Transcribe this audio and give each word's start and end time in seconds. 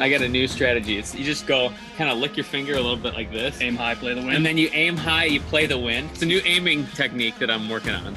I 0.00 0.08
got 0.08 0.22
a 0.22 0.28
new 0.28 0.46
strategy. 0.46 0.96
It's 0.96 1.14
you 1.14 1.24
just 1.24 1.46
go 1.46 1.72
kind 1.96 2.08
of 2.08 2.18
lick 2.18 2.36
your 2.36 2.44
finger 2.44 2.74
a 2.74 2.80
little 2.80 2.96
bit 2.96 3.14
like 3.14 3.32
this, 3.32 3.60
Aim 3.60 3.74
high, 3.74 3.96
play 3.96 4.14
the 4.14 4.20
wind. 4.20 4.34
and 4.34 4.46
then 4.46 4.56
you 4.56 4.70
aim 4.72 4.96
high, 4.96 5.24
you 5.24 5.40
play 5.40 5.66
the 5.66 5.78
wind. 5.78 6.10
It's 6.12 6.22
a 6.22 6.26
new 6.26 6.40
aiming 6.44 6.86
technique 6.88 7.38
that 7.38 7.50
I'm 7.50 7.68
working 7.68 7.94
on. 7.94 8.16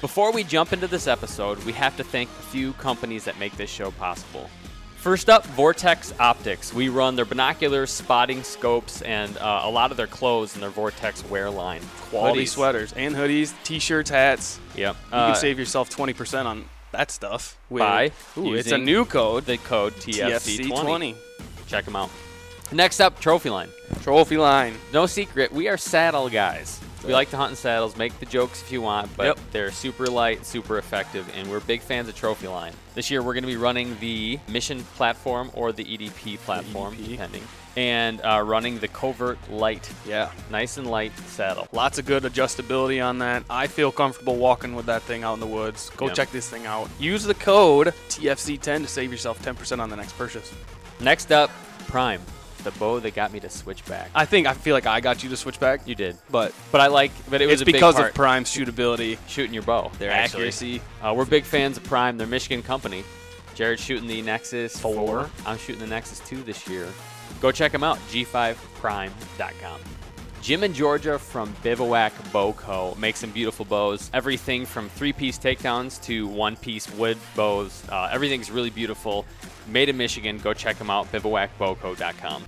Before 0.00 0.32
we 0.32 0.44
jump 0.44 0.72
into 0.72 0.86
this 0.86 1.06
episode, 1.06 1.62
we 1.64 1.72
have 1.72 1.96
to 1.98 2.04
thank 2.04 2.30
a 2.30 2.42
few 2.44 2.72
companies 2.74 3.24
that 3.24 3.38
make 3.38 3.56
this 3.56 3.68
show 3.68 3.90
possible. 3.92 4.48
First 5.00 5.30
up, 5.30 5.46
Vortex 5.46 6.12
Optics. 6.20 6.74
We 6.74 6.90
run 6.90 7.16
their 7.16 7.24
binoculars, 7.24 7.90
spotting 7.90 8.42
scopes, 8.42 9.00
and 9.00 9.34
uh, 9.38 9.62
a 9.64 9.70
lot 9.70 9.90
of 9.90 9.96
their 9.96 10.06
clothes 10.06 10.54
in 10.54 10.60
their 10.60 10.68
Vortex 10.68 11.24
wear 11.24 11.48
line. 11.48 11.80
Quality 12.10 12.42
Hoodies. 12.44 12.48
sweaters 12.48 12.92
and 12.92 13.14
hoodies, 13.14 13.54
t-shirts, 13.64 14.10
hats. 14.10 14.60
Yep. 14.76 14.96
You 15.10 15.16
Uh, 15.16 15.26
can 15.32 15.36
save 15.40 15.58
yourself 15.58 15.88
20% 15.88 16.44
on 16.44 16.66
that 16.92 17.10
stuff. 17.10 17.56
With, 17.70 17.80
By 17.80 18.12
Ooh, 18.36 18.52
it's 18.54 18.72
a 18.72 18.78
new 18.78 19.06
code. 19.06 19.46
the 19.46 19.56
code 19.56 19.94
TFC20. 19.94 20.68
TFC20. 20.68 21.14
Check 21.66 21.86
them 21.86 21.96
out. 21.96 22.10
Next 22.72 23.00
up, 23.00 23.18
Trophy 23.20 23.50
Line. 23.50 23.68
Trophy 24.02 24.36
line. 24.36 24.74
No 24.92 25.06
secret, 25.06 25.52
we 25.52 25.68
are 25.68 25.76
saddle 25.76 26.28
guys. 26.28 26.80
We 27.04 27.12
like 27.12 27.30
to 27.30 27.36
hunt 27.36 27.50
in 27.50 27.56
saddles, 27.56 27.96
make 27.96 28.18
the 28.20 28.26
jokes 28.26 28.62
if 28.62 28.70
you 28.70 28.80
want, 28.82 29.14
but 29.16 29.26
Yep. 29.26 29.38
they're 29.52 29.70
super 29.72 30.06
light, 30.06 30.44
super 30.46 30.78
effective, 30.78 31.26
and 31.34 31.50
we're 31.50 31.60
big 31.60 31.80
fans 31.80 32.08
of 32.08 32.14
Trophy 32.14 32.46
Line. 32.46 32.72
This 32.94 33.10
year, 33.10 33.22
we're 33.22 33.32
going 33.32 33.42
to 33.44 33.48
be 33.48 33.56
running 33.56 33.96
the 34.00 34.38
Mission 34.48 34.84
platform 34.96 35.50
or 35.54 35.72
the 35.72 35.84
EDP 35.84 36.36
platform, 36.44 36.94
EDP. 36.94 37.08
depending, 37.12 37.42
and 37.76 38.20
uh, 38.20 38.42
running 38.44 38.78
the 38.78 38.88
Covert 38.88 39.38
Light, 39.50 39.88
Yeah. 40.06 40.30
nice 40.50 40.76
and 40.76 40.86
light 40.90 41.12
saddle. 41.28 41.66
Lots 41.72 41.98
of 41.98 42.04
good 42.04 42.22
adjustability 42.24 43.04
on 43.04 43.18
that. 43.18 43.44
I 43.50 43.66
feel 43.66 43.90
comfortable 43.90 44.36
walking 44.36 44.74
with 44.76 44.86
that 44.86 45.02
thing 45.02 45.24
out 45.24 45.34
in 45.34 45.40
the 45.40 45.46
woods. 45.46 45.90
Go 45.96 46.08
Yeah. 46.08 46.12
check 46.12 46.30
this 46.32 46.48
thing 46.48 46.66
out. 46.66 46.88
Use 46.98 47.24
the 47.24 47.34
code 47.34 47.94
TFC10 48.10 48.82
to 48.82 48.88
save 48.88 49.10
yourself 49.10 49.42
10% 49.42 49.80
on 49.80 49.88
the 49.90 49.96
next 49.96 50.16
purchase. 50.18 50.52
Next 51.00 51.32
up, 51.32 51.50
Prime, 51.88 52.20
the 52.60 52.70
bow 52.72 53.00
that 53.00 53.14
got 53.14 53.32
me 53.32 53.40
to 53.40 53.50
switch 53.50 53.84
back. 53.86 54.10
I 54.14 54.24
think 54.24 54.46
I 54.46 54.54
feel 54.54 54.74
like 54.74 54.86
I 54.86 55.00
got 55.00 55.22
you 55.22 55.30
to 55.30 55.36
switch 55.36 55.58
back, 55.60 55.86
You 55.86 55.94
did, 55.94 56.16
but 56.30 56.52
but 56.72 56.80
I 56.80 56.86
like, 56.88 57.12
but 57.28 57.40
it 57.40 57.46
was 57.46 57.54
it's 57.54 57.62
a 57.62 57.64
big 57.66 57.74
because 57.74 57.98
of 57.98 58.14
Prime's 58.14 58.50
shootability, 58.50 59.18
shooting 59.28 59.54
your 59.54 59.62
bow. 59.62 59.90
their 59.98 60.10
accuracy. 60.10 60.80
Uh, 61.02 61.14
we're 61.16 61.24
big 61.24 61.44
fans 61.44 61.76
of 61.76 61.84
Prime. 61.84 62.16
They're 62.18 62.26
Michigan 62.26 62.62
company. 62.62 63.04
Jared's 63.54 63.82
shooting 63.82 64.08
the 64.08 64.22
Nexus 64.22 64.78
4. 64.78 65.28
I'm 65.44 65.58
shooting 65.58 65.80
the 65.80 65.86
Nexus 65.86 66.20
2 66.20 66.42
this 66.44 66.66
year. 66.68 66.86
Go 67.40 67.52
check 67.52 67.72
them 67.72 67.82
out, 67.84 67.98
g5prime.com. 68.10 69.80
Jim 70.42 70.62
and 70.62 70.74
Georgia 70.74 71.18
from 71.18 71.54
Bivouac 71.62 72.12
Bow 72.32 72.54
Co. 72.54 72.96
make 72.98 73.16
some 73.16 73.30
beautiful 73.30 73.66
bows. 73.66 74.10
Everything 74.14 74.64
from 74.64 74.88
three-piece 74.88 75.38
takedowns 75.38 76.02
to 76.04 76.26
one-piece 76.28 76.90
wood 76.94 77.18
bows. 77.36 77.82
Uh, 77.90 78.08
everything's 78.10 78.50
really 78.50 78.70
beautiful. 78.70 79.26
Made 79.68 79.88
in 79.88 79.96
Michigan. 79.96 80.38
Go 80.38 80.52
check 80.52 80.78
them 80.78 80.90
out, 80.90 81.10
bivouacbowco.com. 81.12 82.44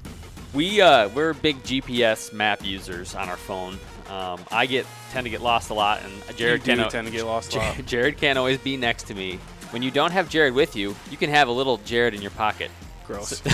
We 0.54 0.80
uh, 0.80 1.08
we're 1.10 1.32
big 1.32 1.62
GPS 1.62 2.32
map 2.32 2.64
users 2.64 3.14
on 3.14 3.28
our 3.28 3.36
phone. 3.36 3.78
Um, 4.10 4.40
I 4.50 4.66
get 4.66 4.86
tend 5.10 5.24
to 5.24 5.30
get 5.30 5.40
lost 5.40 5.70
a 5.70 5.74
lot, 5.74 6.00
and 6.02 6.36
Jared 6.36 6.64
can 6.64 6.76
tend 6.90 7.06
to 7.06 7.12
get 7.12 7.24
lost 7.24 7.54
a 7.54 7.58
lot. 7.58 7.72
Jared, 7.74 7.86
Jared 7.86 8.16
can't 8.18 8.38
always 8.38 8.58
be 8.58 8.76
next 8.76 9.04
to 9.04 9.14
me. 9.14 9.38
When 9.70 9.82
you 9.82 9.90
don't 9.90 10.10
have 10.10 10.28
Jared 10.28 10.52
with 10.52 10.76
you, 10.76 10.94
you 11.10 11.16
can 11.16 11.30
have 11.30 11.48
a 11.48 11.52
little 11.52 11.78
Jared 11.78 12.12
in 12.12 12.20
your 12.20 12.30
pocket. 12.32 12.70
Gross. 13.06 13.40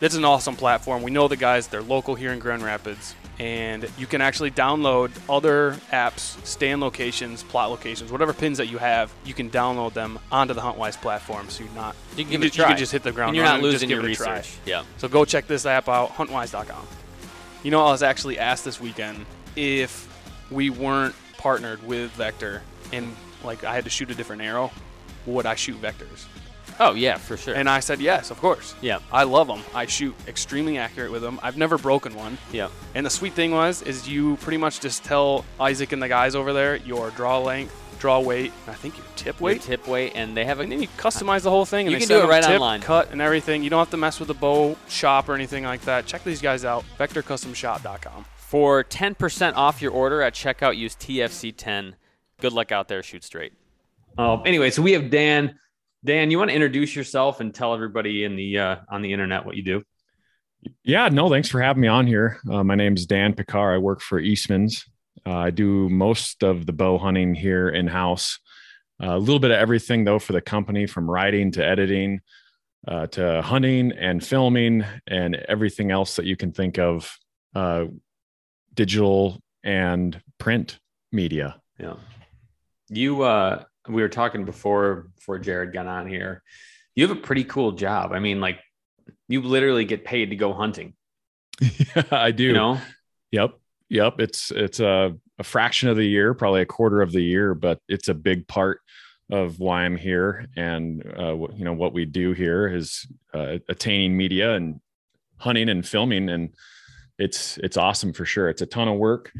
That's 0.00 0.14
an 0.14 0.24
awesome 0.24 0.56
platform. 0.56 1.02
We 1.02 1.10
know 1.10 1.28
the 1.28 1.36
guys, 1.36 1.68
they're 1.68 1.82
local 1.82 2.14
here 2.14 2.32
in 2.32 2.38
Grand 2.38 2.62
Rapids, 2.62 3.14
and 3.38 3.88
you 3.98 4.06
can 4.06 4.20
actually 4.20 4.50
download 4.50 5.10
other 5.28 5.72
apps, 5.92 6.42
stand 6.46 6.80
locations, 6.80 7.42
plot 7.42 7.70
locations, 7.70 8.12
whatever 8.12 8.32
pins 8.32 8.58
that 8.58 8.66
you 8.68 8.78
have, 8.78 9.12
you 9.24 9.34
can 9.34 9.50
download 9.50 9.92
them 9.92 10.18
onto 10.30 10.54
the 10.54 10.60
Huntwise 10.60 11.00
platform 11.00 11.48
so 11.50 11.64
you're 11.64 11.72
not 11.74 11.96
You 12.16 12.24
can 12.24 12.32
you 12.34 12.38
just- 12.48 12.56
you 12.58 12.64
can 12.64 12.76
just 12.76 12.92
hit 12.92 13.02
the 13.02 13.12
ground 13.12 13.30
and 13.30 13.36
you're 13.36 13.44
not 13.44 13.60
losing 13.60 13.90
your 13.90 14.06
it 14.06 14.12
a 14.12 14.14
try. 14.14 14.36
research. 14.38 14.56
Yeah. 14.64 14.84
So 14.98 15.08
go 15.08 15.24
check 15.24 15.46
this 15.46 15.66
app 15.66 15.88
out, 15.88 16.10
huntwise.com. 16.16 16.86
You 17.62 17.70
know, 17.70 17.84
I 17.84 17.90
was 17.90 18.02
actually 18.02 18.38
asked 18.38 18.64
this 18.64 18.80
weekend 18.80 19.26
if 19.56 20.08
we 20.50 20.70
weren't 20.70 21.14
partnered 21.38 21.82
with 21.82 22.10
Vector 22.12 22.62
and 22.92 23.14
like 23.42 23.64
I 23.64 23.74
had 23.74 23.84
to 23.84 23.90
shoot 23.90 24.10
a 24.10 24.14
different 24.14 24.42
arrow, 24.42 24.70
would 25.26 25.46
I 25.46 25.54
shoot 25.54 25.80
Vectors? 25.82 26.26
Oh 26.80 26.94
yeah, 26.94 27.16
for 27.18 27.36
sure. 27.36 27.54
And 27.54 27.68
I 27.68 27.80
said 27.80 28.00
yes, 28.00 28.30
of 28.30 28.38
course. 28.40 28.74
yeah, 28.80 28.98
I 29.12 29.22
love 29.24 29.46
them. 29.46 29.62
I 29.74 29.86
shoot 29.86 30.14
extremely 30.26 30.76
accurate 30.78 31.12
with 31.12 31.22
them. 31.22 31.38
I've 31.42 31.56
never 31.56 31.78
broken 31.78 32.14
one. 32.14 32.36
yeah. 32.52 32.68
And 32.94 33.04
the 33.06 33.10
sweet 33.10 33.32
thing 33.34 33.52
was, 33.52 33.82
is 33.82 34.08
you 34.08 34.36
pretty 34.38 34.58
much 34.58 34.80
just 34.80 35.04
tell 35.04 35.44
Isaac 35.60 35.92
and 35.92 36.02
the 36.02 36.08
guys 36.08 36.34
over 36.34 36.52
there 36.52 36.76
your 36.76 37.10
draw 37.10 37.38
length, 37.38 37.74
draw 38.00 38.18
weight, 38.20 38.52
and 38.66 38.74
I 38.74 38.76
think 38.78 38.96
your 38.96 39.06
tip 39.16 39.38
Your 39.40 39.46
weight. 39.46 39.62
tip 39.62 39.86
weight, 39.86 40.12
and 40.14 40.36
they 40.36 40.44
have 40.44 40.58
a 40.58 40.62
And 40.62 40.72
then 40.72 40.82
you 40.82 40.88
customize 40.98 41.42
the 41.42 41.50
whole 41.50 41.64
thing. 41.64 41.86
And 41.86 41.92
You 41.92 41.98
they 42.00 42.06
can 42.06 42.20
do 42.20 42.24
it 42.24 42.28
right 42.28 42.42
tip, 42.42 42.54
online. 42.60 42.80
cut, 42.80 43.10
and 43.12 43.20
everything. 43.20 43.62
You 43.62 43.70
don't 43.70 43.78
have 43.78 43.90
to 43.90 43.96
mess 43.96 44.18
with 44.18 44.28
the 44.28 44.34
bow 44.34 44.76
shop 44.88 45.28
or 45.28 45.34
anything 45.34 45.64
like 45.64 45.82
that. 45.82 46.06
Check 46.06 46.24
these 46.24 46.42
guys 46.42 46.64
out. 46.64 46.84
VectorCustomShop.com. 46.98 48.24
for 48.36 48.84
10% 48.84 49.54
off 49.56 49.80
your 49.82 49.92
order 49.92 50.22
at 50.22 50.34
checkout. 50.34 50.76
Use 50.76 50.94
TFC10. 50.96 51.94
Good 52.40 52.52
luck 52.52 52.72
out 52.72 52.88
there. 52.88 53.02
Shoot 53.02 53.24
straight. 53.24 53.52
Um, 54.18 54.42
anyway, 54.44 54.70
so 54.70 54.82
we 54.82 54.92
have 54.92 55.10
Dan. 55.10 55.58
Dan, 56.04 56.30
you 56.30 56.38
want 56.38 56.50
to 56.50 56.54
introduce 56.54 56.94
yourself 56.94 57.40
and 57.40 57.54
tell 57.54 57.72
everybody 57.72 58.24
in 58.24 58.36
the 58.36 58.58
uh, 58.58 58.76
on 58.90 59.02
the 59.02 59.12
internet 59.12 59.46
what 59.46 59.56
you 59.56 59.62
do? 59.62 59.82
Yeah, 60.82 61.08
no, 61.08 61.28
thanks 61.28 61.48
for 61.48 61.60
having 61.60 61.82
me 61.82 61.88
on 61.88 62.06
here. 62.06 62.38
Uh, 62.50 62.64
my 62.64 62.74
name 62.74 62.94
is 62.94 63.06
Dan 63.06 63.34
Pickar. 63.34 63.74
I 63.74 63.78
work 63.78 64.00
for 64.00 64.18
Eastman's. 64.18 64.84
Uh, 65.26 65.36
I 65.36 65.50
do 65.50 65.88
most 65.88 66.42
of 66.42 66.66
the 66.66 66.72
bow 66.72 66.98
hunting 66.98 67.34
here 67.34 67.68
in 67.68 67.86
house. 67.86 68.38
a 69.00 69.18
little 69.18 69.38
bit 69.38 69.50
of 69.50 69.58
everything, 69.58 70.04
though, 70.04 70.18
for 70.18 70.32
the 70.32 70.40
company 70.40 70.86
from 70.86 71.10
writing 71.10 71.50
to 71.52 71.64
editing 71.64 72.20
uh, 72.86 73.06
to 73.08 73.42
hunting 73.42 73.92
and 73.92 74.24
filming 74.24 74.84
and 75.06 75.34
everything 75.34 75.90
else 75.90 76.16
that 76.16 76.26
you 76.26 76.36
can 76.36 76.52
think 76.52 76.78
of 76.78 77.16
uh, 77.54 77.86
digital 78.74 79.40
and 79.62 80.20
print 80.38 80.78
media. 81.12 81.60
Yeah. 81.78 81.94
You 82.88 83.22
uh 83.22 83.64
we 83.88 84.02
were 84.02 84.08
talking 84.08 84.44
before 84.44 85.10
before 85.16 85.38
Jared 85.38 85.72
got 85.72 85.86
on 85.86 86.06
here. 86.06 86.42
You 86.94 87.06
have 87.06 87.16
a 87.16 87.20
pretty 87.20 87.44
cool 87.44 87.72
job. 87.72 88.12
I 88.12 88.18
mean, 88.18 88.40
like 88.40 88.60
you 89.28 89.42
literally 89.42 89.84
get 89.84 90.04
paid 90.04 90.30
to 90.30 90.36
go 90.36 90.52
hunting. 90.52 90.94
yeah, 91.60 92.02
I 92.10 92.30
do. 92.30 92.44
You 92.44 92.52
know? 92.52 92.80
Yep. 93.32 93.54
Yep. 93.90 94.20
It's 94.20 94.50
it's 94.50 94.80
a, 94.80 95.14
a 95.38 95.44
fraction 95.44 95.88
of 95.88 95.96
the 95.96 96.04
year, 96.04 96.34
probably 96.34 96.62
a 96.62 96.66
quarter 96.66 97.02
of 97.02 97.12
the 97.12 97.22
year, 97.22 97.54
but 97.54 97.80
it's 97.88 98.08
a 98.08 98.14
big 98.14 98.46
part 98.46 98.80
of 99.30 99.58
why 99.58 99.82
I'm 99.82 99.96
here. 99.96 100.46
And 100.56 101.02
uh, 101.18 101.34
you 101.54 101.64
know 101.64 101.72
what 101.72 101.92
we 101.92 102.04
do 102.04 102.32
here 102.32 102.68
is 102.68 103.06
uh, 103.32 103.58
attaining 103.68 104.16
media 104.16 104.54
and 104.54 104.80
hunting 105.38 105.68
and 105.68 105.86
filming, 105.86 106.28
and 106.28 106.54
it's 107.18 107.58
it's 107.58 107.76
awesome 107.76 108.12
for 108.12 108.24
sure. 108.24 108.48
It's 108.48 108.62
a 108.62 108.66
ton 108.66 108.88
of 108.88 108.98
work. 108.98 109.32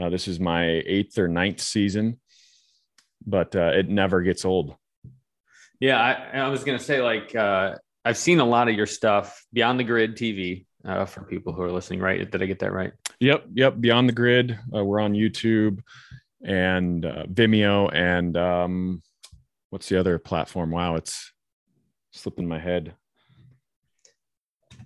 Uh, 0.00 0.10
this 0.10 0.28
is 0.28 0.38
my 0.38 0.82
eighth 0.86 1.18
or 1.18 1.28
ninth 1.28 1.60
season, 1.60 2.20
but 3.26 3.54
uh, 3.56 3.72
it 3.74 3.88
never 3.88 4.22
gets 4.22 4.44
old. 4.44 4.74
Yeah, 5.80 6.00
I, 6.00 6.38
I 6.38 6.48
was 6.48 6.64
gonna 6.64 6.78
say 6.78 7.02
like 7.02 7.34
uh 7.34 7.76
I've 8.04 8.16
seen 8.16 8.40
a 8.40 8.44
lot 8.44 8.68
of 8.68 8.74
your 8.74 8.86
stuff 8.86 9.44
beyond 9.52 9.80
the 9.80 9.84
grid 9.84 10.16
TV 10.16 10.66
uh, 10.84 11.04
for 11.04 11.24
people 11.24 11.52
who 11.52 11.62
are 11.62 11.72
listening. 11.72 12.00
Right? 12.00 12.30
Did 12.30 12.42
I 12.42 12.46
get 12.46 12.60
that 12.60 12.72
right? 12.72 12.92
Yep, 13.20 13.46
yep. 13.54 13.80
Beyond 13.80 14.08
the 14.08 14.12
Grid, 14.12 14.58
uh, 14.74 14.84
we're 14.84 15.00
on 15.00 15.14
YouTube 15.14 15.80
and 16.44 17.04
uh, 17.04 17.24
Vimeo, 17.24 17.92
and 17.92 18.36
um, 18.36 19.02
what's 19.70 19.88
the 19.88 19.98
other 19.98 20.18
platform? 20.18 20.70
Wow, 20.70 20.96
it's 20.96 21.32
slipping 22.12 22.46
my 22.46 22.58
head. 22.58 22.94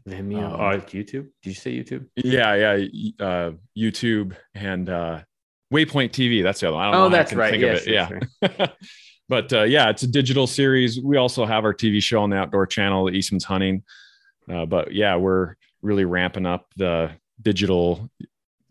Vimeo. 0.09 0.53
Oh, 0.53 0.81
YouTube. 0.81 1.29
Did 1.43 1.45
you 1.45 1.55
say 1.55 1.77
YouTube? 1.77 2.07
Yeah, 2.17 2.55
yeah. 2.55 3.11
Uh, 3.19 3.53
YouTube 3.77 4.35
and 4.55 4.89
uh, 4.89 5.21
Waypoint 5.73 6.11
TV. 6.11 6.43
That's 6.43 6.61
the 6.61 6.69
other 6.69 6.77
one. 6.77 6.89
I 6.89 6.91
don't 6.93 7.01
Oh, 7.01 7.05
know 7.05 7.17
that's 7.17 7.31
can 7.31 7.39
right. 7.39 7.51
think 7.51 7.63
Yeah, 7.63 8.09
of 8.09 8.13
it. 8.13 8.29
sure, 8.43 8.49
yeah. 8.59 8.67
but 9.29 9.53
uh, 9.53 9.63
yeah, 9.63 9.91
it's 9.91 10.03
a 10.03 10.07
digital 10.09 10.47
series. 10.47 11.01
We 11.01 11.17
also 11.17 11.45
have 11.47 11.65
our 11.65 11.75
TV 11.75 12.03
show 12.03 12.23
on 12.23 12.31
the 12.31 12.37
Outdoor 12.37 12.67
Channel, 12.67 13.07
the 13.07 13.13
Eastman's 13.13 13.45
Hunting. 13.45 13.83
Uh, 14.51 14.67
but 14.67 14.93
yeah, 14.93 15.17
we're 15.17 15.55
really 15.83 16.05
ramping 16.05 16.47
up 16.47 16.67
the 16.77 17.13
digital 17.41 18.11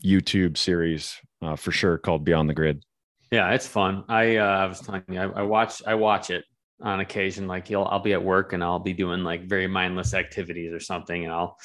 YouTube 0.04 0.58
series 0.58 1.18
uh, 1.42 1.56
for 1.56 1.72
sure 1.72 1.98
called 1.98 2.24
Beyond 2.26 2.50
the 2.50 2.54
Grid. 2.54 2.84
Yeah, 3.32 3.52
it's 3.52 3.68
fun. 3.68 4.04
I 4.10 4.38
uh, 4.38 4.44
I 4.46 4.66
was 4.66 4.80
telling 4.82 5.04
you, 5.08 5.20
I, 5.20 5.26
I 5.26 5.42
watch 5.44 5.82
I 5.86 5.96
watch 5.96 6.32
it 6.32 6.44
on 6.82 7.00
occasion. 7.00 7.48
Like 7.48 7.70
you'll 7.70 7.86
I'll 7.86 8.00
be 8.00 8.14
at 8.14 8.24
work 8.24 8.54
and 8.54 8.64
I'll 8.64 8.80
be 8.80 8.94
doing 8.94 9.24
like 9.24 9.44
very 9.48 9.68
mindless 9.68 10.14
activities 10.14 10.74
or 10.74 10.80
something, 10.80 11.24
and 11.26 11.34
I'll 11.34 11.58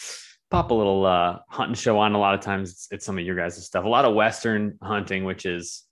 pop 0.54 0.70
a 0.70 0.74
little 0.74 1.04
uh, 1.04 1.38
hunting 1.48 1.74
show 1.74 1.98
on. 1.98 2.14
A 2.14 2.18
lot 2.18 2.34
of 2.34 2.40
times 2.40 2.70
it's, 2.70 2.88
it's 2.92 3.04
some 3.04 3.18
of 3.18 3.24
your 3.24 3.34
guys' 3.34 3.64
stuff. 3.66 3.84
A 3.84 3.88
lot 3.88 4.04
of 4.04 4.14
Western 4.14 4.78
hunting, 4.80 5.24
which 5.24 5.46
is 5.46 5.82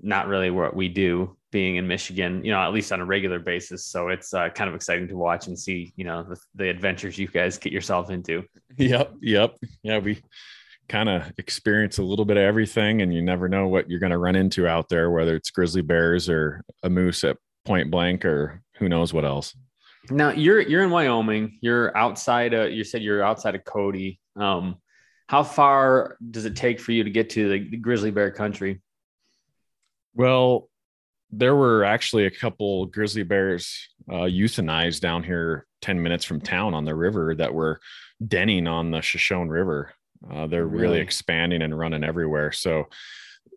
not 0.00 0.28
really 0.28 0.50
what 0.50 0.76
we 0.76 0.88
do 0.88 1.36
being 1.50 1.76
in 1.76 1.88
Michigan, 1.88 2.44
you 2.44 2.52
know, 2.52 2.60
at 2.60 2.72
least 2.72 2.92
on 2.92 3.00
a 3.00 3.04
regular 3.04 3.40
basis. 3.40 3.86
So 3.86 4.08
it's 4.08 4.32
uh, 4.32 4.50
kind 4.50 4.68
of 4.68 4.76
exciting 4.76 5.08
to 5.08 5.16
watch 5.16 5.48
and 5.48 5.58
see, 5.58 5.92
you 5.96 6.04
know, 6.04 6.22
the, 6.22 6.36
the 6.54 6.68
adventures 6.68 7.18
you 7.18 7.26
guys 7.26 7.58
get 7.58 7.72
yourself 7.72 8.08
into. 8.10 8.44
Yep, 8.76 9.14
yep. 9.20 9.56
Yeah, 9.82 9.98
we 9.98 10.22
kind 10.88 11.08
of 11.08 11.32
experience 11.36 11.98
a 11.98 12.04
little 12.04 12.24
bit 12.24 12.36
of 12.36 12.44
everything, 12.44 13.02
and 13.02 13.12
you 13.12 13.20
never 13.20 13.48
know 13.48 13.66
what 13.66 13.90
you're 13.90 13.98
going 13.98 14.12
to 14.12 14.18
run 14.18 14.36
into 14.36 14.68
out 14.68 14.88
there, 14.88 15.10
whether 15.10 15.34
it's 15.34 15.50
grizzly 15.50 15.82
bears 15.82 16.28
or 16.28 16.62
a 16.84 16.88
moose 16.88 17.24
at 17.24 17.36
point 17.64 17.90
blank 17.90 18.24
or 18.24 18.62
who 18.76 18.88
knows 18.88 19.12
what 19.12 19.24
else. 19.24 19.56
Now 20.10 20.30
you're 20.30 20.60
you're 20.60 20.82
in 20.82 20.90
Wyoming. 20.90 21.58
You're 21.60 21.96
outside. 21.96 22.54
Of, 22.54 22.72
you 22.72 22.84
said 22.84 23.02
you're 23.02 23.22
outside 23.22 23.54
of 23.54 23.64
Cody. 23.64 24.20
Um, 24.36 24.76
how 25.28 25.42
far 25.42 26.16
does 26.30 26.46
it 26.46 26.56
take 26.56 26.80
for 26.80 26.92
you 26.92 27.04
to 27.04 27.10
get 27.10 27.30
to 27.30 27.48
the, 27.48 27.70
the 27.70 27.76
grizzly 27.76 28.10
bear 28.10 28.30
country? 28.30 28.80
Well, 30.14 30.68
there 31.30 31.54
were 31.54 31.84
actually 31.84 32.26
a 32.26 32.30
couple 32.30 32.86
grizzly 32.86 33.22
bears 33.22 33.88
uh, 34.10 34.24
euthanized 34.24 35.00
down 35.00 35.22
here 35.22 35.66
10 35.82 36.02
minutes 36.02 36.24
from 36.24 36.40
town 36.40 36.74
on 36.74 36.84
the 36.84 36.94
river 36.94 37.34
that 37.34 37.52
were 37.52 37.80
denning 38.26 38.66
on 38.66 38.90
the 38.90 39.02
Shoshone 39.02 39.48
River. 39.48 39.92
Uh, 40.28 40.46
they're 40.46 40.66
really? 40.66 40.82
really? 40.82 41.00
expanding 41.00 41.62
and 41.62 41.78
running 41.78 42.02
everywhere. 42.02 42.50
So 42.50 42.88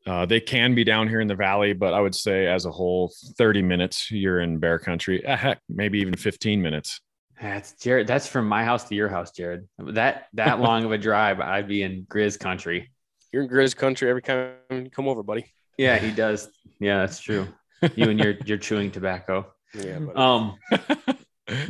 uh, 0.06 0.26
they 0.26 0.40
can 0.40 0.76
be 0.76 0.84
down 0.84 1.08
here 1.08 1.22
in 1.22 1.28
the 1.28 1.36
valley, 1.36 1.74
but 1.74 1.94
I 1.94 2.02
would 2.02 2.16
say 2.16 2.48
as 2.48 2.66
a 2.66 2.72
whole, 2.72 3.12
30 3.38 3.62
minutes 3.62 4.12
you're 4.12 4.42
in 4.42 4.58
bear 4.58 4.80
country. 4.80 5.26
Uh, 5.26 5.36
heck, 5.36 5.60
maybe 5.70 6.00
even 6.00 6.16
15 6.16 6.62
minutes. 6.62 7.02
That's 7.42 7.74
Jared. 7.74 8.06
That's 8.06 8.28
from 8.28 8.48
my 8.48 8.64
house 8.64 8.88
to 8.90 8.96
your 8.96 9.10
house, 9.10 9.32
Jared. 9.32 9.68
That 9.80 10.28
that 10.34 10.60
long 10.68 10.84
of 10.84 10.92
a 10.92 10.98
drive, 10.98 11.40
I'd 11.40 11.68
be 11.68 11.82
in 11.82 12.06
Grizz 12.06 12.40
country. 12.40 12.92
You're 13.32 13.44
in 13.44 13.50
Grizz 13.50 13.76
country 13.76 14.10
every 14.10 14.22
time 14.22 14.54
you 14.70 14.90
come 14.92 15.08
over, 15.08 15.24
buddy. 15.24 15.52
Yeah, 15.78 15.98
he 15.98 16.12
does. 16.12 16.50
Yeah, 16.80 17.00
that's 17.00 17.20
true. 17.20 17.48
You 17.96 18.10
and 18.10 18.20
your 18.20 18.36
your 18.46 18.58
chewing 18.58 18.92
tobacco. 18.92 19.48
Yeah. 19.74 20.00
Buddy. 20.00 20.18
Um. 20.18 20.58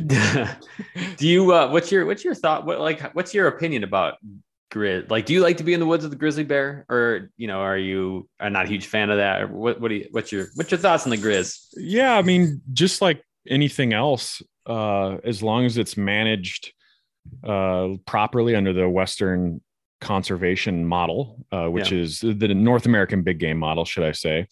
do 1.16 1.28
you? 1.28 1.52
Uh, 1.52 1.70
what's 1.70 1.92
your 1.92 2.04
What's 2.04 2.24
your 2.24 2.34
thought? 2.34 2.66
What 2.66 2.80
like? 2.80 3.14
What's 3.14 3.32
your 3.32 3.46
opinion 3.46 3.84
about 3.84 4.14
grizz? 4.72 5.10
Like, 5.10 5.26
do 5.26 5.32
you 5.32 5.40
like 5.40 5.58
to 5.58 5.64
be 5.64 5.74
in 5.74 5.80
the 5.80 5.86
woods 5.86 6.02
with 6.02 6.10
the 6.12 6.18
grizzly 6.18 6.44
bear, 6.44 6.84
or 6.88 7.30
you 7.36 7.46
know, 7.46 7.60
are 7.60 7.78
you 7.78 8.28
are 8.40 8.50
not 8.50 8.66
a 8.66 8.68
huge 8.68 8.86
fan 8.86 9.10
of 9.10 9.18
that? 9.18 9.42
Or 9.42 9.48
what? 9.48 9.80
What 9.80 9.88
do 9.88 9.96
you? 9.96 10.08
What's 10.10 10.32
your 10.32 10.46
What's 10.54 10.70
your 10.70 10.78
thoughts 10.78 11.04
on 11.04 11.10
the 11.10 11.18
grizz? 11.18 11.58
Yeah, 11.76 12.16
I 12.16 12.22
mean, 12.22 12.62
just 12.72 13.02
like 13.02 13.22
anything 13.48 13.92
else, 13.92 14.42
uh, 14.66 15.16
as 15.24 15.42
long 15.42 15.64
as 15.64 15.78
it's 15.78 15.96
managed 15.96 16.72
uh, 17.44 17.90
properly 18.06 18.54
under 18.54 18.72
the 18.72 18.88
Western 18.88 19.60
conservation 20.00 20.84
model, 20.84 21.44
uh, 21.52 21.68
which 21.68 21.92
yeah. 21.92 21.98
is 21.98 22.20
the 22.20 22.48
North 22.48 22.86
American 22.86 23.22
big 23.22 23.38
game 23.38 23.58
model, 23.58 23.84
should 23.84 24.04
I 24.04 24.12
say, 24.12 24.48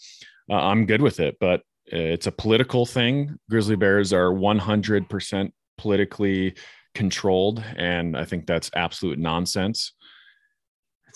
uh, 0.48 0.54
I'm 0.54 0.86
good 0.86 1.02
with 1.02 1.20
it. 1.20 1.36
But 1.40 1.62
it's 1.86 2.26
a 2.26 2.32
political 2.32 2.86
thing. 2.86 3.38
Grizzly 3.48 3.76
bears 3.76 4.12
are 4.12 4.30
100% 4.30 5.50
politically 5.76 6.54
controlled, 6.94 7.62
and 7.76 8.16
I 8.16 8.24
think 8.24 8.46
that's 8.46 8.70
absolute 8.74 9.18
nonsense. 9.18 9.92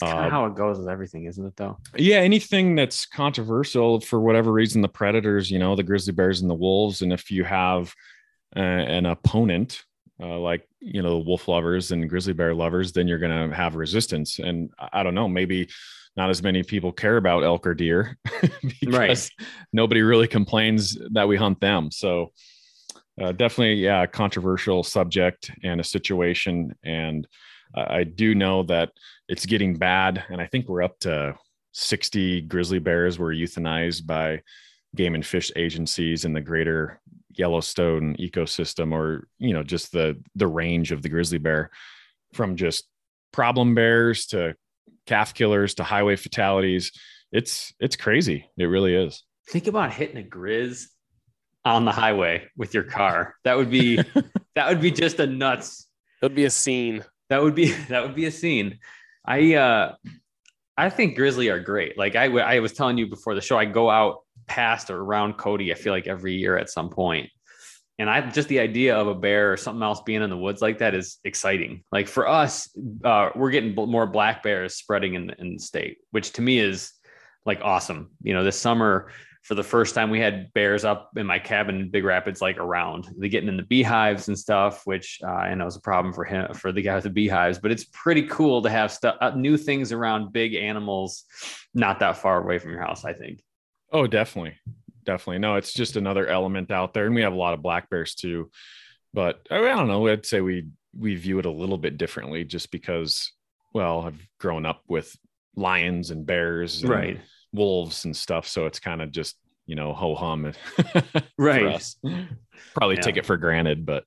That's 0.00 0.12
kind 0.12 0.26
of 0.26 0.32
uh, 0.32 0.36
how 0.36 0.46
it 0.46 0.54
goes 0.54 0.78
with 0.78 0.88
everything, 0.88 1.24
isn't 1.24 1.44
it? 1.44 1.56
Though. 1.56 1.78
Yeah, 1.96 2.18
anything 2.18 2.74
that's 2.74 3.06
controversial 3.06 4.00
for 4.00 4.20
whatever 4.20 4.52
reason, 4.52 4.82
the 4.82 4.88
predators, 4.88 5.50
you 5.50 5.58
know, 5.58 5.76
the 5.76 5.82
grizzly 5.82 6.12
bears 6.12 6.40
and 6.40 6.50
the 6.50 6.54
wolves, 6.54 7.02
and 7.02 7.12
if 7.12 7.30
you 7.30 7.44
have 7.44 7.94
uh, 8.56 8.60
an 8.60 9.06
opponent 9.06 9.82
uh, 10.22 10.38
like 10.38 10.66
you 10.80 11.02
know 11.02 11.18
wolf 11.18 11.48
lovers 11.48 11.90
and 11.90 12.08
grizzly 12.08 12.32
bear 12.32 12.54
lovers, 12.54 12.92
then 12.92 13.08
you're 13.08 13.18
going 13.18 13.50
to 13.50 13.54
have 13.54 13.74
resistance. 13.74 14.38
And 14.38 14.70
I 14.78 15.02
don't 15.02 15.14
know, 15.14 15.28
maybe 15.28 15.68
not 16.16 16.30
as 16.30 16.42
many 16.42 16.62
people 16.62 16.92
care 16.92 17.16
about 17.16 17.42
elk 17.42 17.66
or 17.66 17.74
deer 17.74 18.16
because 18.80 19.30
right. 19.38 19.46
nobody 19.72 20.02
really 20.02 20.28
complains 20.28 20.96
that 21.12 21.26
we 21.26 21.36
hunt 21.36 21.60
them. 21.60 21.90
So 21.90 22.32
uh, 23.20 23.32
definitely, 23.32 23.74
yeah, 23.74 24.02
a 24.02 24.06
controversial 24.06 24.84
subject 24.84 25.50
and 25.62 25.80
a 25.80 25.84
situation. 25.84 26.74
And 26.84 27.26
I 27.74 28.04
do 28.04 28.34
know 28.34 28.62
that 28.64 28.92
it's 29.28 29.46
getting 29.46 29.76
bad, 29.76 30.24
and 30.28 30.40
I 30.40 30.46
think 30.46 30.68
we're 30.68 30.82
up 30.82 30.98
to 31.00 31.36
60 31.72 32.42
grizzly 32.42 32.78
bears 32.78 33.18
were 33.18 33.34
euthanized 33.34 34.06
by 34.06 34.42
game 34.94 35.14
and 35.14 35.26
fish 35.26 35.50
agencies 35.56 36.24
in 36.24 36.32
the 36.32 36.40
greater 36.40 37.00
Yellowstone 37.30 38.14
ecosystem 38.16 38.92
or 38.92 39.26
you 39.38 39.52
know 39.52 39.64
just 39.64 39.90
the 39.90 40.22
the 40.36 40.46
range 40.46 40.92
of 40.92 41.02
the 41.02 41.08
grizzly 41.08 41.38
bear. 41.38 41.70
From 42.32 42.56
just 42.56 42.84
problem 43.32 43.74
bears 43.74 44.26
to 44.26 44.54
calf 45.06 45.34
killers 45.34 45.74
to 45.74 45.84
highway 45.84 46.16
fatalities 46.16 46.92
it's 47.34 47.74
it's 47.80 47.96
crazy. 47.96 48.48
It 48.56 48.66
really 48.66 48.94
is. 48.94 49.24
Think 49.48 49.66
about 49.66 49.92
hitting 49.92 50.16
a 50.16 50.26
grizz 50.26 50.86
on 51.64 51.84
the 51.84 51.90
highway 51.90 52.48
with 52.56 52.72
your 52.72 52.84
car. 52.84 53.34
That 53.42 53.56
would 53.56 53.70
be 53.70 53.96
that 54.54 54.68
would 54.68 54.80
be 54.80 54.92
just 54.92 55.18
a 55.18 55.26
nuts. 55.26 55.88
That 56.20 56.28
would 56.28 56.36
be 56.36 56.44
a 56.44 56.50
scene 56.50 57.04
that 57.28 57.42
would 57.42 57.54
be 57.54 57.72
that 57.88 58.02
would 58.02 58.14
be 58.14 58.26
a 58.26 58.30
scene 58.30 58.78
i 59.24 59.54
uh 59.54 59.94
i 60.76 60.90
think 60.90 61.16
grizzly 61.16 61.48
are 61.48 61.60
great 61.60 61.96
like 61.98 62.16
i 62.16 62.24
i 62.24 62.60
was 62.60 62.72
telling 62.72 62.98
you 62.98 63.06
before 63.06 63.34
the 63.34 63.40
show 63.40 63.58
i 63.58 63.64
go 63.64 63.90
out 63.90 64.24
past 64.46 64.90
or 64.90 65.00
around 65.00 65.34
Cody, 65.34 65.72
I 65.72 65.74
feel 65.74 65.92
like 65.92 66.06
every 66.06 66.34
year 66.34 66.56
at 66.56 66.70
some. 66.70 66.90
And 67.98 68.10
I 68.10 68.28
just 68.30 68.48
the 68.48 68.58
idea 68.58 68.96
of 68.96 69.06
a 69.06 69.14
bear 69.14 69.52
or 69.52 69.56
something 69.56 69.82
else 69.82 70.00
being 70.02 70.22
in 70.22 70.30
the 70.30 70.36
woods 70.36 70.60
like 70.60 70.78
that 70.78 70.94
is 70.94 71.18
exciting. 71.24 71.84
Like 71.92 72.08
for 72.08 72.28
us, 72.28 72.68
uh, 73.04 73.30
we're 73.36 73.50
getting 73.50 73.74
more 73.74 74.06
black 74.06 74.42
bears 74.42 74.74
spreading 74.74 75.14
in 75.14 75.30
in 75.38 75.54
the 75.54 75.60
state, 75.60 75.98
which 76.10 76.32
to 76.32 76.42
me 76.42 76.58
is 76.58 76.92
like 77.46 77.60
awesome. 77.62 78.10
You 78.22 78.34
know, 78.34 78.42
this 78.42 78.58
summer 78.58 79.12
for 79.44 79.54
the 79.54 79.62
first 79.62 79.94
time 79.94 80.08
we 80.08 80.18
had 80.18 80.50
bears 80.54 80.86
up 80.86 81.10
in 81.16 81.26
my 81.26 81.38
cabin 81.38 81.78
in 81.78 81.90
Big 81.90 82.02
Rapids, 82.02 82.40
like 82.40 82.56
around. 82.56 83.08
They 83.18 83.28
getting 83.28 83.50
in 83.50 83.58
the 83.58 83.62
beehives 83.62 84.28
and 84.28 84.38
stuff, 84.38 84.86
which 84.86 85.20
uh, 85.22 85.30
I 85.30 85.54
know 85.54 85.66
is 85.66 85.76
a 85.76 85.80
problem 85.80 86.14
for 86.14 86.24
him 86.24 86.54
for 86.54 86.72
the 86.72 86.80
guy 86.80 86.94
with 86.94 87.04
the 87.04 87.10
beehives. 87.10 87.58
But 87.58 87.70
it's 87.70 87.84
pretty 87.84 88.22
cool 88.22 88.62
to 88.62 88.70
have 88.70 88.90
stuff, 88.90 89.16
uh, 89.20 89.32
new 89.36 89.58
things 89.58 89.92
around 89.92 90.32
big 90.32 90.54
animals, 90.54 91.24
not 91.74 92.00
that 92.00 92.16
far 92.16 92.42
away 92.42 92.58
from 92.58 92.70
your 92.70 92.80
house. 92.80 93.04
I 93.04 93.12
think. 93.12 93.42
Oh, 93.92 94.06
definitely. 94.06 94.56
Definitely. 95.04 95.40
No, 95.40 95.56
it's 95.56 95.74
just 95.74 95.96
another 95.96 96.26
element 96.26 96.70
out 96.70 96.94
there. 96.94 97.04
And 97.04 97.14
we 97.14 97.20
have 97.20 97.34
a 97.34 97.36
lot 97.36 97.52
of 97.52 97.60
black 97.60 97.90
bears 97.90 98.14
too. 98.14 98.50
But 99.12 99.46
I 99.50 99.58
don't 99.58 99.88
know. 99.88 100.08
I'd 100.08 100.24
say 100.24 100.40
we 100.40 100.68
we 100.98 101.16
view 101.16 101.38
it 101.38 101.44
a 101.44 101.50
little 101.50 101.76
bit 101.76 101.98
differently 101.98 102.44
just 102.44 102.70
because, 102.70 103.30
well, 103.74 104.06
I've 104.06 104.26
grown 104.40 104.64
up 104.64 104.82
with 104.88 105.14
lions 105.54 106.10
and 106.10 106.24
bears 106.24 106.80
and 106.80 106.90
right. 106.90 107.20
Wolves 107.54 108.04
and 108.04 108.16
stuff. 108.16 108.46
So 108.46 108.66
it's 108.66 108.80
kind 108.80 109.00
of 109.00 109.10
just, 109.10 109.36
you 109.66 109.76
know, 109.76 109.94
ho 109.94 110.14
hum. 110.14 110.52
right. 111.38 111.82
Probably 112.74 112.96
yeah. 112.96 113.00
take 113.00 113.16
it 113.16 113.24
for 113.24 113.36
granted, 113.36 113.86
but 113.86 114.04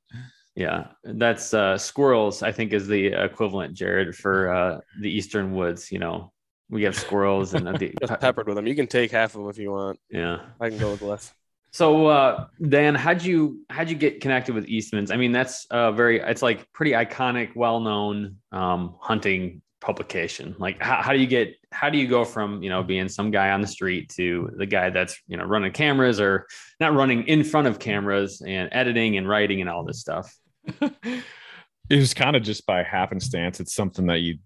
yeah, 0.56 0.88
that's 1.04 1.54
uh, 1.54 1.78
squirrels. 1.78 2.42
I 2.42 2.52
think 2.52 2.74
is 2.74 2.88
the 2.88 3.08
equivalent, 3.08 3.76
Jared, 3.76 4.16
for 4.16 4.50
uh, 4.50 4.80
the 5.02 5.10
eastern 5.10 5.54
woods. 5.54 5.92
You 5.92 6.00
know, 6.00 6.34
we 6.70 6.84
have 6.84 6.96
squirrels 6.96 7.54
and 7.54 7.68
the, 7.68 7.94
just 8.00 8.20
peppered 8.20 8.48
with 8.48 8.56
them. 8.56 8.66
You 8.66 8.76
can 8.76 8.88
take 8.88 9.12
half 9.12 9.36
of 9.36 9.42
them 9.42 9.50
if 9.50 9.60
you 9.60 9.72
want. 9.72 10.00
Yeah, 10.10 10.40
I 10.60 10.70
can 10.70 10.80
go 10.80 10.92
with 10.92 11.04
less. 11.04 11.32
So 11.72 12.08
uh, 12.08 12.48
Dan, 12.68 12.96
how'd 12.96 13.22
you 13.22 13.62
how'd 13.70 13.90
you 13.90 13.96
get 13.96 14.20
connected 14.20 14.56
with 14.56 14.68
Eastman's? 14.68 15.12
I 15.12 15.18
mean, 15.18 15.32
that's 15.32 15.68
a 15.70 15.92
very 15.92 16.20
it's 16.20 16.42
like 16.42 16.72
pretty 16.74 16.94
iconic, 16.94 17.56
well 17.56 17.80
known 17.80 18.38
um, 18.52 18.96
hunting 19.00 19.62
publication. 19.88 20.54
Like, 20.60 20.82
how, 20.82 21.02
how 21.02 21.14
do 21.14 21.20
you 21.20 21.28
get 21.28 21.56
how 21.72 21.90
do 21.90 21.98
you 21.98 22.08
go 22.08 22.26
from 22.26 22.62
you 22.62 22.70
know 22.70 22.84
being 22.84 23.08
some 23.08 23.32
guy 23.32 23.52
on 23.52 23.62
the 23.62 23.68
street 23.68 24.10
to 24.18 24.52
the 24.58 24.66
guy 24.66 24.90
that's 24.90 25.18
you 25.28 25.38
know 25.38 25.46
running 25.46 25.72
cameras 25.72 26.20
or 26.20 26.46
not 26.82 26.94
running 26.94 27.26
in 27.28 27.42
front 27.42 27.68
of 27.68 27.80
cameras 27.80 28.42
and 28.46 28.68
editing 28.74 29.16
and 29.16 29.30
writing 29.30 29.62
and 29.62 29.70
all 29.70 29.86
this 29.86 30.02
stuff? 30.02 30.36
it 30.82 31.24
was 31.90 32.14
kind 32.14 32.36
of 32.36 32.44
just 32.44 32.66
by 32.66 32.84
happenstance. 32.84 33.62
It's 33.62 33.74
something 33.74 34.08
that 34.08 34.20
you 34.20 34.40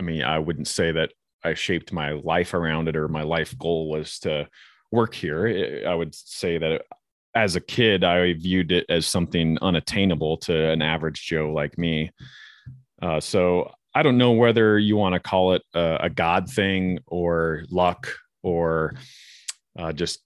I 0.00 0.02
mean, 0.02 0.22
I 0.22 0.38
wouldn't 0.38 0.68
say 0.68 0.90
that 0.90 1.12
I 1.44 1.52
shaped 1.52 1.92
my 1.92 2.12
life 2.12 2.54
around 2.54 2.88
it 2.88 2.96
or 2.96 3.08
my 3.08 3.24
life 3.24 3.56
goal 3.58 3.90
was 3.90 4.18
to 4.20 4.48
work 4.90 5.12
here. 5.12 5.84
I 5.86 5.94
would 5.94 6.14
say 6.14 6.56
that 6.56 6.80
as 7.34 7.56
a 7.56 7.60
kid, 7.60 8.04
I 8.04 8.32
viewed 8.32 8.72
it 8.72 8.86
as 8.88 9.06
something 9.06 9.58
unattainable 9.60 10.38
to 10.38 10.70
an 10.70 10.80
average 10.80 11.26
Joe 11.26 11.52
like 11.52 11.76
me. 11.76 12.10
Uh, 13.02 13.20
so 13.20 13.70
I 13.94 14.02
don't 14.02 14.18
know 14.18 14.32
whether 14.32 14.78
you 14.78 14.96
want 14.96 15.14
to 15.14 15.20
call 15.20 15.52
it 15.52 15.62
a, 15.74 16.04
a 16.04 16.10
God 16.10 16.48
thing 16.48 17.00
or 17.06 17.64
luck 17.70 18.08
or 18.42 18.94
uh, 19.78 19.92
just 19.92 20.20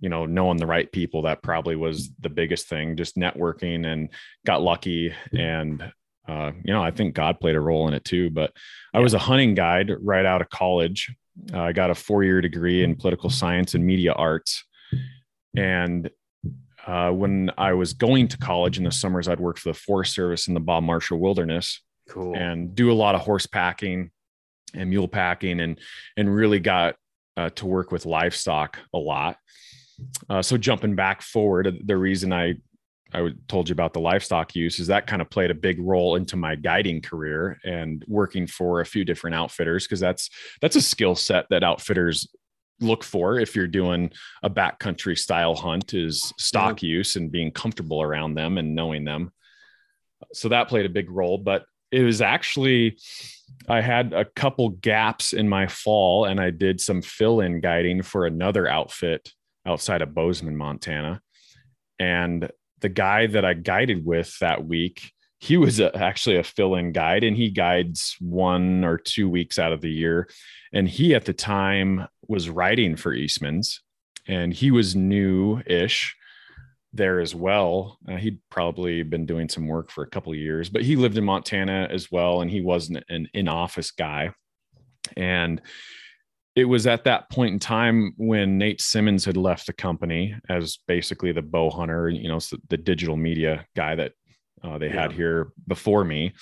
you 0.00 0.08
know 0.08 0.26
knowing 0.26 0.58
the 0.58 0.66
right 0.66 0.90
people 0.90 1.22
that 1.22 1.42
probably 1.42 1.76
was 1.76 2.10
the 2.20 2.28
biggest 2.28 2.68
thing 2.68 2.96
just 2.96 3.16
networking 3.16 3.86
and 3.86 4.08
got 4.44 4.62
lucky 4.62 5.12
and 5.32 5.92
uh, 6.28 6.52
you 6.64 6.72
know, 6.72 6.82
I 6.82 6.90
think 6.90 7.14
God 7.14 7.40
played 7.40 7.56
a 7.56 7.60
role 7.60 7.88
in 7.88 7.94
it 7.94 8.04
too. 8.04 8.30
But 8.30 8.52
I 8.94 9.00
was 9.00 9.14
a 9.14 9.18
hunting 9.18 9.54
guide 9.54 9.90
right 10.00 10.24
out 10.24 10.40
of 10.40 10.50
college. 10.50 11.14
Uh, 11.52 11.60
I 11.60 11.72
got 11.72 11.90
a 11.90 11.94
four 11.94 12.22
year 12.24 12.40
degree 12.40 12.84
in 12.84 12.96
political 12.96 13.30
science 13.30 13.74
and 13.74 13.84
media 13.84 14.12
arts. 14.12 14.64
And 15.56 16.10
uh, 16.86 17.10
when 17.10 17.50
I 17.58 17.74
was 17.74 17.92
going 17.92 18.28
to 18.28 18.38
college 18.38 18.78
in 18.78 18.84
the 18.84 18.92
summers, 18.92 19.28
I'd 19.28 19.40
work 19.40 19.58
for 19.58 19.70
the 19.70 19.78
Forest 19.78 20.14
Service 20.14 20.48
in 20.48 20.54
the 20.54 20.60
Bob 20.60 20.82
Marshall 20.84 21.18
Wilderness. 21.18 21.80
Cool. 22.12 22.36
And 22.36 22.74
do 22.74 22.90
a 22.90 22.92
lot 22.92 23.14
of 23.14 23.22
horse 23.22 23.46
packing 23.46 24.10
and 24.74 24.90
mule 24.90 25.08
packing 25.08 25.60
and 25.60 25.78
and 26.16 26.34
really 26.34 26.60
got 26.60 26.96
uh, 27.38 27.48
to 27.50 27.66
work 27.66 27.90
with 27.90 28.04
livestock 28.04 28.78
a 28.92 28.98
lot. 28.98 29.38
Uh, 30.28 30.42
so 30.42 30.58
jumping 30.58 30.94
back 30.94 31.22
forward, 31.22 31.80
the 31.86 31.96
reason 31.96 32.32
I 32.32 32.56
I 33.14 33.30
told 33.48 33.70
you 33.70 33.72
about 33.72 33.94
the 33.94 34.00
livestock 34.00 34.54
use 34.54 34.78
is 34.78 34.88
that 34.88 35.06
kind 35.06 35.22
of 35.22 35.30
played 35.30 35.50
a 35.50 35.54
big 35.54 35.78
role 35.80 36.16
into 36.16 36.36
my 36.36 36.54
guiding 36.54 37.00
career 37.00 37.58
and 37.64 38.04
working 38.06 38.46
for 38.46 38.80
a 38.80 38.86
few 38.86 39.06
different 39.06 39.34
outfitters 39.34 39.86
because 39.86 40.00
that's 40.00 40.28
that's 40.60 40.76
a 40.76 40.82
skill 40.82 41.14
set 41.14 41.46
that 41.48 41.64
outfitters 41.64 42.28
look 42.80 43.04
for 43.04 43.38
if 43.38 43.56
you're 43.56 43.66
doing 43.66 44.10
a 44.42 44.50
backcountry 44.50 45.16
style 45.16 45.54
hunt 45.54 45.94
is 45.94 46.32
stock 46.38 46.82
yeah. 46.82 46.90
use 46.90 47.16
and 47.16 47.32
being 47.32 47.50
comfortable 47.50 48.02
around 48.02 48.34
them 48.34 48.58
and 48.58 48.74
knowing 48.74 49.04
them. 49.04 49.32
So 50.34 50.50
that 50.50 50.68
played 50.68 50.86
a 50.86 50.90
big 50.90 51.10
role, 51.10 51.38
but 51.38 51.64
it 51.92 52.02
was 52.02 52.20
actually 52.20 52.96
I 53.68 53.80
had 53.80 54.12
a 54.12 54.24
couple 54.24 54.70
gaps 54.70 55.32
in 55.32 55.48
my 55.48 55.66
fall 55.66 56.24
and 56.24 56.40
I 56.40 56.50
did 56.50 56.80
some 56.80 57.02
fill-in 57.02 57.60
guiding 57.60 58.02
for 58.02 58.26
another 58.26 58.66
outfit 58.66 59.30
outside 59.64 60.02
of 60.02 60.14
Bozeman, 60.14 60.56
Montana. 60.56 61.20
And 61.98 62.50
the 62.80 62.88
guy 62.88 63.28
that 63.28 63.44
I 63.44 63.54
guided 63.54 64.04
with 64.04 64.36
that 64.40 64.66
week, 64.66 65.12
he 65.38 65.56
was 65.56 65.78
a, 65.78 65.96
actually 65.96 66.38
a 66.38 66.42
fill 66.42 66.74
in 66.74 66.92
guide 66.92 67.22
and 67.22 67.36
he 67.36 67.50
guides 67.50 68.16
one 68.18 68.84
or 68.84 68.98
two 68.98 69.28
weeks 69.28 69.58
out 69.58 69.72
of 69.72 69.80
the 69.80 69.90
year. 69.90 70.28
And 70.72 70.88
he 70.88 71.14
at 71.14 71.24
the 71.24 71.32
time 71.32 72.08
was 72.26 72.50
writing 72.50 72.96
for 72.96 73.14
Eastman's 73.14 73.80
and 74.26 74.52
he 74.52 74.70
was 74.70 74.96
new 74.96 75.60
ish 75.66 76.16
there 76.92 77.20
as 77.20 77.34
well. 77.34 77.98
Uh, 78.08 78.16
he'd 78.16 78.38
probably 78.50 79.02
been 79.02 79.26
doing 79.26 79.48
some 79.48 79.66
work 79.66 79.90
for 79.90 80.04
a 80.04 80.08
couple 80.08 80.32
of 80.32 80.38
years, 80.38 80.68
but 80.68 80.82
he 80.82 80.96
lived 80.96 81.16
in 81.16 81.24
Montana 81.24 81.88
as 81.90 82.10
well. 82.10 82.42
And 82.42 82.50
he 82.50 82.60
wasn't 82.60 83.04
an 83.08 83.28
in 83.34 83.48
office 83.48 83.90
guy. 83.90 84.32
And 85.16 85.60
it 86.54 86.64
was 86.64 86.86
at 86.86 87.04
that 87.04 87.30
point 87.30 87.54
in 87.54 87.58
time 87.58 88.12
when 88.18 88.58
Nate 88.58 88.80
Simmons 88.80 89.24
had 89.24 89.36
left 89.36 89.66
the 89.66 89.72
company 89.72 90.36
as 90.48 90.78
basically 90.86 91.32
the 91.32 91.42
bow 91.42 91.70
hunter, 91.70 92.10
you 92.10 92.28
know, 92.28 92.40
the 92.68 92.76
digital 92.76 93.16
media 93.16 93.66
guy 93.74 93.94
that 93.94 94.12
uh, 94.62 94.78
they 94.78 94.88
yeah. 94.88 95.02
had 95.02 95.12
here 95.12 95.52
before 95.66 96.04
me. 96.04 96.34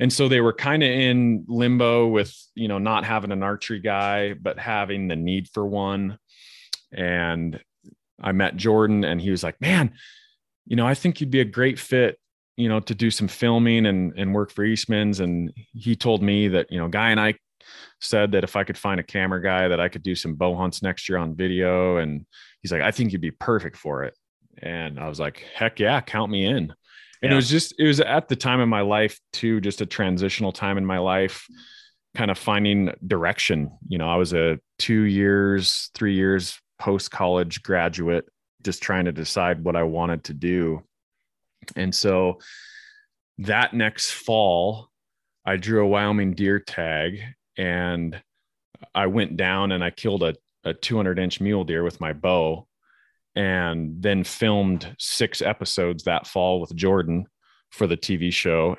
And 0.00 0.10
so 0.10 0.28
they 0.28 0.40
were 0.40 0.54
kind 0.54 0.82
of 0.82 0.88
in 0.88 1.44
limbo 1.46 2.06
with, 2.06 2.34
you 2.54 2.68
know, 2.68 2.78
not 2.78 3.04
having 3.04 3.32
an 3.32 3.42
archery 3.42 3.80
guy, 3.80 4.32
but 4.32 4.58
having 4.58 5.08
the 5.08 5.16
need 5.16 5.48
for 5.52 5.66
one. 5.66 6.18
And 6.90 7.60
I 8.20 8.32
met 8.32 8.56
Jordan 8.56 9.04
and 9.04 9.20
he 9.20 9.30
was 9.30 9.42
like, 9.42 9.60
man, 9.60 9.94
you 10.66 10.76
know, 10.76 10.86
I 10.86 10.94
think 10.94 11.20
you'd 11.20 11.30
be 11.30 11.40
a 11.40 11.44
great 11.44 11.78
fit, 11.78 12.18
you 12.56 12.68
know, 12.68 12.80
to 12.80 12.94
do 12.94 13.10
some 13.10 13.28
filming 13.28 13.86
and, 13.86 14.12
and 14.16 14.34
work 14.34 14.52
for 14.52 14.64
Eastman's. 14.64 15.20
And 15.20 15.52
he 15.72 15.96
told 15.96 16.22
me 16.22 16.48
that, 16.48 16.70
you 16.70 16.78
know, 16.78 16.88
Guy 16.88 17.10
and 17.10 17.20
I 17.20 17.34
said 18.00 18.32
that 18.32 18.44
if 18.44 18.56
I 18.56 18.64
could 18.64 18.78
find 18.78 19.00
a 19.00 19.04
camera 19.04 19.42
guy 19.42 19.68
that 19.68 19.80
I 19.80 19.88
could 19.88 20.02
do 20.02 20.14
some 20.14 20.34
bow 20.34 20.56
hunts 20.56 20.82
next 20.82 21.08
year 21.08 21.18
on 21.18 21.36
video. 21.36 21.98
And 21.98 22.26
he's 22.62 22.72
like, 22.72 22.82
I 22.82 22.90
think 22.90 23.12
you'd 23.12 23.20
be 23.20 23.30
perfect 23.30 23.76
for 23.76 24.04
it. 24.04 24.14
And 24.62 24.98
I 24.98 25.08
was 25.08 25.20
like, 25.20 25.44
heck 25.54 25.80
yeah, 25.80 26.00
count 26.00 26.30
me 26.30 26.46
in. 26.46 26.56
And 26.56 26.74
yeah. 27.22 27.32
it 27.32 27.36
was 27.36 27.50
just, 27.50 27.74
it 27.78 27.86
was 27.86 28.00
at 28.00 28.28
the 28.28 28.36
time 28.36 28.60
in 28.60 28.68
my 28.68 28.80
life 28.80 29.18
too, 29.32 29.60
just 29.60 29.80
a 29.80 29.86
transitional 29.86 30.52
time 30.52 30.78
in 30.78 30.86
my 30.86 30.98
life, 30.98 31.46
kind 32.14 32.30
of 32.30 32.38
finding 32.38 32.92
direction. 33.06 33.70
You 33.88 33.98
know, 33.98 34.08
I 34.08 34.16
was 34.16 34.32
a 34.32 34.58
two 34.78 35.02
years, 35.02 35.90
three 35.94 36.14
years 36.14 36.58
post 36.80 37.10
college 37.10 37.62
graduate, 37.62 38.26
just 38.62 38.82
trying 38.82 39.04
to 39.04 39.12
decide 39.12 39.62
what 39.62 39.76
I 39.76 39.84
wanted 39.84 40.24
to 40.24 40.34
do. 40.34 40.82
And 41.76 41.94
so 41.94 42.40
that 43.38 43.74
next 43.74 44.10
fall, 44.10 44.88
I 45.44 45.56
drew 45.56 45.84
a 45.84 45.88
Wyoming 45.88 46.34
deer 46.34 46.58
tag 46.58 47.20
and 47.56 48.20
I 48.94 49.06
went 49.06 49.36
down 49.36 49.72
and 49.72 49.84
I 49.84 49.90
killed 49.90 50.22
a, 50.22 50.34
a 50.64 50.72
200 50.74 51.18
inch 51.18 51.40
mule 51.40 51.64
deer 51.64 51.84
with 51.84 52.00
my 52.00 52.14
bow 52.14 52.66
and 53.36 54.02
then 54.02 54.24
filmed 54.24 54.96
six 54.98 55.42
episodes 55.42 56.04
that 56.04 56.26
fall 56.26 56.60
with 56.60 56.74
Jordan 56.74 57.26
for 57.70 57.86
the 57.86 57.96
TV 57.96 58.32
show. 58.32 58.76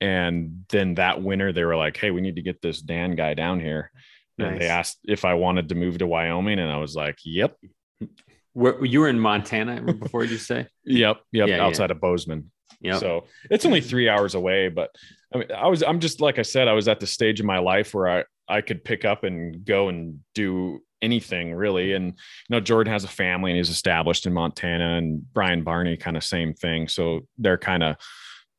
And 0.00 0.64
then 0.68 0.96
that 0.96 1.22
winter, 1.22 1.52
they 1.52 1.64
were 1.64 1.76
like, 1.76 1.96
Hey, 1.96 2.10
we 2.10 2.20
need 2.20 2.36
to 2.36 2.42
get 2.42 2.60
this 2.60 2.80
Dan 2.80 3.14
guy 3.14 3.34
down 3.34 3.60
here. 3.60 3.90
Nice. 4.38 4.52
And 4.52 4.60
they 4.60 4.66
asked 4.66 4.98
if 5.04 5.24
I 5.24 5.34
wanted 5.34 5.68
to 5.70 5.74
move 5.74 5.98
to 5.98 6.06
Wyoming. 6.06 6.58
And 6.58 6.70
I 6.70 6.78
was 6.78 6.94
like, 6.94 7.18
Yep. 7.24 7.56
Where, 8.52 8.84
you 8.84 9.00
were 9.00 9.08
in 9.08 9.20
Montana 9.20 9.80
before 9.98 10.24
you 10.24 10.38
say? 10.38 10.66
yep. 10.84 11.20
Yep. 11.32 11.48
Yeah, 11.48 11.64
outside 11.64 11.90
yeah. 11.90 11.96
of 11.96 12.00
Bozeman. 12.00 12.50
Yeah. 12.80 12.98
So 12.98 13.24
it's 13.50 13.66
only 13.66 13.80
three 13.80 14.08
hours 14.08 14.34
away, 14.34 14.68
but 14.68 14.90
I 15.34 15.38
mean, 15.38 15.52
I 15.52 15.66
was, 15.66 15.82
I'm 15.82 16.00
just, 16.00 16.20
like 16.20 16.38
I 16.38 16.42
said, 16.42 16.68
I 16.68 16.72
was 16.72 16.88
at 16.88 17.00
the 17.00 17.06
stage 17.06 17.40
in 17.40 17.46
my 17.46 17.58
life 17.58 17.92
where 17.92 18.08
I, 18.08 18.24
I 18.48 18.60
could 18.60 18.84
pick 18.84 19.04
up 19.04 19.24
and 19.24 19.64
go 19.64 19.88
and 19.88 20.20
do 20.34 20.80
anything 21.02 21.54
really. 21.54 21.92
And, 21.92 22.06
you 22.06 22.14
know, 22.50 22.60
Jordan 22.60 22.92
has 22.92 23.04
a 23.04 23.08
family 23.08 23.50
and 23.50 23.58
he's 23.58 23.68
established 23.68 24.26
in 24.26 24.32
Montana 24.32 24.96
and 24.96 25.22
Brian 25.32 25.62
Barney 25.62 25.96
kind 25.96 26.16
of 26.16 26.24
same 26.24 26.54
thing. 26.54 26.88
So 26.88 27.26
they're 27.36 27.58
kind 27.58 27.82
of, 27.82 27.96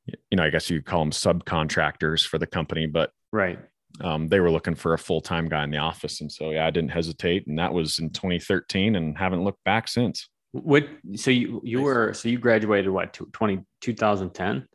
you 0.05 0.37
know, 0.37 0.43
I 0.43 0.49
guess 0.49 0.69
you 0.69 0.81
call 0.81 0.99
them 0.99 1.11
subcontractors 1.11 2.25
for 2.25 2.37
the 2.37 2.47
company, 2.47 2.87
but 2.87 3.11
right. 3.31 3.59
Um, 4.01 4.27
they 4.27 4.39
were 4.39 4.51
looking 4.51 4.75
for 4.75 4.93
a 4.93 4.99
full-time 4.99 5.49
guy 5.49 5.63
in 5.63 5.71
the 5.71 5.77
office. 5.77 6.21
And 6.21 6.31
so, 6.31 6.51
yeah, 6.51 6.65
I 6.65 6.69
didn't 6.69 6.91
hesitate. 6.91 7.47
And 7.47 7.59
that 7.59 7.73
was 7.73 7.99
in 7.99 8.11
2013 8.11 8.95
and 8.95 9.17
haven't 9.17 9.43
looked 9.43 9.63
back 9.63 9.87
since. 9.87 10.29
What, 10.51 10.87
so 11.15 11.31
you, 11.31 11.61
you 11.63 11.81
were, 11.81 12.13
so 12.13 12.29
you 12.29 12.37
graduated 12.37 12.91
what, 12.91 13.19
20, 13.33 13.65
2010? 13.81 14.67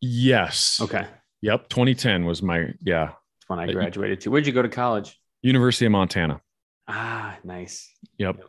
Yes. 0.00 0.80
Okay. 0.80 1.06
Yep. 1.42 1.68
2010 1.68 2.24
was 2.24 2.42
my 2.42 2.68
yeah. 2.82 3.06
That's 3.06 3.48
when 3.48 3.58
I 3.58 3.72
graduated 3.72 4.20
too. 4.20 4.30
Where'd 4.30 4.46
you 4.46 4.52
go 4.52 4.62
to 4.62 4.68
college? 4.68 5.18
University 5.42 5.86
of 5.86 5.92
Montana. 5.92 6.40
Ah, 6.88 7.36
nice. 7.44 7.92
Yep. 8.18 8.40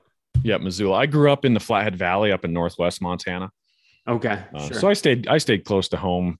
Yep. 0.43 0.61
Missoula. 0.61 0.97
I 0.97 1.05
grew 1.05 1.31
up 1.31 1.45
in 1.45 1.53
the 1.53 1.59
Flathead 1.59 1.95
Valley 1.95 2.31
up 2.31 2.45
in 2.45 2.53
Northwest 2.53 3.01
Montana. 3.01 3.51
Okay. 4.07 4.41
Uh, 4.53 4.67
sure. 4.67 4.79
So 4.79 4.89
I 4.89 4.93
stayed 4.93 5.27
I 5.27 5.37
stayed 5.37 5.65
close 5.65 5.89
to 5.89 5.97
home 5.97 6.39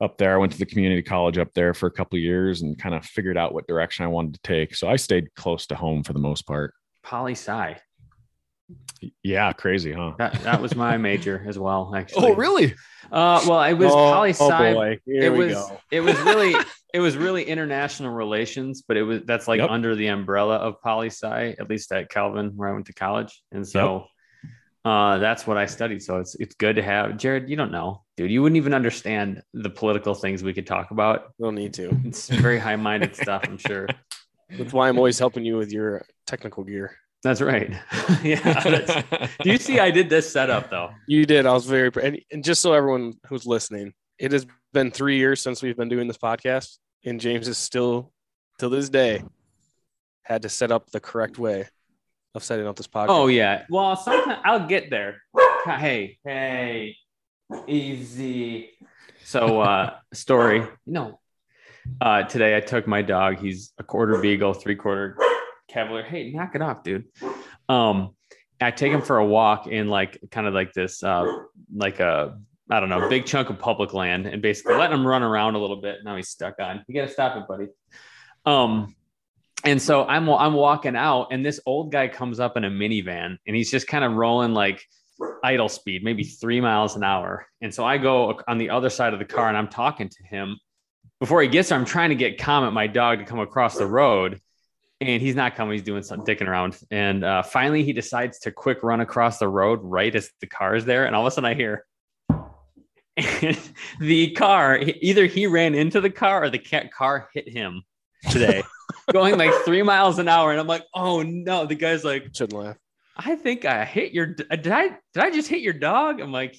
up 0.00 0.18
there. 0.18 0.34
I 0.34 0.38
went 0.38 0.52
to 0.52 0.58
the 0.58 0.66
community 0.66 1.02
college 1.02 1.38
up 1.38 1.52
there 1.54 1.74
for 1.74 1.86
a 1.86 1.90
couple 1.90 2.18
years 2.18 2.62
and 2.62 2.78
kind 2.78 2.94
of 2.94 3.04
figured 3.04 3.36
out 3.36 3.54
what 3.54 3.66
direction 3.66 4.04
I 4.04 4.08
wanted 4.08 4.34
to 4.34 4.40
take. 4.42 4.74
So 4.74 4.88
I 4.88 4.96
stayed 4.96 5.34
close 5.34 5.66
to 5.68 5.74
home 5.74 6.02
for 6.02 6.12
the 6.12 6.18
most 6.18 6.46
part. 6.46 6.74
Poli 7.02 7.32
sci. 7.32 7.76
Yeah, 9.22 9.52
crazy, 9.52 9.92
huh? 9.92 10.12
That, 10.18 10.34
that 10.42 10.62
was 10.62 10.74
my 10.74 10.96
major 10.96 11.44
as 11.46 11.58
well. 11.58 11.92
Actually. 11.96 12.32
Oh, 12.32 12.34
really? 12.34 12.74
Uh, 13.10 13.44
well, 13.48 13.62
it 13.62 13.74
was 13.74 13.92
oh, 13.92 14.12
poli 14.12 14.30
sci. 14.30 14.74
Oh 14.74 14.96
it 15.06 15.30
was. 15.30 15.54
Go. 15.54 15.80
It 15.90 16.00
was 16.00 16.18
really. 16.20 16.54
it 16.94 16.98
was 17.00 17.16
really 17.16 17.44
international 17.44 18.12
relations, 18.12 18.82
but 18.86 18.96
it 18.96 19.02
was 19.02 19.22
that's 19.24 19.46
like 19.46 19.60
yep. 19.60 19.70
under 19.70 19.94
the 19.94 20.08
umbrella 20.08 20.56
of 20.56 20.80
poli 20.82 21.08
sci, 21.08 21.54
at 21.58 21.68
least 21.68 21.92
at 21.92 22.10
Calvin, 22.10 22.52
where 22.56 22.68
I 22.68 22.72
went 22.72 22.86
to 22.86 22.94
college, 22.94 23.42
and 23.52 23.66
so. 23.66 23.98
Yep. 23.98 24.06
Uh, 24.84 25.18
that's 25.18 25.46
what 25.46 25.58
I 25.58 25.66
studied. 25.66 26.02
So 26.02 26.18
it's 26.18 26.34
it's 26.36 26.54
good 26.54 26.76
to 26.76 26.82
have 26.82 27.18
Jared. 27.18 27.50
You 27.50 27.56
don't 27.56 27.70
know, 27.70 28.02
dude. 28.16 28.30
You 28.30 28.42
wouldn't 28.42 28.56
even 28.56 28.72
understand 28.72 29.42
the 29.52 29.68
political 29.68 30.14
things 30.14 30.42
we 30.42 30.54
could 30.54 30.66
talk 30.66 30.90
about. 30.90 31.32
We'll 31.38 31.52
need 31.52 31.74
to. 31.74 31.90
It's 32.04 32.28
very 32.28 32.58
high 32.58 32.76
minded 32.76 33.14
stuff. 33.14 33.42
I'm 33.44 33.58
sure. 33.58 33.86
That's 34.58 34.72
why 34.72 34.88
I'm 34.88 34.96
always 34.96 35.18
helping 35.18 35.44
you 35.44 35.56
with 35.56 35.70
your 35.70 36.04
technical 36.26 36.64
gear. 36.64 36.96
That's 37.22 37.42
right. 37.42 37.70
yeah. 38.22 39.28
do 39.42 39.50
you 39.50 39.58
see? 39.58 39.78
I 39.78 39.90
did 39.90 40.08
this 40.08 40.32
setup 40.32 40.70
though. 40.70 40.90
You 41.06 41.26
did. 41.26 41.44
I 41.44 41.52
was 41.52 41.66
very, 41.66 41.90
and, 42.02 42.18
and 42.32 42.42
just 42.42 42.62
so 42.62 42.72
everyone 42.72 43.14
who's 43.26 43.46
listening, 43.46 43.92
it 44.18 44.32
has 44.32 44.46
been 44.72 44.90
three 44.90 45.18
years 45.18 45.40
since 45.40 45.62
we've 45.62 45.76
been 45.76 45.90
doing 45.90 46.08
this 46.08 46.16
podcast, 46.16 46.78
and 47.04 47.20
James 47.20 47.46
is 47.46 47.58
still, 47.58 48.12
till 48.58 48.70
this 48.70 48.88
day, 48.88 49.22
had 50.22 50.42
to 50.42 50.48
set 50.48 50.72
up 50.72 50.90
the 50.90 51.00
correct 51.00 51.38
way 51.38 51.68
of 52.34 52.44
setting 52.44 52.66
up 52.66 52.76
this 52.76 52.86
podcast. 52.86 53.06
Oh 53.08 53.26
yeah. 53.26 53.64
Well, 53.68 53.96
sometimes 53.96 54.40
I'll 54.44 54.66
get 54.66 54.90
there. 54.90 55.22
Hey, 55.64 56.18
hey, 56.24 56.96
easy. 57.66 58.70
So, 59.24 59.60
uh, 59.60 59.94
story. 60.12 60.58
You 60.58 60.92
know, 60.92 61.20
uh, 62.00 62.24
today 62.24 62.56
I 62.56 62.60
took 62.60 62.86
my 62.86 63.02
dog. 63.02 63.38
He's 63.38 63.72
a 63.78 63.82
quarter 63.82 64.20
beagle, 64.20 64.54
three 64.54 64.76
quarter 64.76 65.16
Cavalier, 65.68 66.02
hey, 66.02 66.30
knock 66.32 66.54
it 66.54 66.62
off, 66.62 66.82
dude. 66.82 67.04
Um, 67.68 68.16
I 68.60 68.72
take 68.72 68.92
him 68.92 69.02
for 69.02 69.18
a 69.18 69.24
walk 69.24 69.68
in 69.68 69.88
like 69.88 70.18
kind 70.30 70.46
of 70.46 70.54
like 70.54 70.72
this, 70.72 71.02
uh, 71.02 71.26
like 71.74 72.00
a 72.00 72.38
I 72.68 72.78
don't 72.78 72.88
know, 72.88 73.08
big 73.08 73.26
chunk 73.26 73.50
of 73.50 73.58
public 73.58 73.92
land, 73.92 74.26
and 74.26 74.40
basically 74.40 74.74
letting 74.74 74.98
him 74.98 75.06
run 75.06 75.22
around 75.22 75.56
a 75.56 75.58
little 75.58 75.80
bit. 75.80 75.98
Now 76.04 76.16
he's 76.16 76.28
stuck 76.28 76.60
on. 76.60 76.84
You 76.86 76.94
gotta 76.94 77.12
stop 77.12 77.36
it, 77.36 77.48
buddy. 77.48 77.66
Um, 78.46 78.94
and 79.64 79.80
so 79.80 80.04
I'm 80.04 80.28
I'm 80.28 80.54
walking 80.54 80.96
out, 80.96 81.28
and 81.30 81.44
this 81.44 81.60
old 81.66 81.92
guy 81.92 82.08
comes 82.08 82.40
up 82.40 82.56
in 82.56 82.64
a 82.64 82.70
minivan, 82.70 83.38
and 83.46 83.56
he's 83.56 83.70
just 83.70 83.86
kind 83.86 84.04
of 84.04 84.12
rolling 84.12 84.54
like 84.54 84.82
idle 85.44 85.68
speed, 85.68 86.02
maybe 86.02 86.24
three 86.24 86.60
miles 86.60 86.96
an 86.96 87.04
hour. 87.04 87.46
And 87.60 87.74
so 87.74 87.84
I 87.84 87.98
go 87.98 88.40
on 88.48 88.58
the 88.58 88.70
other 88.70 88.90
side 88.90 89.12
of 89.12 89.18
the 89.18 89.24
car, 89.24 89.48
and 89.48 89.56
I'm 89.56 89.68
talking 89.68 90.08
to 90.08 90.22
him. 90.22 90.58
Before 91.18 91.42
he 91.42 91.48
gets 91.48 91.68
there, 91.68 91.78
I'm 91.78 91.84
trying 91.84 92.08
to 92.08 92.14
get 92.14 92.38
Comet, 92.38 92.70
my 92.70 92.86
dog, 92.86 93.18
to 93.18 93.24
come 93.26 93.40
across 93.40 93.76
the 93.76 93.86
road 93.86 94.40
and 95.00 95.22
he's 95.22 95.34
not 95.34 95.54
coming. 95.54 95.72
He's 95.72 95.82
doing 95.82 96.02
some 96.02 96.24
dicking 96.24 96.46
around. 96.46 96.78
And 96.90 97.24
uh, 97.24 97.42
finally, 97.42 97.82
he 97.84 97.92
decides 97.92 98.38
to 98.40 98.52
quick 98.52 98.82
run 98.82 99.00
across 99.00 99.38
the 99.38 99.48
road 99.48 99.80
right 99.82 100.14
as 100.14 100.30
the 100.40 100.46
car 100.46 100.74
is 100.74 100.84
there. 100.84 101.06
And 101.06 101.16
all 101.16 101.26
of 101.26 101.28
a 101.28 101.30
sudden, 101.30 101.50
I 101.50 101.54
hear 101.54 101.86
the 104.00 104.32
car. 104.32 104.78
Either 104.78 105.26
he 105.26 105.46
ran 105.46 105.74
into 105.74 106.00
the 106.00 106.10
car 106.10 106.44
or 106.44 106.50
the 106.50 106.58
car 106.58 107.28
hit 107.32 107.48
him 107.48 107.82
today, 108.28 108.62
going 109.12 109.38
like 109.38 109.52
three 109.64 109.82
miles 109.82 110.18
an 110.18 110.28
hour. 110.28 110.50
And 110.50 110.60
I'm 110.60 110.66
like, 110.66 110.84
oh 110.94 111.22
no. 111.22 111.66
The 111.66 111.74
guy's 111.74 112.04
like, 112.04 112.34
shouldn't 112.34 112.60
laugh. 112.60 112.76
I 113.16 113.36
think 113.36 113.64
I 113.64 113.84
hit 113.84 114.12
your 114.12 114.26
did 114.26 114.46
I 114.50 114.56
did 115.12 115.22
I 115.22 115.30
just 115.30 115.48
hit 115.48 115.60
your 115.60 115.74
dog? 115.74 116.20
I'm 116.20 116.32
like, 116.32 116.56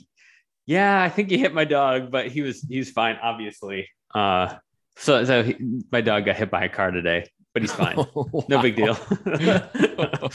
yeah, 0.66 1.02
I 1.02 1.10
think 1.10 1.32
you 1.32 1.38
hit 1.38 1.54
my 1.54 1.66
dog, 1.66 2.12
but 2.12 2.28
he 2.28 2.42
was 2.42 2.62
he's 2.62 2.92
fine, 2.92 3.18
obviously. 3.22 3.90
Uh, 4.14 4.56
so 4.96 5.24
so 5.26 5.44
he, 5.44 5.56
my 5.92 6.02
dog 6.02 6.26
got 6.26 6.36
hit 6.36 6.52
by 6.52 6.66
a 6.66 6.70
car 6.70 6.92
today, 6.92 7.28
but 7.54 7.64
he's 7.64 7.72
fine. 7.72 7.98
No 8.48 8.62
big 8.62 8.76
deal. 8.76 8.98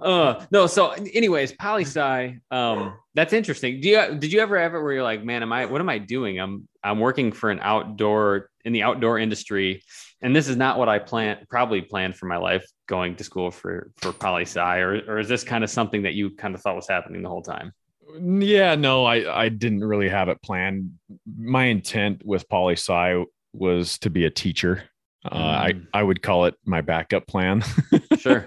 uh, 0.00 0.44
no. 0.50 0.66
So, 0.66 0.90
anyways, 0.90 1.52
poli 1.52 1.84
sci. 1.84 2.38
Um, 2.50 2.94
that's 3.14 3.32
interesting. 3.32 3.80
Do 3.80 3.88
you 3.88 4.16
did 4.18 4.32
you 4.32 4.40
ever 4.40 4.58
have 4.58 4.74
it 4.74 4.80
where 4.80 4.92
you're 4.92 5.02
like, 5.02 5.24
man, 5.24 5.42
am 5.42 5.52
I? 5.52 5.66
What 5.66 5.80
am 5.80 5.88
I 5.88 5.98
doing? 5.98 6.38
I'm 6.40 6.68
I'm 6.84 7.00
working 7.00 7.32
for 7.32 7.50
an 7.50 7.60
outdoor 7.60 8.50
in 8.64 8.72
the 8.72 8.82
outdoor 8.82 9.18
industry, 9.18 9.82
and 10.22 10.36
this 10.36 10.48
is 10.48 10.56
not 10.56 10.78
what 10.78 10.88
I 10.88 10.98
plan 10.98 11.38
probably 11.48 11.80
planned 11.80 12.16
for 12.16 12.26
my 12.26 12.36
life 12.36 12.64
going 12.86 13.16
to 13.16 13.24
school 13.24 13.50
for 13.50 13.90
for 13.96 14.12
poli 14.12 14.42
sci, 14.42 14.78
or 14.78 15.00
or 15.08 15.18
is 15.18 15.28
this 15.28 15.42
kind 15.44 15.64
of 15.64 15.70
something 15.70 16.02
that 16.02 16.14
you 16.14 16.30
kind 16.30 16.54
of 16.54 16.60
thought 16.60 16.76
was 16.76 16.88
happening 16.88 17.22
the 17.22 17.28
whole 17.28 17.42
time? 17.42 17.72
Yeah, 18.20 18.74
no, 18.74 19.04
I 19.04 19.44
I 19.44 19.48
didn't 19.48 19.82
really 19.84 20.08
have 20.08 20.28
it 20.28 20.40
planned. 20.42 20.92
My 21.38 21.64
intent 21.64 22.22
with 22.24 22.48
poli 22.48 22.74
sci 22.74 23.24
was 23.52 23.98
to 23.98 24.10
be 24.10 24.24
a 24.26 24.30
teacher. 24.30 24.84
Uh, 25.24 25.36
I 25.68 25.72
Mm. 25.72 25.86
I 25.94 26.02
would 26.02 26.20
call 26.22 26.44
it 26.44 26.54
my 26.66 26.80
backup 26.82 27.26
plan. 27.26 27.62
Sure. 28.18 28.44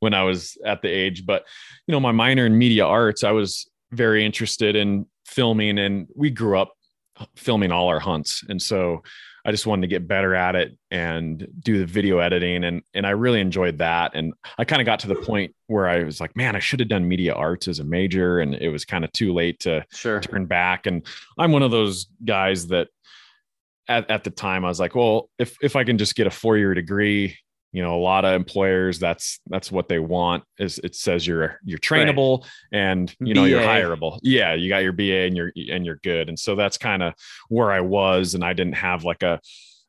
when 0.00 0.14
I 0.14 0.22
was 0.22 0.56
at 0.64 0.80
the 0.82 0.88
age, 0.88 1.26
but 1.26 1.44
you 1.86 1.92
know, 1.92 2.00
my 2.00 2.12
minor 2.12 2.46
in 2.46 2.56
media 2.56 2.86
arts, 2.86 3.22
I 3.22 3.32
was 3.32 3.68
very 3.92 4.24
interested 4.24 4.74
in 4.74 5.06
filming, 5.26 5.78
and 5.78 6.06
we 6.16 6.30
grew 6.30 6.58
up 6.58 6.72
filming 7.36 7.72
all 7.72 7.88
our 7.88 8.00
hunts, 8.00 8.44
and 8.48 8.60
so 8.60 9.02
I 9.44 9.50
just 9.52 9.66
wanted 9.66 9.82
to 9.82 9.86
get 9.88 10.06
better 10.06 10.34
at 10.34 10.54
it 10.54 10.76
and 10.90 11.48
do 11.60 11.78
the 11.78 11.86
video 11.86 12.18
editing, 12.18 12.64
and 12.64 12.82
and 12.94 13.06
I 13.06 13.10
really 13.10 13.40
enjoyed 13.40 13.78
that. 13.78 14.12
And 14.14 14.34
I 14.58 14.64
kind 14.64 14.82
of 14.82 14.86
got 14.86 15.00
to 15.00 15.08
the 15.08 15.14
point 15.14 15.54
where 15.66 15.88
I 15.88 16.04
was 16.04 16.20
like, 16.20 16.36
man, 16.36 16.56
I 16.56 16.58
should 16.58 16.80
have 16.80 16.90
done 16.90 17.08
media 17.08 17.32
arts 17.32 17.66
as 17.66 17.78
a 17.78 17.84
major, 17.84 18.40
and 18.40 18.54
it 18.54 18.68
was 18.68 18.84
kind 18.84 19.04
of 19.04 19.12
too 19.12 19.32
late 19.32 19.60
to 19.60 19.84
Sure. 19.92 20.20
turn 20.20 20.44
back. 20.46 20.86
And 20.86 21.06
I'm 21.38 21.52
one 21.52 21.62
of 21.62 21.70
those 21.70 22.06
guys 22.24 22.66
that 22.68 22.88
at, 23.88 24.10
at 24.10 24.24
the 24.24 24.30
time 24.30 24.64
I 24.64 24.68
was 24.68 24.78
like, 24.80 24.94
well, 24.94 25.30
if 25.38 25.56
if 25.62 25.74
I 25.74 25.84
can 25.84 25.96
just 25.98 26.14
get 26.14 26.26
a 26.26 26.30
four 26.30 26.58
year 26.58 26.74
degree, 26.74 27.36
you 27.72 27.82
know, 27.82 27.94
a 27.94 28.02
lot 28.02 28.24
of 28.24 28.34
employers 28.34 28.98
that's 28.98 29.38
that's 29.48 29.70
what 29.70 29.88
they 29.88 29.98
want 30.00 30.42
is 30.58 30.78
it 30.82 30.94
says 30.94 31.26
you're 31.26 31.58
you're 31.64 31.78
trainable 31.78 32.44
and 32.72 33.14
you 33.20 33.32
know 33.34 33.44
you're 33.44 33.62
hireable. 33.62 34.18
Yeah, 34.22 34.54
you 34.54 34.68
got 34.68 34.82
your 34.82 34.92
BA 34.92 35.26
and 35.26 35.36
you're 35.36 35.52
and 35.70 35.86
you're 35.86 36.00
good. 36.02 36.28
And 36.28 36.38
so 36.38 36.56
that's 36.56 36.78
kind 36.78 37.02
of 37.02 37.14
where 37.48 37.70
I 37.70 37.80
was, 37.80 38.34
and 38.34 38.44
I 38.44 38.52
didn't 38.54 38.74
have 38.74 39.04
like 39.04 39.22
a 39.22 39.40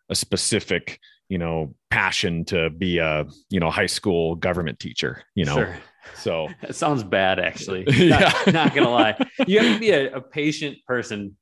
a 0.10 0.16
specific 0.16 1.00
you 1.30 1.38
know 1.38 1.74
passion 1.90 2.46
to 2.46 2.70
be 2.70 2.98
a 3.00 3.26
you 3.50 3.60
know 3.60 3.72
high 3.72 3.86
school 3.86 4.36
government 4.36 4.78
teacher 4.80 5.24
you 5.34 5.46
know 5.46 5.56
Sure. 5.56 5.78
so 6.16 6.48
That 6.62 6.76
sounds 6.76 7.04
bad, 7.04 7.40
actually. 7.40 7.86
Yeah. 7.88 8.20
Not, 8.20 8.54
not 8.54 8.76
gonna 8.76 8.90
lie. 8.90 9.18
You 9.48 9.60
have 9.60 9.74
to 9.74 9.80
be 9.80 9.92
a, 9.92 10.16
a 10.18 10.22
patient 10.22 10.78
person. 10.86 11.38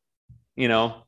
You 0.56 0.68
know, 0.68 1.04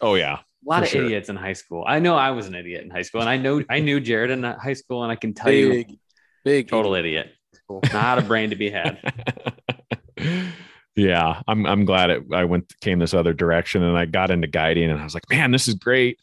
oh 0.00 0.14
yeah 0.14 0.40
a 0.64 0.68
lot 0.68 0.78
For 0.80 0.84
of 0.84 0.90
sure. 0.90 1.04
idiots 1.04 1.28
in 1.28 1.36
high 1.36 1.52
school. 1.52 1.84
I 1.86 1.98
know 1.98 2.16
I 2.16 2.30
was 2.30 2.46
an 2.46 2.54
idiot 2.54 2.84
in 2.84 2.90
high 2.90 3.02
school, 3.02 3.20
and 3.20 3.30
I 3.30 3.36
know 3.36 3.62
I 3.70 3.80
knew 3.80 4.00
Jared 4.00 4.30
in 4.30 4.42
high 4.42 4.72
school, 4.74 5.02
and 5.02 5.12
I 5.12 5.16
can 5.16 5.34
tell 5.34 5.52
you, 5.52 5.70
Big, 5.70 5.98
big. 6.44 6.68
total 6.68 6.94
idiot. 6.94 7.32
Not 7.92 8.18
a 8.18 8.22
brain 8.22 8.50
to 8.50 8.56
be 8.56 8.70
had. 8.70 8.98
yeah, 10.96 11.42
I'm 11.46 11.66
I'm 11.66 11.84
glad 11.84 12.10
it 12.10 12.22
I 12.32 12.44
went 12.44 12.72
came 12.80 12.98
this 12.98 13.14
other 13.14 13.32
direction 13.32 13.82
and 13.82 13.96
I 13.96 14.06
got 14.06 14.30
into 14.30 14.46
guiding 14.46 14.90
and 14.90 15.00
I 15.00 15.04
was 15.04 15.14
like, 15.14 15.28
man, 15.30 15.50
this 15.50 15.68
is 15.68 15.74
great. 15.74 16.18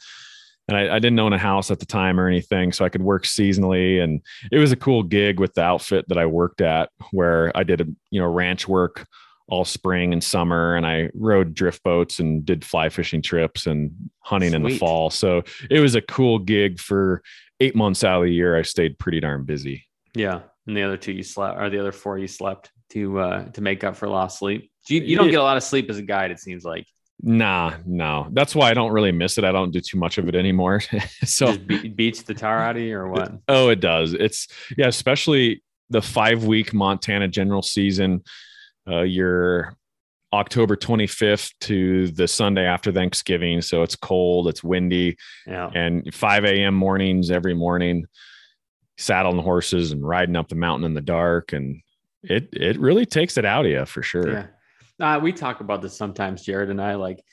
And 0.68 0.76
I, 0.76 0.96
I 0.96 1.00
didn't 1.00 1.20
own 1.20 1.32
a 1.34 1.38
house 1.38 1.70
at 1.70 1.80
the 1.80 1.86
time 1.86 2.20
or 2.20 2.28
anything, 2.28 2.72
so 2.72 2.84
I 2.84 2.90
could 2.90 3.04
work 3.04 3.26
seasonally. 3.26 4.04
And 4.04 4.22
it 4.52 4.58
was 4.58 4.72
a 4.72 4.76
cool 4.76 5.04
gig 5.04 5.40
with 5.40 5.54
the 5.54 5.62
outfit 5.62 6.06
that 6.08 6.18
I 6.18 6.26
worked 6.26 6.60
at, 6.62 6.90
where 7.12 7.52
I 7.56 7.62
did 7.64 7.82
a 7.82 7.86
you 8.10 8.20
know 8.20 8.28
ranch 8.28 8.68
work 8.68 9.06
all 9.48 9.66
spring 9.66 10.14
and 10.14 10.24
summer, 10.24 10.76
and 10.76 10.86
I 10.86 11.10
rode 11.14 11.54
drift 11.54 11.84
boats 11.84 12.20
and 12.20 12.46
did 12.46 12.66
fly 12.66 12.90
fishing 12.90 13.22
trips 13.22 13.68
and 13.68 13.92
hunting 14.20 14.54
in 14.54 14.64
the 14.64 14.78
fall. 14.78 15.10
So 15.10 15.44
it 15.70 15.80
was 15.80 15.96
a 15.96 16.02
cool 16.02 16.40
gig 16.40 16.80
for 16.80 17.22
eight 17.60 17.76
months 17.76 18.04
out 18.04 18.22
of 18.22 18.26
the 18.26 18.34
year. 18.34 18.58
I 18.58 18.64
stayed 18.64 18.98
pretty 18.98 19.20
darn 19.20 19.46
busy. 19.46 19.86
Yeah, 20.16 20.42
and 20.66 20.76
the 20.76 20.84
other 20.84 20.98
two 20.98 21.12
you 21.12 21.24
slept, 21.24 21.60
or 21.60 21.70
the 21.70 21.80
other 21.80 21.92
four 21.92 22.18
you 22.18 22.28
slept 22.28 22.72
to 22.92 23.20
uh 23.20 23.46
to 23.52 23.62
make 23.62 23.84
up 23.84 23.96
for 23.96 24.08
lost 24.08 24.40
sleep. 24.40 24.72
You, 24.88 25.02
you 25.02 25.18
don't 25.18 25.32
get 25.32 25.40
a 25.40 25.44
lot 25.44 25.58
of 25.58 25.64
sleep 25.64 25.90
as 25.90 25.98
a 25.98 26.04
guide. 26.04 26.32
It 26.32 26.40
seems 26.40 26.64
like 26.64 26.86
Nah, 27.22 27.74
no. 27.86 28.28
That's 28.32 28.54
why 28.54 28.70
I 28.70 28.74
don't 28.74 28.92
really 28.92 29.12
miss 29.12 29.38
it. 29.38 29.44
I 29.44 29.52
don't 29.52 29.72
do 29.72 29.80
too 29.80 29.98
much 29.98 30.18
of 30.18 30.28
it 30.28 30.36
anymore. 30.36 30.82
so 31.24 31.58
be- 31.58 31.88
beats 31.90 32.22
the 32.24 32.34
tar 32.34 32.60
out 32.60 32.76
of 32.76 32.82
you, 32.82 32.98
or 32.98 33.08
what? 33.08 33.32
oh, 33.48 33.70
it 33.70 33.80
does. 33.80 34.14
It's 34.14 34.48
yeah, 34.78 34.88
especially 34.88 35.64
the 35.90 36.02
five 36.02 36.44
week 36.44 36.74
Montana 36.74 37.28
general 37.28 37.62
season. 37.62 38.24
Uh, 38.88 39.02
you're 39.02 39.76
October 40.34 40.76
25th 40.76 41.54
to 41.62 42.08
the 42.10 42.28
Sunday 42.28 42.66
after 42.66 42.92
Thanksgiving. 42.92 43.62
So 43.62 43.84
it's 43.84 43.96
cold, 43.96 44.48
it's 44.48 44.64
windy, 44.64 45.18
Yeah, 45.48 45.70
and 45.74 46.14
5 46.14 46.46
a.m. 46.46 46.76
mornings 46.76 47.32
every 47.32 47.54
morning, 47.54 48.06
saddling 48.98 49.42
horses 49.44 49.92
and 49.92 50.06
riding 50.06 50.36
up 50.36 50.50
the 50.50 50.56
mountain 50.56 50.86
in 50.86 50.94
the 50.94 51.02
dark. 51.02 51.54
And 51.54 51.82
it 52.24 52.50
it 52.54 52.80
really 52.80 53.06
takes 53.06 53.38
it 53.38 53.46
out 53.46 53.66
of 53.66 53.72
you 53.72 53.86
for 53.86 54.04
sure. 54.04 54.32
Yeah. 55.00 55.16
Uh, 55.16 55.20
we 55.20 55.34
talk 55.34 55.60
about 55.62 55.82
this 55.82 55.98
sometimes, 55.98 56.44
Jared 56.44 56.70
and 56.70 56.82
I. 56.82 56.96
Like 56.96 57.24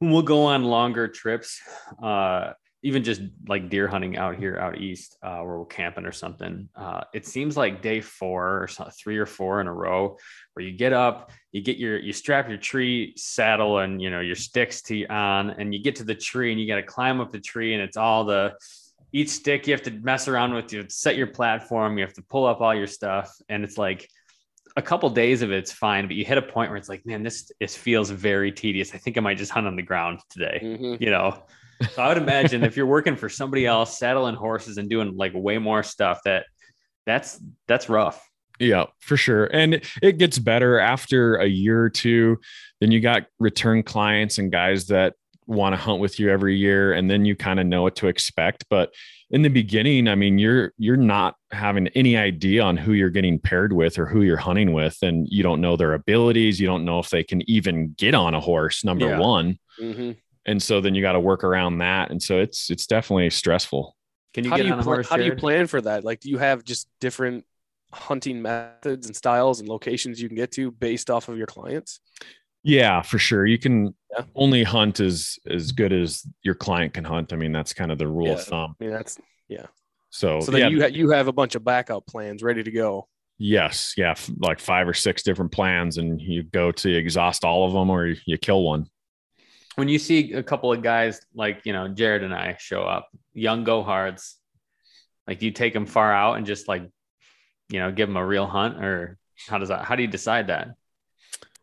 we'll 0.00 0.22
go 0.22 0.44
on 0.46 0.64
longer 0.64 1.08
trips, 1.08 1.60
uh, 2.02 2.52
even 2.84 3.02
just 3.02 3.22
like 3.48 3.70
deer 3.70 3.88
hunting 3.88 4.18
out 4.18 4.36
here 4.36 4.58
out 4.58 4.78
east, 4.78 5.16
uh, 5.22 5.38
where 5.38 5.58
we're 5.58 5.64
camping 5.64 6.04
or 6.04 6.12
something. 6.12 6.68
Uh, 6.76 7.02
it 7.14 7.26
seems 7.26 7.56
like 7.56 7.80
day 7.80 8.02
four 8.02 8.62
or 8.62 8.68
so, 8.68 8.86
three 9.02 9.16
or 9.16 9.24
four 9.24 9.62
in 9.62 9.66
a 9.66 9.72
row, 9.72 10.18
where 10.52 10.66
you 10.66 10.76
get 10.76 10.92
up, 10.92 11.30
you 11.50 11.62
get 11.62 11.78
your, 11.78 11.98
you 11.98 12.12
strap 12.12 12.46
your 12.46 12.58
tree 12.58 13.14
saddle 13.16 13.78
and 13.78 14.02
you 14.02 14.10
know 14.10 14.20
your 14.20 14.36
sticks 14.36 14.82
to 14.82 15.06
on, 15.06 15.50
and 15.50 15.74
you 15.74 15.82
get 15.82 15.96
to 15.96 16.04
the 16.04 16.14
tree 16.14 16.52
and 16.52 16.60
you 16.60 16.68
got 16.68 16.76
to 16.76 16.82
climb 16.82 17.22
up 17.22 17.32
the 17.32 17.40
tree, 17.40 17.72
and 17.72 17.82
it's 17.82 17.96
all 17.96 18.26
the 18.26 18.52
each 19.12 19.30
stick 19.30 19.66
you 19.66 19.72
have 19.72 19.82
to 19.82 19.90
mess 19.90 20.28
around 20.28 20.52
with. 20.52 20.70
You 20.70 20.84
set 20.90 21.16
your 21.16 21.28
platform, 21.28 21.96
you 21.96 22.04
have 22.04 22.14
to 22.14 22.22
pull 22.22 22.44
up 22.44 22.60
all 22.60 22.74
your 22.74 22.86
stuff, 22.86 23.34
and 23.48 23.64
it's 23.64 23.78
like 23.78 24.06
a 24.76 24.82
couple 24.82 25.08
days 25.08 25.40
of 25.40 25.50
it's 25.52 25.72
fine, 25.72 26.06
but 26.06 26.16
you 26.16 26.24
hit 26.26 26.36
a 26.36 26.42
point 26.42 26.70
where 26.70 26.76
it's 26.76 26.90
like, 26.90 27.06
man, 27.06 27.22
this 27.22 27.50
this 27.58 27.74
feels 27.74 28.10
very 28.10 28.52
tedious. 28.52 28.94
I 28.94 28.98
think 28.98 29.16
I 29.16 29.20
might 29.22 29.38
just 29.38 29.52
hunt 29.52 29.66
on 29.66 29.74
the 29.74 29.82
ground 29.82 30.20
today. 30.28 30.60
Mhm. 30.62 31.00
You 31.00 31.10
know. 31.10 31.42
So 31.92 32.02
I 32.02 32.08
would 32.08 32.18
imagine 32.18 32.64
if 32.64 32.76
you're 32.76 32.86
working 32.86 33.16
for 33.16 33.28
somebody 33.28 33.66
else, 33.66 33.98
saddling 33.98 34.34
horses 34.34 34.78
and 34.78 34.88
doing 34.88 35.16
like 35.16 35.32
way 35.34 35.58
more 35.58 35.82
stuff, 35.82 36.20
that 36.24 36.46
that's 37.06 37.40
that's 37.68 37.88
rough. 37.88 38.26
Yeah, 38.60 38.84
for 39.00 39.16
sure. 39.16 39.46
And 39.46 39.82
it 40.00 40.18
gets 40.18 40.38
better 40.38 40.78
after 40.78 41.36
a 41.36 41.46
year 41.46 41.82
or 41.82 41.90
two. 41.90 42.38
Then 42.80 42.92
you 42.92 43.00
got 43.00 43.26
return 43.38 43.82
clients 43.82 44.38
and 44.38 44.50
guys 44.52 44.86
that 44.86 45.14
want 45.46 45.74
to 45.74 45.76
hunt 45.76 46.00
with 46.00 46.18
you 46.18 46.30
every 46.30 46.56
year 46.56 46.92
and 46.94 47.10
then 47.10 47.24
you 47.24 47.36
kind 47.36 47.60
of 47.60 47.66
know 47.66 47.82
what 47.82 47.96
to 47.96 48.06
expect, 48.06 48.64
but 48.70 48.94
in 49.30 49.42
the 49.42 49.48
beginning, 49.48 50.06
I 50.06 50.14
mean, 50.14 50.38
you're 50.38 50.72
you're 50.78 50.96
not 50.96 51.34
having 51.50 51.88
any 51.88 52.16
idea 52.16 52.62
on 52.62 52.76
who 52.76 52.92
you're 52.92 53.10
getting 53.10 53.38
paired 53.40 53.72
with 53.72 53.98
or 53.98 54.06
who 54.06 54.22
you're 54.22 54.36
hunting 54.36 54.72
with 54.72 54.96
and 55.02 55.26
you 55.28 55.42
don't 55.42 55.60
know 55.60 55.76
their 55.76 55.94
abilities, 55.94 56.60
you 56.60 56.66
don't 56.66 56.84
know 56.84 56.98
if 57.00 57.10
they 57.10 57.24
can 57.24 57.42
even 57.50 57.94
get 57.98 58.14
on 58.14 58.34
a 58.34 58.40
horse 58.40 58.84
number 58.84 59.08
Yeah. 59.08 59.18
1. 59.18 59.58
Mhm. 59.80 60.16
And 60.46 60.62
so 60.62 60.80
then 60.80 60.94
you 60.94 61.02
got 61.02 61.12
to 61.12 61.20
work 61.20 61.42
around 61.44 61.78
that 61.78 62.10
and 62.10 62.22
so 62.22 62.38
it's 62.38 62.70
it's 62.70 62.86
definitely 62.86 63.30
stressful. 63.30 63.96
Can 64.34 64.44
you 64.44 64.50
How 64.50 64.56
get 64.56 64.62
do 64.64 64.68
you 64.68 64.74
on 64.74 64.80
a 64.80 64.82
horse? 64.82 65.08
how 65.08 65.16
do 65.16 65.24
you 65.24 65.34
plan 65.36 65.66
for 65.66 65.80
that? 65.80 66.04
Like, 66.04 66.20
do 66.20 66.28
you 66.28 66.38
have 66.38 66.64
just 66.64 66.88
different 67.00 67.44
hunting 67.92 68.42
methods 68.42 69.06
and 69.06 69.14
styles 69.14 69.60
and 69.60 69.68
locations 69.68 70.20
you 70.20 70.28
can 70.28 70.36
get 70.36 70.50
to 70.52 70.70
based 70.70 71.08
off 71.10 71.28
of 71.28 71.38
your 71.38 71.46
clients? 71.46 72.00
Yeah, 72.62 73.02
for 73.02 73.18
sure. 73.18 73.46
You 73.46 73.58
can 73.58 73.94
Yeah. 74.10 74.24
only 74.34 74.64
hunt 74.64 75.00
as 75.00 75.38
as 75.48 75.72
good 75.72 75.92
as 75.92 76.26
your 76.42 76.54
client 76.54 76.94
can 76.94 77.04
hunt. 77.04 77.32
I 77.32 77.36
mean, 77.36 77.52
that's 77.52 77.72
kind 77.74 77.92
of 77.92 77.98
the 77.98 78.08
rule 78.08 78.32
of 78.32 78.42
thumb. 78.42 78.74
I 78.80 78.84
mean, 78.84 78.92
that's 78.92 79.18
So, 80.10 80.40
so 80.40 80.50
then 80.52 80.60
yeah, 80.60 80.68
you 80.68 80.80
ha- 80.80 80.86
you 80.88 81.10
have 81.10 81.28
a 81.28 81.32
bunch 81.32 81.54
of 81.56 81.64
backup 81.64 82.06
plans 82.06 82.42
ready 82.42 82.62
to 82.62 82.70
go. 82.70 83.08
yes, 83.38 83.94
yeah, 83.96 84.12
f- 84.12 84.30
like 84.38 84.60
five 84.60 84.86
or 84.88 84.94
six 84.94 85.22
different 85.24 85.50
plans, 85.52 85.98
and 85.98 86.20
you 86.20 86.44
go 86.44 86.70
to 86.72 86.88
exhaust 86.94 87.44
all 87.44 87.66
of 87.66 87.72
them, 87.72 87.90
or 87.90 88.06
you, 88.06 88.16
you 88.26 88.38
kill 88.38 88.62
one. 88.62 88.86
When 89.76 89.88
you 89.88 89.98
see 89.98 90.32
a 90.32 90.42
couple 90.42 90.72
of 90.72 90.82
guys 90.82 91.20
like 91.34 91.62
you 91.64 91.72
know 91.72 91.88
Jared 91.88 92.22
and 92.22 92.34
I 92.34 92.56
show 92.58 92.82
up, 92.82 93.08
young 93.32 93.64
go 93.64 93.82
hards, 93.82 94.36
like 95.26 95.42
you 95.42 95.50
take 95.50 95.72
them 95.72 95.86
far 95.86 96.12
out 96.12 96.34
and 96.34 96.46
just 96.46 96.68
like 96.68 96.82
you 97.68 97.78
know 97.80 97.90
give 97.92 98.08
them 98.08 98.16
a 98.16 98.26
real 98.26 98.46
hunt, 98.46 98.82
or 98.82 99.18
how 99.48 99.58
does 99.58 99.68
that? 99.68 99.84
How 99.84 99.96
do 99.96 100.02
you 100.02 100.08
decide 100.08 100.48
that? 100.48 100.68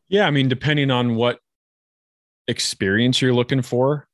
Yeah, 0.07 0.25
I 0.27 0.31
mean, 0.31 0.49
depending 0.49 0.91
on 0.91 1.15
what 1.15 1.39
experience 2.47 3.21
you're 3.21 3.33
looking 3.33 3.61
for, 3.61 4.07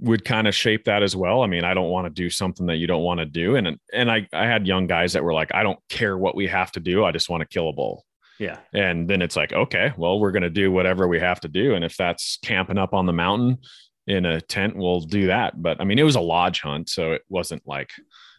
would 0.00 0.24
kind 0.24 0.46
of 0.46 0.54
shape 0.54 0.84
that 0.84 1.02
as 1.02 1.14
well. 1.14 1.42
I 1.42 1.46
mean, 1.46 1.64
I 1.64 1.74
don't 1.74 1.90
want 1.90 2.06
to 2.06 2.10
do 2.10 2.30
something 2.30 2.66
that 2.66 2.76
you 2.76 2.86
don't 2.86 3.02
want 3.02 3.20
to 3.20 3.26
do, 3.26 3.56
and 3.56 3.78
and 3.92 4.10
I 4.10 4.26
I 4.32 4.46
had 4.46 4.66
young 4.66 4.86
guys 4.86 5.12
that 5.12 5.24
were 5.24 5.34
like, 5.34 5.54
I 5.54 5.62
don't 5.62 5.78
care 5.88 6.16
what 6.16 6.34
we 6.34 6.46
have 6.46 6.72
to 6.72 6.80
do, 6.80 7.04
I 7.04 7.12
just 7.12 7.28
want 7.28 7.42
to 7.42 7.48
kill 7.48 7.68
a 7.68 7.72
bull. 7.72 8.04
Yeah, 8.38 8.58
And 8.72 9.08
then 9.08 9.20
it's 9.22 9.36
like, 9.36 9.52
okay, 9.52 9.92
well, 9.96 10.20
we're 10.20 10.30
going 10.32 10.42
to 10.42 10.50
do 10.50 10.70
whatever 10.70 11.08
we 11.08 11.18
have 11.20 11.40
to 11.40 11.48
do. 11.48 11.74
And 11.74 11.84
if 11.84 11.96
that's 11.96 12.38
camping 12.42 12.78
up 12.78 12.94
on 12.94 13.06
the 13.06 13.12
mountain 13.12 13.58
in 14.06 14.24
a 14.24 14.40
tent, 14.40 14.76
we'll 14.76 15.00
do 15.00 15.26
that. 15.26 15.60
But 15.60 15.80
I 15.80 15.84
mean, 15.84 15.98
it 15.98 16.04
was 16.04 16.14
a 16.16 16.20
lodge 16.20 16.60
hunt. 16.60 16.88
So 16.88 17.12
it 17.12 17.22
wasn't 17.28 17.62
like, 17.66 17.90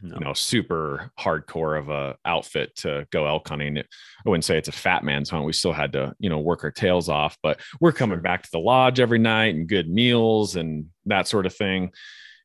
No. 0.01 0.15
you 0.15 0.25
know 0.25 0.33
super 0.33 1.11
hardcore 1.19 1.77
of 1.77 1.89
a 1.89 2.15
outfit 2.23 2.73
to 2.77 3.05
go 3.11 3.25
elk 3.27 3.49
hunting. 3.49 3.77
I 3.77 3.83
wouldn't 4.29 4.45
say 4.45 4.57
it's 4.57 4.69
a 4.69 4.71
fat 4.71 5.03
man's 5.03 5.29
hunt. 5.29 5.43
We 5.45 5.51
still 5.53 5.73
had 5.73 5.91
to 5.93 6.15
you 6.19 6.29
know 6.29 6.39
work 6.39 6.63
our 6.63 6.71
tails 6.71 7.09
off, 7.09 7.37
but 7.43 7.59
we're 7.81 7.91
coming 7.91 8.21
back 8.21 8.43
to 8.43 8.49
the 8.51 8.59
lodge 8.59 9.01
every 9.01 9.19
night 9.19 9.55
and 9.55 9.67
good 9.67 9.89
meals 9.89 10.55
and 10.55 10.85
that 11.07 11.27
sort 11.27 11.45
of 11.45 11.53
thing. 11.53 11.91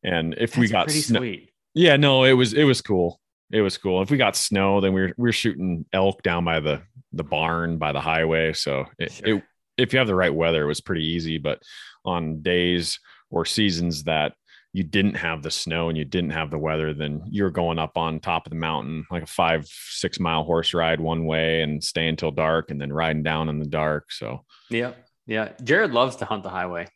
And 0.03 0.35
if 0.37 0.57
we 0.59 0.67
got 0.67 0.91
sweet. 0.91 1.51
yeah, 1.75 1.97
no, 1.97 2.25
it 2.25 2.33
was 2.33 2.53
it 2.55 2.65
was 2.65 2.83
cool. 2.83 3.21
It 3.53 3.61
was 3.61 3.79
cool. 3.79 4.03
If 4.03 4.11
we 4.11 4.17
got 4.17 4.37
snow, 4.37 4.81
then 4.81 4.93
we 4.93 5.03
were 5.03 5.13
we 5.17 5.29
were 5.29 5.33
shooting 5.33 5.85
elk 5.93 6.23
down 6.23 6.45
by 6.45 6.61
the 6.61 6.83
the 7.13 7.25
barn 7.25 7.79
by 7.79 7.93
the 7.93 8.01
highway. 8.01 8.53
So 8.53 8.87
it, 8.99 9.13
Sure. 9.13 9.37
it 9.37 9.45
if 9.77 9.93
you 9.93 9.99
have 9.99 10.09
the 10.09 10.15
right 10.15 10.35
weather, 10.35 10.63
it 10.65 10.69
was 10.69 10.81
pretty 10.81 11.05
easy. 11.05 11.39
But 11.39 11.61
on 12.05 12.43
days 12.43 12.99
or 13.31 13.45
seasons 13.45 14.05
that 14.05 14.35
you 14.73 14.83
didn't 14.83 15.15
have 15.15 15.43
the 15.43 15.51
snow 15.51 15.89
and 15.89 15.97
you 15.97 16.05
didn't 16.05 16.31
have 16.31 16.51
the 16.51 16.59
weather, 16.59 16.93
then 16.95 17.23
you're 17.31 17.51
going 17.51 17.79
up 17.79 17.97
on 17.97 18.19
top 18.19 18.47
of 18.47 18.51
the 18.51 18.57
mountain 18.57 19.05
like 19.11 19.23
a 19.23 19.27
five 19.27 19.67
six 19.69 20.19
mile 20.19 20.43
horse 20.45 20.75
ride 20.75 20.99
one 21.01 21.27
way 21.27 21.63
and 21.63 21.83
staying 21.83 22.17
till 22.17 22.33
dark 22.33 22.71
and 22.71 22.81
then 22.81 22.93
riding 22.93 23.23
down 23.23 23.49
in 23.49 23.59
the 23.61 23.67
dark. 23.67 24.11
So 24.11 24.45
Yeah. 24.71 24.93
Yeah. 25.27 25.51
Jared 25.63 25.93
loves 25.93 26.17
to 26.17 26.25
hunt 26.25 26.43
the 26.43 26.51
highway. 26.51 26.89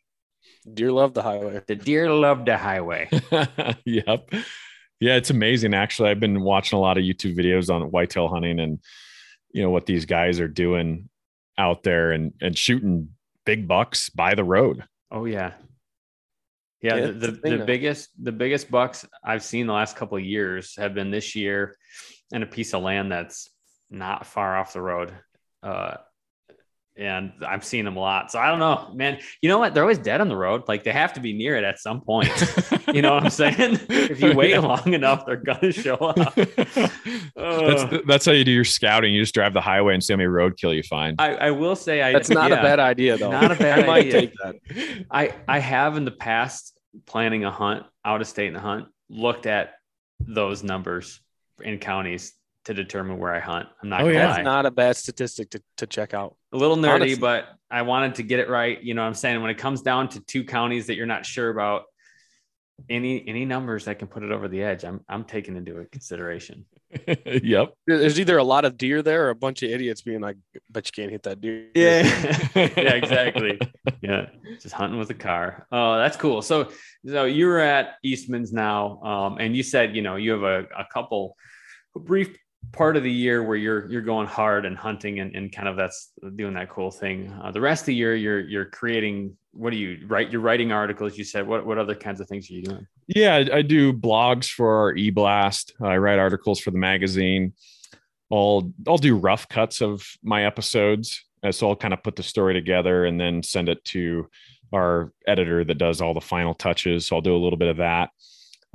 Deer 0.71 0.91
love 0.91 1.13
the 1.13 1.23
highway. 1.23 1.61
The 1.67 1.75
deer 1.75 2.11
love 2.11 2.43
the 2.45 2.57
highway. 2.57 3.09
yep. 3.85 4.29
Yeah, 4.99 5.15
it's 5.15 5.29
amazing. 5.29 5.73
Actually, 5.73 6.09
I've 6.09 6.19
been 6.19 6.41
watching 6.41 6.77
a 6.77 6.81
lot 6.81 6.97
of 6.97 7.03
YouTube 7.03 7.37
videos 7.37 7.73
on 7.73 7.89
whitetail 7.91 8.27
hunting 8.27 8.59
and 8.59 8.79
you 9.51 9.63
know 9.63 9.69
what 9.69 9.85
these 9.85 10.05
guys 10.05 10.39
are 10.39 10.47
doing 10.47 11.09
out 11.57 11.83
there 11.83 12.11
and 12.11 12.33
and 12.41 12.57
shooting 12.57 13.09
big 13.45 13.67
bucks 13.67 14.09
by 14.09 14.35
the 14.35 14.43
road. 14.43 14.83
Oh 15.11 15.25
yeah. 15.25 15.53
Yeah, 16.81 16.95
Yeah, 16.95 17.05
the, 17.07 17.27
it's 17.27 17.41
the, 17.41 17.57
the 17.57 17.65
biggest 17.65 18.09
the 18.23 18.31
biggest 18.31 18.69
bucks 18.71 19.05
I've 19.23 19.43
seen 19.43 19.67
the 19.67 19.73
last 19.73 19.95
couple 19.95 20.17
of 20.17 20.23
years 20.23 20.75
have 20.77 20.93
been 20.93 21.11
this 21.11 21.35
year 21.35 21.75
and 22.31 22.43
a 22.43 22.47
piece 22.47 22.73
of 22.73 22.83
land 22.83 23.11
that's 23.11 23.49
not 23.89 24.25
far 24.25 24.57
off 24.57 24.73
the 24.73 24.81
road. 24.81 25.13
Uh 25.63 25.95
and 26.99 27.31
I'm 27.47 27.61
seeing 27.61 27.85
them 27.85 27.95
a 27.95 27.99
lot. 27.99 28.29
So 28.31 28.39
I 28.39 28.49
don't 28.49 28.59
know, 28.59 28.91
man. 28.93 29.19
You 29.41 29.49
know 29.49 29.57
what? 29.57 29.73
They're 29.73 29.83
always 29.83 29.97
dead 29.97 30.19
on 30.21 30.27
the 30.27 30.35
road. 30.35 30.63
Like 30.67 30.83
they 30.83 30.91
have 30.91 31.13
to 31.13 31.19
be 31.21 31.31
near 31.33 31.55
it 31.55 31.63
at 31.63 31.79
some 31.79 32.01
point. 32.01 32.29
You 32.89 33.03
know 33.03 33.13
what 33.13 33.23
I'm 33.23 33.29
saying? 33.29 33.79
if 33.87 34.19
you 34.19 34.33
wait 34.33 34.49
Yeah. 34.49 34.59
long 34.71 34.93
enough, 34.95 35.23
they're 35.23 35.35
gonna 35.35 35.71
show 35.71 35.93
up. 35.93 36.15
that's 37.35 38.05
that's 38.07 38.25
how 38.25 38.31
you 38.31 38.43
do 38.43 38.51
your 38.51 38.63
scouting. 38.65 39.13
You 39.13 39.21
just 39.21 39.33
drive 39.35 39.53
the 39.53 39.61
highway 39.61 39.93
and 39.93 40.03
see 40.03 40.13
how 40.13 40.17
many 40.17 40.27
roadkill 40.27 40.75
you 40.75 40.81
find. 40.81 41.15
I, 41.19 41.35
I 41.35 41.51
will 41.51 41.75
say 41.75 42.01
I 42.01 42.11
That's 42.13 42.29
not 42.29 42.49
yeah. 42.49 42.59
a 42.59 42.63
bad 42.63 42.79
idea, 42.79 43.15
though. 43.17 43.29
Not 43.31 43.51
a 43.51 43.55
bad 43.55 43.79
I 43.83 43.85
might 43.85 44.05
idea. 44.07 44.11
take 44.21 44.33
that. 44.43 44.55
I 45.11 45.35
I 45.47 45.59
have 45.59 45.97
in 45.97 46.05
the 46.05 46.11
past 46.11 46.79
planning 47.05 47.45
a 47.45 47.51
hunt 47.51 47.85
out 48.03 48.21
of 48.21 48.27
state 48.27 48.47
in 48.47 48.55
a 48.55 48.59
hunt 48.59 48.87
looked 49.09 49.45
at 49.45 49.73
those 50.19 50.63
numbers 50.63 51.21
in 51.61 51.77
counties 51.77 52.33
to 52.65 52.73
determine 52.73 53.17
where 53.17 53.33
I 53.33 53.39
hunt. 53.39 53.67
I'm 53.81 53.89
not 53.89 54.01
Oh, 54.01 54.09
yeah. 54.09 54.27
lie. 54.27 54.33
That's 54.33 54.43
not 54.45 54.65
a 54.65 54.71
bad 54.71 54.95
statistic 54.97 55.49
to, 55.51 55.61
to 55.77 55.87
check 55.87 56.13
out. 56.13 56.35
a 56.53 56.57
little 56.57 56.75
nerdy, 56.77 56.89
honestly. 56.95 57.15
but 57.19 57.47
I 57.71 57.81
wanted 57.83 58.15
to 58.15 58.23
get 58.23 58.39
it 58.39 58.49
right. 58.49 58.81
You 58.81 58.93
know 58.93 59.01
what 59.01 59.07
I'm 59.07 59.13
saying? 59.13 59.41
When 59.41 59.49
it 59.51 59.57
comes 59.57 59.81
down 59.81 60.09
to 60.09 60.19
two 60.21 60.43
counties 60.43 60.87
that 60.87 60.95
you're 60.95 61.05
not 61.05 61.25
sure 61.25 61.49
about, 61.49 61.83
any 62.89 63.27
any 63.27 63.43
numbers 63.43 63.83
that 63.85 63.99
can 63.99 64.07
put 64.07 64.23
it 64.23 64.31
over 64.31 64.47
the 64.47 64.63
edge, 64.63 64.85
I'm 64.85 65.01
I'm 65.09 65.25
taking 65.25 65.57
into 65.57 65.85
consideration. 65.91 66.65
yep. 67.25 67.73
There's 67.85 68.17
either 68.19 68.37
a 68.37 68.43
lot 68.43 68.63
of 68.63 68.77
deer 68.77 69.01
there 69.01 69.25
or 69.25 69.29
a 69.31 69.35
bunch 69.35 69.63
of 69.63 69.69
idiots 69.69 70.01
being 70.01 70.21
like, 70.21 70.37
"Bet 70.69 70.87
you 70.87 70.91
can't 71.03 71.11
hit 71.11 71.23
that 71.23 71.41
deer." 71.41 71.67
yeah, 71.75 72.03
yeah. 72.55 72.93
exactly. 72.93 73.59
Yeah, 74.01 74.27
just 74.61 74.73
hunting 74.73 74.97
with 74.97 75.09
a 75.09 75.13
car. 75.13 75.67
Oh, 75.73 75.97
that's 75.97 76.15
cool. 76.15 76.41
So, 76.41 76.71
so 77.05 77.25
you're 77.25 77.59
at 77.59 77.95
Eastman's 78.01 78.53
now, 78.53 79.01
um, 79.03 79.37
and 79.39 79.57
you 79.57 79.61
said 79.63 79.93
you 79.93 80.01
know 80.01 80.15
you 80.15 80.31
have 80.31 80.43
a, 80.43 80.59
a 80.77 80.85
couple, 80.93 81.35
a 81.97 81.99
brief 81.99 82.33
part 82.71 82.95
of 82.95 83.03
the 83.03 83.11
year 83.11 83.43
where 83.43 83.57
you're 83.57 83.89
you're 83.91 84.01
going 84.01 84.27
hard 84.27 84.65
and 84.65 84.77
hunting 84.77 85.19
and, 85.19 85.35
and 85.35 85.51
kind 85.51 85.67
of 85.67 85.75
that's 85.75 86.11
doing 86.35 86.53
that 86.53 86.69
cool 86.69 86.91
thing. 86.91 87.33
Uh, 87.43 87.51
the 87.51 87.61
rest 87.61 87.83
of 87.83 87.87
the 87.87 87.95
year 87.95 88.15
you're 88.15 88.39
you're 88.39 88.65
creating. 88.65 89.35
What 89.51 89.71
do 89.71 89.77
you 89.77 90.05
write? 90.07 90.31
You're 90.31 90.41
writing 90.41 90.71
articles. 90.71 91.17
You 91.17 91.23
said 91.23 91.47
what 91.47 91.65
what 91.65 91.77
other 91.77 91.95
kinds 91.95 92.21
of 92.21 92.27
things 92.27 92.49
are 92.49 92.53
you 92.53 92.63
doing? 92.63 92.87
Yeah, 93.07 93.43
I, 93.51 93.63
do 93.63 93.91
blogs 93.91 94.47
for 94.47 94.81
our 94.81 94.95
e-blast. 94.95 95.73
I 95.81 95.97
write 95.97 96.19
articles 96.19 96.59
for 96.59 96.69
the 96.69 96.77
magazine. 96.77 97.53
I'll 98.31 98.71
I'll 98.87 98.99
do 98.99 99.17
rough 99.17 99.47
cuts 99.47 99.81
of 99.81 100.05
my 100.21 100.45
episodes. 100.45 101.25
Uh, 101.43 101.51
so 101.51 101.69
I'll 101.69 101.75
kind 101.75 101.93
of 101.93 102.03
put 102.03 102.15
the 102.15 102.23
story 102.23 102.53
together 102.53 103.05
and 103.05 103.19
then 103.19 103.41
send 103.41 103.69
it 103.69 103.83
to 103.85 104.29
our 104.71 105.11
editor 105.25 105.63
that 105.63 105.77
does 105.77 106.01
all 106.01 106.13
the 106.13 106.21
final 106.21 106.53
touches. 106.53 107.07
So 107.07 107.15
I'll 107.15 107.21
do 107.21 107.35
a 107.35 107.37
little 107.37 107.57
bit 107.57 107.69
of 107.69 107.77
that. 107.77 108.09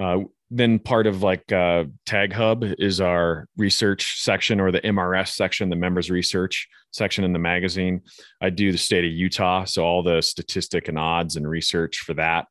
Uh, 0.02 0.20
then 0.56 0.78
part 0.78 1.06
of 1.06 1.22
like 1.22 1.50
uh, 1.52 1.84
Tag 2.06 2.32
Hub 2.32 2.64
is 2.78 3.00
our 3.00 3.48
research 3.56 4.20
section 4.20 4.60
or 4.60 4.70
the 4.70 4.80
MRS 4.80 5.28
section, 5.28 5.68
the 5.68 5.76
members 5.76 6.10
research 6.10 6.68
section 6.92 7.24
in 7.24 7.32
the 7.32 7.38
magazine. 7.40 8.02
I 8.40 8.50
do 8.50 8.70
the 8.70 8.78
state 8.78 9.04
of 9.04 9.10
Utah, 9.10 9.64
so 9.64 9.84
all 9.84 10.04
the 10.04 10.22
statistic 10.22 10.86
and 10.86 10.98
odds 10.98 11.34
and 11.34 11.48
research 11.48 11.98
for 11.98 12.14
that. 12.14 12.46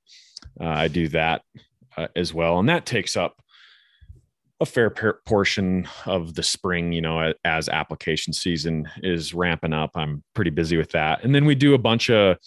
Uh, 0.59 0.65
I 0.65 0.87
do 0.89 1.07
that 1.09 1.43
uh, 1.95 2.07
as 2.15 2.33
well, 2.33 2.59
and 2.59 2.67
that 2.67 2.85
takes 2.85 3.15
up 3.15 3.41
a 4.59 4.65
fair 4.65 4.89
portion 4.89 5.87
of 6.05 6.35
the 6.35 6.43
spring. 6.43 6.91
You 6.91 7.01
know, 7.01 7.33
as 7.45 7.69
application 7.69 8.33
season 8.33 8.89
is 9.01 9.33
ramping 9.33 9.73
up, 9.73 9.91
I'm 9.95 10.23
pretty 10.33 10.51
busy 10.51 10.75
with 10.75 10.91
that. 10.91 11.23
And 11.23 11.33
then 11.33 11.45
we 11.45 11.55
do 11.55 11.73
a 11.73 11.79
bunch 11.79 12.09
of 12.09 12.37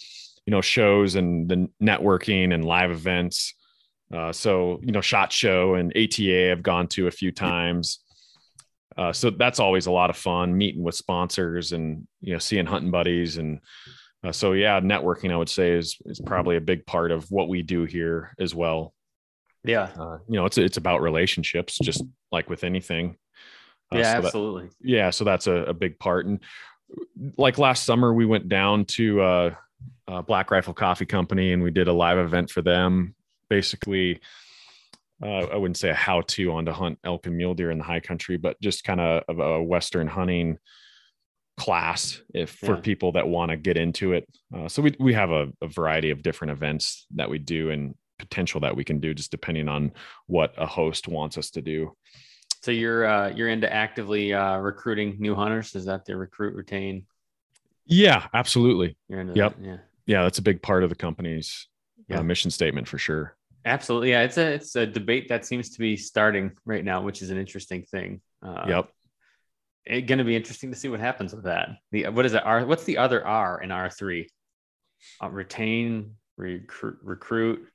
you 0.44 0.50
know 0.50 0.60
shows 0.60 1.14
and 1.14 1.48
the 1.48 1.68
networking 1.82 2.52
and 2.52 2.64
live 2.64 2.90
events. 2.90 3.54
Uh, 4.14 4.32
so 4.32 4.80
you 4.82 4.92
know, 4.92 5.00
Shot 5.00 5.32
Show 5.32 5.74
and 5.74 5.92
ATA 5.96 6.50
I've 6.52 6.62
gone 6.62 6.88
to 6.88 7.06
a 7.06 7.10
few 7.10 7.32
times. 7.32 8.00
Uh, 8.96 9.12
so 9.12 9.30
that's 9.30 9.60
always 9.60 9.86
a 9.86 9.90
lot 9.90 10.10
of 10.10 10.16
fun 10.16 10.56
meeting 10.56 10.82
with 10.82 10.94
sponsors 10.94 11.72
and 11.72 12.06
you 12.20 12.32
know 12.32 12.38
seeing 12.38 12.64
hunting 12.64 12.90
buddies 12.90 13.36
and 13.36 13.60
uh, 14.24 14.32
so 14.32 14.52
yeah 14.52 14.80
networking 14.80 15.30
i 15.30 15.36
would 15.36 15.50
say 15.50 15.72
is 15.72 15.98
is 16.06 16.18
probably 16.18 16.56
a 16.56 16.60
big 16.62 16.86
part 16.86 17.10
of 17.10 17.30
what 17.30 17.48
we 17.48 17.62
do 17.62 17.84
here 17.84 18.34
as 18.40 18.54
well. 18.54 18.94
Yeah, 19.64 19.90
uh, 19.98 20.18
you 20.28 20.36
know 20.38 20.46
it's 20.46 20.56
it's 20.56 20.76
about 20.78 21.02
relationships 21.02 21.78
just 21.82 22.02
like 22.32 22.48
with 22.48 22.64
anything. 22.64 23.16
Uh, 23.92 23.98
yeah, 23.98 24.14
so 24.14 24.20
that- 24.20 24.24
absolutely. 24.26 24.70
yeah 24.80 25.10
so 25.10 25.24
that's 25.24 25.46
a, 25.46 25.52
a 25.52 25.74
big 25.74 25.98
part. 25.98 26.26
And 26.26 26.40
like 27.36 27.58
last 27.58 27.84
summer 27.84 28.14
we 28.14 28.24
went 28.24 28.48
down 28.48 28.84
to 28.84 29.20
uh, 29.20 29.54
uh, 30.08 30.22
black 30.22 30.50
rifle 30.50 30.72
coffee 30.72 31.06
company 31.06 31.52
and 31.52 31.62
we 31.62 31.70
did 31.70 31.88
a 31.88 31.92
live 31.92 32.18
event 32.18 32.48
for 32.50 32.62
them 32.62 33.15
basically 33.48 34.20
uh, 35.22 35.26
i 35.46 35.56
wouldn't 35.56 35.76
say 35.76 35.90
a 35.90 35.94
how-to 35.94 36.52
on 36.52 36.66
to 36.66 36.72
hunt 36.72 36.98
elk 37.04 37.26
and 37.26 37.36
mule 37.36 37.54
deer 37.54 37.70
in 37.70 37.78
the 37.78 37.84
high 37.84 38.00
country 38.00 38.36
but 38.36 38.60
just 38.60 38.84
kind 38.84 39.00
of 39.00 39.22
of 39.28 39.38
a 39.38 39.62
western 39.62 40.06
hunting 40.06 40.58
class 41.56 42.20
if 42.34 42.50
for 42.50 42.74
Yeah. 42.74 42.80
people 42.80 43.12
that 43.12 43.26
want 43.26 43.50
to 43.50 43.56
get 43.56 43.76
into 43.78 44.12
it 44.12 44.28
uh, 44.54 44.68
so 44.68 44.82
we, 44.82 44.94
we 45.00 45.14
have 45.14 45.30
a, 45.30 45.48
a 45.62 45.68
variety 45.68 46.10
of 46.10 46.22
different 46.22 46.50
events 46.50 47.06
that 47.14 47.30
we 47.30 47.38
do 47.38 47.70
and 47.70 47.94
potential 48.18 48.60
that 48.60 48.76
we 48.76 48.84
can 48.84 48.98
do 49.00 49.14
just 49.14 49.30
depending 49.30 49.68
on 49.68 49.92
what 50.26 50.52
a 50.58 50.66
host 50.66 51.08
wants 51.08 51.38
us 51.38 51.50
to 51.50 51.62
do 51.62 51.96
So 52.62 52.70
you're 52.72 53.06
uh, 53.06 53.28
you're 53.30 53.48
into 53.48 53.72
actively 53.72 54.32
uh, 54.34 54.56
recruiting 54.58 55.16
new 55.18 55.34
hunters. 55.34 55.74
Is 55.74 55.84
that 55.86 56.04
the 56.04 56.16
recruit 56.16 56.54
retain? 56.54 57.06
yeah 57.86 58.26
absolutely 58.34 58.96
You're 59.08 59.20
into 59.20 59.34
Yep. 59.34 59.56
that? 59.56 59.64
Yeah. 59.64 59.76
yeah 60.06 60.22
that's 60.24 60.38
a 60.38 60.42
big 60.42 60.60
part 60.60 60.82
of 60.82 60.90
the 60.90 60.96
company's 60.96 61.68
Yeah. 62.08 62.18
uh, 62.20 62.22
mission 62.22 62.50
statement 62.50 62.86
for 62.88 62.98
sure 62.98 63.35
Absolutely. 63.66 64.10
Yeah. 64.10 64.22
It's 64.22 64.38
a 64.38 64.46
it's 64.54 64.76
a 64.76 64.86
debate 64.86 65.28
that 65.28 65.44
seems 65.44 65.70
to 65.70 65.78
be 65.80 65.96
starting 65.96 66.52
right 66.64 66.84
now, 66.84 67.02
which 67.02 67.20
is 67.20 67.30
an 67.30 67.36
interesting 67.36 67.82
thing. 67.82 68.20
Uh, 68.42 68.64
yep 68.68 68.88
It's 69.84 70.06
going 70.06 70.18
to 70.18 70.24
be 70.24 70.36
interesting 70.36 70.70
to 70.70 70.78
see 70.78 70.88
what 70.88 71.00
happens 71.00 71.34
with 71.34 71.44
that. 71.44 71.70
The 71.90 72.08
what 72.08 72.24
is 72.24 72.32
it? 72.34 72.42
R. 72.44 72.64
What's 72.64 72.84
the 72.84 72.98
other 72.98 73.26
R 73.26 73.60
in 73.60 73.72
R 73.72 73.90
three? 73.90 74.30
Uh, 75.22 75.28
retain, 75.28 76.14
recruit, 76.36 76.98
recruit, 77.02 77.68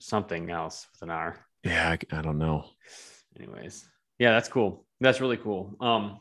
something 0.00 0.50
else 0.50 0.86
with 0.92 1.02
an 1.02 1.10
R. 1.10 1.44
yeah 1.64 1.88
I, 1.90 2.16
I 2.16 2.22
don't 2.22 2.38
know 2.38 2.64
Anyways, 3.38 3.88
yeah, 4.18 4.32
that's 4.32 4.48
cool. 4.48 4.84
That's 5.00 5.20
really 5.20 5.36
cool. 5.36 5.76
Um, 5.80 6.20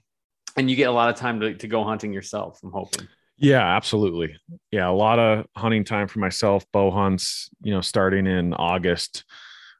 and 0.56 0.70
you 0.70 0.76
get 0.76 0.90
a 0.90 0.92
lot 0.92 1.10
of 1.10 1.16
time 1.16 1.40
to, 1.40 1.56
to 1.56 1.68
go 1.68 1.84
hunting 1.84 2.14
yourself. 2.14 2.60
I'm 2.64 2.72
hoping. 2.72 3.08
Yeah 3.38 3.76
absolutely. 3.76 4.36
Yeah 4.72 4.90
a 4.90 4.92
lot 4.92 5.20
of 5.20 5.46
hunting 5.56 5.84
time 5.84 6.08
for 6.08 6.20
myself 6.20 6.66
bow 6.72 6.92
hunts 6.92 7.50
you 7.62 7.74
know 7.74 7.82
starting 7.82 8.28
in 8.28 8.54
august. 8.54 9.24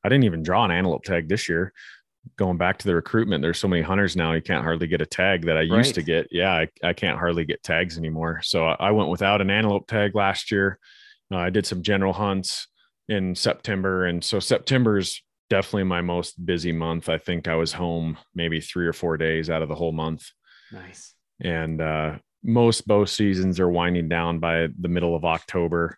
I 0.04 0.10
didn't 0.10 0.26
even 0.26 0.44
draw 0.44 0.64
an 0.64 0.72
antelope 0.72 1.04
tag 1.04 1.28
this 1.28 1.50
year. 1.50 1.74
Going 2.38 2.58
back 2.58 2.78
to 2.80 2.88
the 2.88 2.96
recruitment 2.96 3.42
there's 3.42 3.60
so 3.60 3.68
many 3.68 3.82
hunters 3.82 4.16
now 4.16 4.34
you 4.34 4.42
can't 4.42 4.64
hardly 4.64 4.88
get 4.88 5.02
a 5.02 5.06
tag 5.06 5.46
that 5.46 5.58
i 5.58 5.62
used 5.62 5.96
to 5.96 6.02
get. 6.04 6.28
Yeah 6.32 6.52
I, 6.54 6.68
I 6.84 6.94
can't 6.94 7.18
hardly 7.18 7.46
get 7.46 7.64
tags 7.64 7.98
anymore. 7.98 8.42
So 8.44 8.66
I, 8.66 8.76
I 8.80 8.92
went 8.92 9.10
without 9.10 9.42
an 9.42 9.50
antelope 9.50 9.88
tag 9.88 10.16
last 10.16 10.52
year. 10.52 10.80
Uh, 11.32 11.38
i 11.38 11.50
did 11.50 11.66
some 11.66 11.82
general 11.84 12.14
hunts 12.14 12.68
in 13.10 13.36
september 13.36 14.06
and 14.06 14.24
so 14.24 14.40
september's 14.40 15.24
definitely 15.50 15.86
my 15.86 16.02
most 16.02 16.46
busy 16.46 16.74
month. 16.74 17.08
I 17.08 17.18
think 17.18 17.48
i 17.48 17.56
was 17.56 17.72
home 17.72 18.18
maybe 18.36 18.60
three 18.60 18.86
or 18.86 18.94
four 18.94 19.16
days 19.18 19.50
out 19.50 19.62
of 19.62 19.70
the 19.70 19.76
whole 19.76 19.94
month. 19.94 20.30
Nice. 20.74 21.14
and 21.40 21.80
uh, 21.82 22.18
most 22.44 22.88
bow 22.88 23.06
seasons 23.06 23.60
are 23.60 23.70
winding 23.70 24.10
down 24.10 24.40
by 24.40 24.68
the 24.80 24.88
middle 24.88 25.16
of 25.16 25.26
October. 25.26 25.98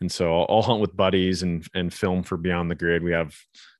and 0.00 0.10
so 0.10 0.40
I'll, 0.40 0.46
I'll 0.48 0.62
hunt 0.62 0.80
with 0.80 0.96
buddies 0.96 1.42
and 1.42 1.66
and 1.74 1.92
film 1.92 2.22
for 2.22 2.36
Beyond 2.36 2.70
the 2.70 2.74
Grid. 2.74 3.02
We 3.02 3.12
have 3.12 3.34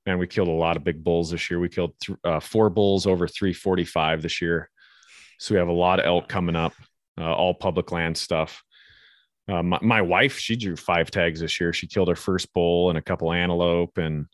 man, 0.07 0.19
we 0.19 0.27
killed 0.27 0.49
a 0.49 0.53
lot 0.53 0.77
of 0.77 0.85
big 0.85 1.03
bulls 1.05 1.31
this 1.31 1.51
year. 1.51 1.61
We 1.61 1.69
killed 1.69 1.95
th- 2.01 2.19
uh, 2.25 2.41
four 2.41 2.71
bulls 2.71 3.07
over 3.07 3.29
345 3.29 4.23
this 4.23 4.41
year, 4.41 4.71
so 5.39 5.55
we 5.55 5.59
have 5.59 5.69
a 5.69 5.73
lot 5.73 6.01
of 6.01 6.07
elk 6.07 6.29
coming 6.29 6.57
up, 6.57 6.73
uh, 7.19 7.35
all 7.35 7.55
public 7.55 7.93
land 7.93 8.17
stuff. 8.17 8.63
Uh, 9.49 9.63
my, 9.63 9.79
my 9.83 10.03
wife, 10.03 10.39
she 10.39 10.55
drew 10.55 10.77
five 10.77 11.11
tags 11.11 11.41
this 11.41 11.61
year. 11.61 11.73
She 11.73 11.89
killed 11.89 12.09
her 12.09 12.17
first 12.17 12.53
bull 12.55 12.89
and 12.89 12.99
a 12.99 13.03
couple 13.03 13.33
antelope, 13.33 13.99
and 13.99 14.27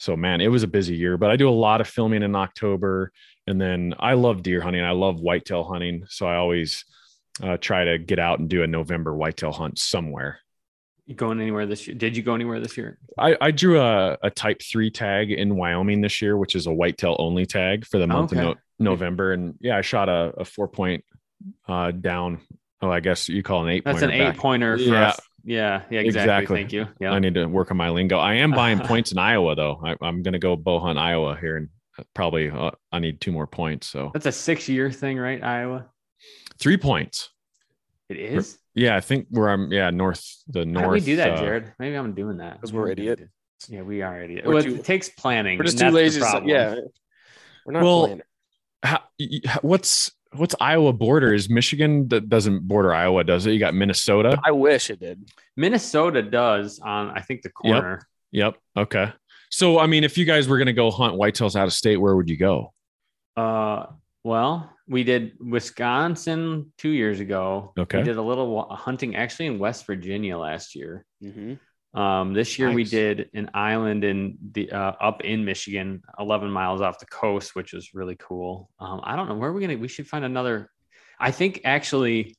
so 0.00 0.16
man, 0.16 0.40
it 0.40 0.48
was 0.48 0.62
a 0.62 0.66
busy 0.66 0.96
year. 0.96 1.18
But 1.18 1.30
I 1.30 1.36
do 1.36 1.46
a 1.46 1.50
lot 1.52 1.82
of 1.82 1.86
filming 1.86 2.22
in 2.22 2.34
October, 2.34 3.12
and 3.46 3.60
then 3.60 3.94
I 3.98 4.14
love 4.14 4.42
deer 4.42 4.62
hunting. 4.62 4.82
I 4.82 4.92
love 4.92 5.20
whitetail 5.20 5.62
hunting, 5.62 6.04
so 6.08 6.26
I 6.26 6.36
always 6.36 6.86
uh, 7.42 7.58
try 7.58 7.84
to 7.84 7.98
get 7.98 8.18
out 8.18 8.38
and 8.38 8.48
do 8.48 8.62
a 8.62 8.66
November 8.66 9.14
whitetail 9.14 9.52
hunt 9.52 9.78
somewhere. 9.78 10.38
You 11.04 11.14
going 11.14 11.38
anywhere 11.38 11.66
this 11.66 11.86
year? 11.86 11.94
Did 11.96 12.16
you 12.16 12.22
go 12.22 12.34
anywhere 12.34 12.60
this 12.60 12.78
year? 12.78 12.98
I, 13.18 13.36
I 13.42 13.50
drew 13.50 13.78
a, 13.78 14.16
a 14.22 14.30
type 14.30 14.62
three 14.62 14.90
tag 14.90 15.32
in 15.32 15.56
Wyoming 15.56 16.00
this 16.00 16.22
year, 16.22 16.38
which 16.38 16.54
is 16.54 16.66
a 16.66 16.72
whitetail 16.72 17.16
only 17.18 17.44
tag 17.44 17.84
for 17.84 17.98
the 17.98 18.06
month 18.06 18.32
Okay. 18.32 18.40
of 18.40 18.56
no, 18.78 18.90
November. 18.92 19.32
And 19.34 19.54
yeah, 19.60 19.76
I 19.76 19.82
shot 19.82 20.08
a, 20.08 20.32
a 20.38 20.44
four 20.46 20.66
point 20.68 21.04
uh, 21.68 21.90
down. 21.90 22.40
Oh, 22.80 22.90
I 22.90 23.00
guess 23.00 23.28
you 23.28 23.42
call 23.42 23.64
an 23.64 23.70
eight. 23.70 23.84
That's 23.84 24.00
an 24.00 24.10
eight 24.12 24.20
back. 24.20 24.36
pointer. 24.38 24.78
For 24.78 24.84
Yeah. 24.84 25.08
us. 25.10 25.20
Yeah. 25.44 25.82
Yeah. 25.90 26.00
Exactly. 26.00 26.06
Exactly. 26.22 26.56
Thank 26.56 26.72
you. 26.72 26.86
Yeah. 27.00 27.12
I 27.12 27.18
need 27.18 27.34
to 27.34 27.46
work 27.46 27.70
on 27.70 27.76
my 27.76 27.90
lingo. 27.90 28.18
I 28.18 28.34
am 28.34 28.50
buying 28.52 28.78
points 28.90 29.12
in 29.12 29.18
Iowa 29.18 29.54
though. 29.54 29.80
I, 29.84 29.96
I'm 30.02 30.22
going 30.22 30.32
to 30.32 30.38
go 30.38 30.56
bow 30.56 30.78
hunt 30.80 30.98
Iowa 30.98 31.36
here 31.40 31.56
and 31.56 31.68
probably 32.14 32.50
uh, 32.50 32.70
I 32.92 32.98
need 32.98 33.20
two 33.20 33.32
more 33.32 33.46
points. 33.46 33.86
So 33.88 34.10
That's 34.12 34.26
a 34.26 34.32
six 34.32 34.68
year 34.68 34.90
thing, 34.90 35.18
right? 35.18 35.42
Iowa. 35.42 35.86
three 36.58 36.76
points. 36.76 37.30
It 38.08 38.16
is. 38.18 38.58
Yeah, 38.74 38.96
I 38.96 39.00
think 39.00 39.26
where 39.30 39.48
I'm. 39.50 39.70
Yeah, 39.72 39.90
north 39.90 40.24
the 40.48 40.64
north. 40.64 40.84
How 40.84 40.90
do 40.90 40.94
we 40.94 41.00
do 41.00 41.16
that, 41.16 41.32
uh, 41.34 41.40
Jared? 41.40 41.72
Maybe 41.78 41.96
I'm 41.96 42.12
doing 42.14 42.38
that 42.38 42.54
because 42.54 42.72
we're 42.72 42.86
Maybe 42.86 43.06
I'm 43.08 43.12
idiot. 43.12 43.28
Yeah, 43.68 43.82
we 43.82 44.02
are 44.02 44.20
idiot. 44.22 44.46
Well, 44.46 44.62
too- 44.62 44.76
it 44.76 44.84
takes 44.84 45.08
planning. 45.08 45.58
We're 45.58 45.64
just 45.64 45.78
too 45.78 45.90
lazy. 45.90 46.18
to- 46.20 46.26
problem. 46.26 46.48
yeah, 46.48 46.74
we're 47.66 47.72
not 47.72 47.82
Well, 47.82 48.04
playing. 48.04 48.22
how, 48.82 49.00
y- 49.18 49.40
y- 49.44 49.58
what's 49.62 50.10
what's 50.34 50.54
Iowa 50.60 50.92
border? 50.92 51.34
Is 51.34 51.48
Michigan 51.48 52.08
that 52.08 52.28
doesn't 52.28 52.66
border 52.66 52.94
Iowa? 52.94 53.24
Does 53.24 53.46
it? 53.46 53.52
You 53.52 53.58
got 53.58 53.74
Minnesota. 53.74 54.38
I 54.44 54.52
wish 54.52 54.90
it 54.90 55.00
did. 55.00 55.30
Minnesota 55.56 56.22
does 56.22 56.78
on 56.80 57.10
I 57.10 57.20
think 57.20 57.42
the 57.42 57.50
corner. 57.50 58.06
Yep. 58.32 58.56
Okay. 58.76 59.12
So 59.50 59.78
I 59.78 59.86
mean, 59.86 60.04
if 60.04 60.16
you 60.16 60.24
guys 60.24 60.48
were 60.48 60.58
going 60.58 60.66
to 60.66 60.72
go 60.72 60.90
hunt 60.90 61.14
whitetails 61.14 61.56
out 61.56 61.66
of 61.66 61.72
state, 61.72 61.96
where 61.96 62.14
would 62.14 62.28
you 62.28 62.36
go? 62.36 62.72
Uh, 63.36 63.86
well, 64.22 64.70
we 64.86 65.04
did 65.04 65.32
Wisconsin 65.40 66.72
two 66.78 66.90
years 66.90 67.20
ago. 67.20 67.72
Okay. 67.78 67.98
We 67.98 68.04
did 68.04 68.16
a 68.16 68.22
little 68.22 68.68
hunting 68.70 69.16
actually 69.16 69.46
in 69.46 69.58
West 69.58 69.86
Virginia 69.86 70.36
last 70.36 70.74
year. 70.74 71.04
Mm-hmm. 71.22 71.54
Um, 71.92 72.34
this 72.34 72.58
year 72.58 72.70
we 72.70 72.84
did 72.84 73.30
an 73.34 73.50
island 73.52 74.04
in 74.04 74.38
the 74.52 74.70
uh, 74.70 74.92
up 75.00 75.22
in 75.24 75.44
Michigan, 75.44 76.02
11 76.18 76.50
miles 76.50 76.80
off 76.80 77.00
the 77.00 77.06
coast, 77.06 77.56
which 77.56 77.72
was 77.72 77.94
really 77.94 78.16
cool. 78.16 78.70
Um, 78.78 79.00
I 79.02 79.16
don't 79.16 79.28
know 79.28 79.34
where 79.34 79.52
we're 79.52 79.60
gonna. 79.60 79.76
We 79.76 79.88
should 79.88 80.06
find 80.06 80.24
another. 80.24 80.70
I 81.18 81.32
think 81.32 81.62
actually 81.64 82.36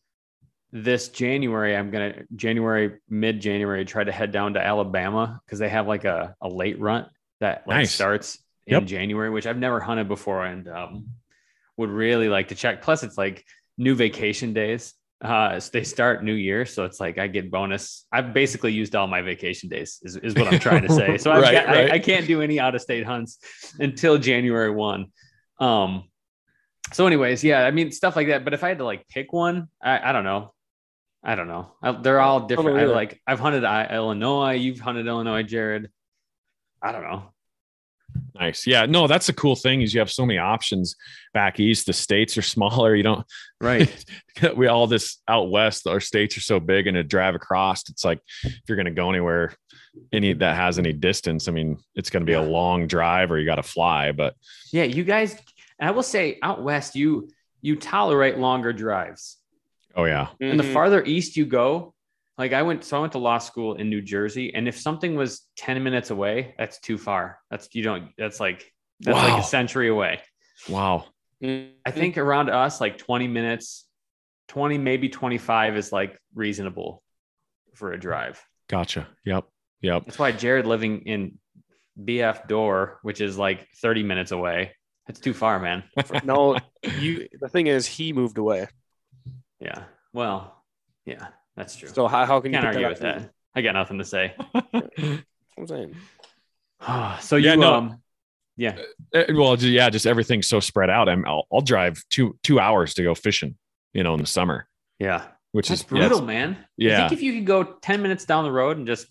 this 0.72 1.10
January 1.10 1.76
I'm 1.76 1.92
gonna 1.92 2.24
January 2.36 2.98
mid 3.10 3.42
January 3.42 3.84
try 3.84 4.06
to 4.06 4.12
head 4.12 4.32
down 4.32 4.54
to 4.54 4.66
Alabama 4.66 5.42
because 5.46 5.60
they 5.60 5.68
have 5.68 5.86
like 5.86 6.06
a, 6.06 6.34
a 6.42 6.48
late 6.48 6.80
run 6.80 7.08
that 7.42 7.68
like 7.68 7.78
Nice. 7.80 7.94
starts 7.94 8.40
in 8.68 8.76
Yep. 8.76 8.86
January, 8.86 9.30
which 9.30 9.48
I've 9.48 9.58
never 9.58 9.82
hunted 9.82 10.08
before 10.08 10.46
and 10.46 10.70
um, 10.70 11.08
would 11.76 11.90
really 11.90 12.30
like 12.30 12.48
to 12.50 12.56
check. 12.56 12.82
Plus, 12.84 13.04
it's 13.04 13.18
like 13.18 13.44
new 13.78 13.96
vacation 13.96 14.54
days. 14.54 14.94
Uh, 15.22 15.60
they 15.72 15.84
start 15.84 16.24
new 16.24 16.34
year, 16.34 16.66
so 16.66 16.84
it's 16.84 17.00
like 17.00 17.20
I 17.20 17.28
get 17.28 17.52
bonus. 17.52 18.08
I've 18.12 18.34
basically 18.34 18.74
used 18.74 18.96
all 18.96 19.06
my 19.06 19.22
vacation 19.22 19.70
days, 19.70 20.00
is, 20.02 20.16
is 20.18 20.34
what 20.34 20.52
I'm 20.52 20.60
trying 20.60 20.82
to 20.82 20.90
say. 20.90 21.18
So 21.20 21.32
Right, 21.32 21.54
got, 21.54 21.68
right. 21.68 21.92
I, 21.92 21.96
I 21.96 22.00
can't 22.00 22.26
do 22.26 22.42
any 22.42 22.60
out 22.60 22.74
of 22.74 22.82
state 22.82 23.06
hunts 23.06 23.38
until 23.80 24.18
January 24.18 24.72
one. 24.72 25.08
Um, 25.60 26.06
so, 26.92 27.06
anyways, 27.06 27.44
yeah, 27.44 27.64
I 27.66 27.72
mean 27.72 27.92
stuff 27.92 28.16
like 28.16 28.28
that. 28.28 28.44
But 28.44 28.54
if 28.54 28.64
I 28.64 28.70
had 28.70 28.80
to 28.80 28.84
like 28.84 29.08
pick 29.08 29.32
one, 29.32 29.68
I, 29.82 30.10
I 30.10 30.12
don't 30.12 30.24
know. 30.24 30.54
I 31.24 31.36
don't 31.36 31.48
know. 31.48 31.72
I, 31.84 31.92
they're 31.92 32.20
all 32.20 32.48
different. 32.48 32.80
I 32.80 32.86
like 32.86 33.22
I've 33.28 33.40
hunted 33.40 33.64
I, 33.64 33.94
Illinois. 33.94 34.54
You've 34.54 34.80
hunted 34.80 35.06
Illinois, 35.06 35.44
Jared. 35.44 35.90
I 36.82 36.92
don't 36.92 37.04
know. 37.04 37.32
Nice. 38.34 38.66
Yeah. 38.66 38.86
No, 38.86 39.08
that's 39.08 39.28
the 39.28 39.34
cool 39.34 39.56
thing 39.56 39.82
is 39.82 39.94
you 39.94 40.00
have 40.00 40.10
so 40.12 40.26
many 40.26 40.40
options 40.40 40.96
back 41.34 41.60
east. 41.60 41.86
The 41.86 41.94
states 41.94 42.38
are 42.38 42.42
smaller. 42.56 42.96
You 42.96 43.04
don't. 43.04 43.26
Right. 43.60 44.04
we 44.56 44.68
all 44.68 44.88
this 44.88 45.18
out 45.28 45.52
west. 45.52 45.86
Our 45.88 46.00
states 46.00 46.38
are 46.38 46.42
so 46.42 46.60
big, 46.60 46.88
and 46.88 46.96
to 46.96 47.04
drive 47.04 47.36
across, 47.36 47.88
it's 47.90 48.04
like 48.06 48.20
if 48.44 48.62
you're 48.68 48.76
going 48.78 48.86
to 48.86 48.92
go 48.92 49.10
anywhere, 49.10 49.54
any 50.12 50.34
that 50.34 50.56
has 50.56 50.80
any 50.80 50.94
distance. 50.94 51.48
I 51.48 51.52
mean, 51.52 51.78
it's 51.96 52.10
going 52.10 52.22
to 52.22 52.26
be 52.26 52.34
a 52.34 52.42
long 52.42 52.88
drive, 52.88 53.32
or 53.32 53.38
you 53.38 53.46
got 53.46 53.56
to 53.56 53.64
fly. 53.64 54.12
But 54.12 54.36
Yeah, 54.72 54.84
you 54.84 55.04
guys. 55.04 55.38
I 55.80 55.92
will 55.92 56.04
say, 56.04 56.38
out 56.44 56.64
west, 56.64 56.96
you 56.96 57.30
you 57.62 57.76
tolerate 57.76 58.38
longer 58.40 58.72
drives. 58.74 59.38
oh 59.96 60.06
yeah, 60.06 60.28
And 60.40 60.60
the 60.60 60.64
Mhm. 60.64 60.74
farther 60.74 61.04
east 61.04 61.36
you 61.38 61.46
go, 61.46 61.94
like 62.38 62.54
I 62.54 62.62
went, 62.62 62.84
so 62.84 62.98
I 62.98 63.00
went 63.02 63.12
to 63.14 63.20
law 63.20 63.38
school 63.38 63.76
in 63.76 63.90
New 63.90 64.02
Jersey, 64.02 64.54
and 64.54 64.68
if 64.68 64.80
something 64.80 65.16
was 65.16 65.48
ten 65.56 65.82
minutes 65.84 66.10
away, 66.10 66.56
that's 66.58 66.80
too 66.80 66.98
far. 66.98 67.40
That's 67.50 67.70
you 67.74 67.84
don't. 67.84 68.10
That's 68.18 68.40
like 68.40 68.72
that's 69.00 69.18
like 69.18 69.44
a 69.44 69.46
century 69.46 69.90
away. 69.90 70.22
wow. 70.70 71.06
Mhm. 71.44 71.72
I 71.86 71.92
think 71.92 72.18
around 72.18 72.50
us, 72.50 72.80
like 72.80 72.98
twenty 72.98 73.28
minutes, 73.28 73.88
twenty 74.48 74.78
maybe 74.78 75.10
twenty 75.10 75.38
five 75.38 75.76
is 75.76 75.92
like 75.92 76.18
reasonable 76.36 77.04
for 77.76 77.94
a 77.94 78.00
drive. 78.00 78.44
Gotcha. 78.70 79.08
Yep. 79.26 79.46
Yep. 79.82 80.06
That's 80.06 80.20
why 80.20 80.32
Jared 80.32 80.66
living 80.68 81.02
in 81.08 81.38
BF 82.02 82.48
Door, 82.48 83.00
which 83.02 83.22
is 83.22 83.38
like 83.38 83.68
thirty 83.82 84.04
minutes 84.04 84.32
away, 84.32 84.76
it's 85.08 85.20
too 85.20 85.34
far, 85.34 85.60
man. 85.60 85.84
no, 86.24 86.58
you. 87.00 87.28
The 87.40 87.50
thing 87.50 87.68
is, 87.68 87.86
he 87.88 88.14
moved 88.14 88.38
away. 88.38 88.68
Yeah. 89.60 89.84
Well, 90.14 90.64
yeah, 91.06 91.28
that's 91.56 91.76
true. 91.76 91.90
So 91.90 92.08
how, 92.08 92.26
how 92.26 92.40
can 92.40 92.52
you 92.54 92.60
Can't 92.60 92.74
pick 92.76 92.84
argue 92.84 92.90
with 92.90 93.04
up? 93.04 93.22
that. 93.24 93.32
I 93.56 93.62
got 93.62 93.74
nothing 93.74 93.98
to 93.98 94.06
say. 94.06 94.34
I'm 94.54 95.68
saying. 95.68 95.96
so 97.20 97.36
you 97.36 97.50
Yeah, 97.50 97.56
no. 97.56 97.74
um 97.74 98.02
yeah. 98.58 98.78
Uh, 99.16 99.24
well, 99.34 99.58
yeah, 99.58 99.90
just 99.90 100.06
everything's 100.06 100.48
so 100.48 100.60
spread 100.60 100.90
out. 100.90 101.10
I'm, 101.10 101.26
I'll, 101.26 101.48
I'll 101.52 101.62
drive 101.62 102.04
two 102.10 102.38
two 102.44 102.60
hours 102.60 102.94
to 102.96 103.04
go 103.04 103.16
fishing, 103.16 103.56
you 103.94 104.04
know, 104.04 104.14
in 104.14 104.20
the 104.20 104.28
summer, 104.28 104.68
Yeah. 105.00 105.24
which 105.52 105.70
That's 105.70 105.82
is 105.82 105.88
yeah, 105.92 105.98
it's- 105.98 106.10
brutal, 106.10 106.26
man. 106.26 106.58
I 106.60 106.66
Yeah, 106.78 106.98
think 107.10 107.14
if 107.20 107.24
you 107.24 107.34
could 107.34 107.46
go 107.48 107.64
10 107.64 108.02
minutes 108.02 108.26
down 108.26 108.44
the 108.44 108.52
road 108.52 108.78
and 108.78 108.86
just 108.86 109.08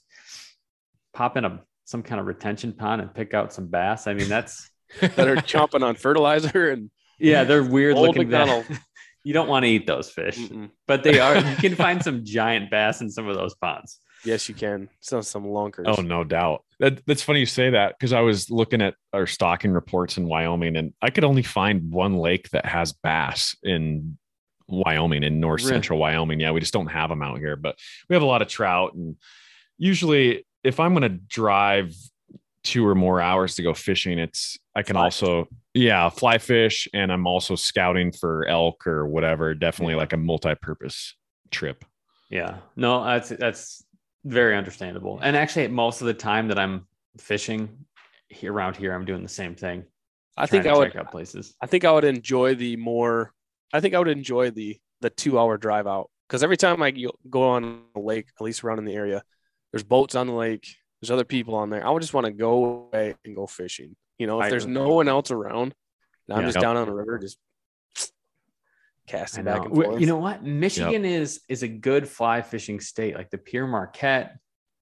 pop 1.14 1.36
in 1.36 1.44
a 1.44 1.62
some 1.84 2.02
kind 2.04 2.20
of 2.20 2.26
retention 2.26 2.72
pond 2.72 3.00
and 3.02 3.12
pick 3.12 3.34
out 3.34 3.52
some 3.52 3.66
bass. 3.66 4.06
I 4.06 4.14
mean, 4.14 4.28
that's 4.28 4.70
That 5.00 5.26
are 5.28 5.36
chomping 5.36 5.82
on 5.84 5.94
fertilizer 5.96 6.70
and 6.70 6.90
yeah, 7.18 7.44
they're 7.44 7.62
weird 7.64 7.96
Old 7.96 8.08
looking. 8.08 8.22
McDonald. 8.28 8.64
you 9.24 9.32
don't 9.32 9.48
want 9.48 9.64
to 9.64 9.68
eat 9.70 9.86
those 9.86 10.10
fish, 10.10 10.38
Mm-mm. 10.38 10.70
but 10.86 11.02
they 11.02 11.18
are 11.20 11.36
you 11.36 11.56
can 11.56 11.74
find 11.86 12.02
some 12.02 12.24
giant 12.24 12.70
bass 12.70 13.00
in 13.00 13.10
some 13.10 13.28
of 13.28 13.36
those 13.36 13.54
ponds. 13.54 13.98
yes, 14.24 14.48
you 14.48 14.54
can. 14.54 14.88
So 15.00 15.20
some 15.20 15.44
lunkers. 15.44 15.84
Oh, 15.86 16.00
no 16.02 16.24
doubt. 16.24 16.64
That, 16.78 17.04
that's 17.06 17.22
funny 17.22 17.40
you 17.40 17.46
say 17.46 17.70
that 17.70 17.96
because 17.98 18.12
I 18.12 18.20
was 18.20 18.50
looking 18.50 18.80
at 18.82 18.94
our 19.12 19.26
stocking 19.26 19.72
reports 19.72 20.16
in 20.16 20.26
Wyoming 20.26 20.76
and 20.76 20.92
I 21.02 21.10
could 21.10 21.24
only 21.24 21.42
find 21.42 21.90
one 21.92 22.16
lake 22.16 22.48
that 22.50 22.64
has 22.66 22.92
bass 22.92 23.56
in 23.62 24.18
Wyoming, 24.68 25.22
in 25.22 25.40
north 25.40 25.62
Really? 25.62 25.72
central 25.74 25.98
Wyoming. 25.98 26.38
Yeah, 26.40 26.52
we 26.52 26.60
just 26.60 26.72
don't 26.72 26.86
have 26.86 27.10
them 27.10 27.22
out 27.22 27.38
here, 27.38 27.56
but 27.56 27.76
we 28.08 28.14
have 28.14 28.22
a 28.22 28.26
lot 28.26 28.40
of 28.42 28.48
trout. 28.48 28.94
And 28.94 29.16
usually, 29.78 30.46
if 30.64 30.78
I'm 30.80 30.92
going 30.94 31.02
to 31.02 31.18
drive 31.18 31.94
two 32.62 32.86
or 32.86 32.94
more 32.94 33.20
hours 33.20 33.54
to 33.56 33.62
go 33.62 33.74
fishing, 33.74 34.18
it's 34.18 34.58
I 34.74 34.82
can 34.82 34.96
also, 34.96 35.48
yeah, 35.74 36.08
fly 36.08 36.38
fish. 36.38 36.88
And 36.92 37.12
I'm 37.12 37.26
also 37.26 37.54
scouting 37.54 38.12
for 38.12 38.46
elk 38.46 38.86
or 38.86 39.06
whatever. 39.06 39.54
Definitely 39.54 39.94
like 39.94 40.12
a 40.12 40.16
multi 40.16 40.54
purpose 40.54 41.14
trip. 41.50 41.84
Yeah. 42.30 42.58
No, 42.76 43.04
that's 43.04 43.28
that's 43.30 43.84
very 44.24 44.56
understandable. 44.56 45.18
And 45.22 45.36
actually 45.36 45.68
most 45.68 46.00
of 46.00 46.06
the 46.06 46.14
time 46.14 46.48
that 46.48 46.58
I'm 46.58 46.86
fishing 47.18 47.86
here 48.28 48.52
around 48.52 48.76
here, 48.76 48.92
I'm 48.94 49.04
doing 49.04 49.22
the 49.22 49.28
same 49.28 49.54
thing. 49.54 49.84
I 50.36 50.46
think 50.46 50.66
I 50.66 50.72
would. 50.76 50.92
check 50.92 51.00
out 51.00 51.10
places. 51.10 51.54
I 51.60 51.66
think 51.66 51.84
I 51.84 51.92
would 51.92 52.04
enjoy 52.04 52.54
the 52.54 52.76
more. 52.76 53.32
I 53.72 53.80
think 53.80 53.94
I 53.94 53.98
would 53.98 54.08
enjoy 54.08 54.50
the 54.50 54.78
the 55.00 55.10
two 55.10 55.38
hour 55.38 55.56
drive 55.56 55.86
out 55.86 56.10
because 56.28 56.42
every 56.42 56.56
time 56.56 56.82
I 56.82 56.90
go- 56.90 57.18
go 57.28 57.42
on 57.50 57.82
a 57.96 58.00
lake, 58.00 58.28
at 58.38 58.44
least 58.44 58.62
around 58.62 58.78
in 58.78 58.84
the 58.84 58.94
area, 58.94 59.22
there's 59.72 59.82
boats 59.82 60.14
on 60.14 60.26
the 60.26 60.32
lake. 60.32 60.66
There's 61.00 61.10
other 61.10 61.24
people 61.24 61.54
on 61.54 61.70
there. 61.70 61.86
I 61.86 61.90
would 61.90 62.02
just 62.02 62.14
want 62.14 62.26
to 62.26 62.32
go 62.32 62.88
away 62.92 63.14
and 63.24 63.34
go 63.34 63.46
fishing. 63.46 63.96
You 64.20 64.26
know, 64.26 64.38
if 64.38 64.44
I 64.46 64.50
there's 64.50 64.66
no 64.66 64.90
one 64.90 65.08
else 65.08 65.30
around, 65.30 65.74
and 66.28 66.36
I'm 66.36 66.40
Yeah. 66.40 66.46
just 66.48 66.56
Yep. 66.56 66.62
down 66.62 66.76
on 66.76 66.86
the 66.86 66.92
river, 66.92 67.18
just 67.18 67.38
casting 69.06 69.44
back 69.44 69.64
and 69.64 69.74
forth. 69.74 69.98
You 69.98 70.06
know 70.06 70.18
what? 70.18 70.44
Michigan 70.44 71.06
is 71.06 71.40
is 71.48 71.62
a 71.62 71.68
good 71.68 72.06
fly 72.06 72.42
fishing 72.42 72.80
state. 72.80 73.14
Like 73.16 73.30
the 73.30 73.38
Pere 73.38 73.66
Marquette, 73.66 74.36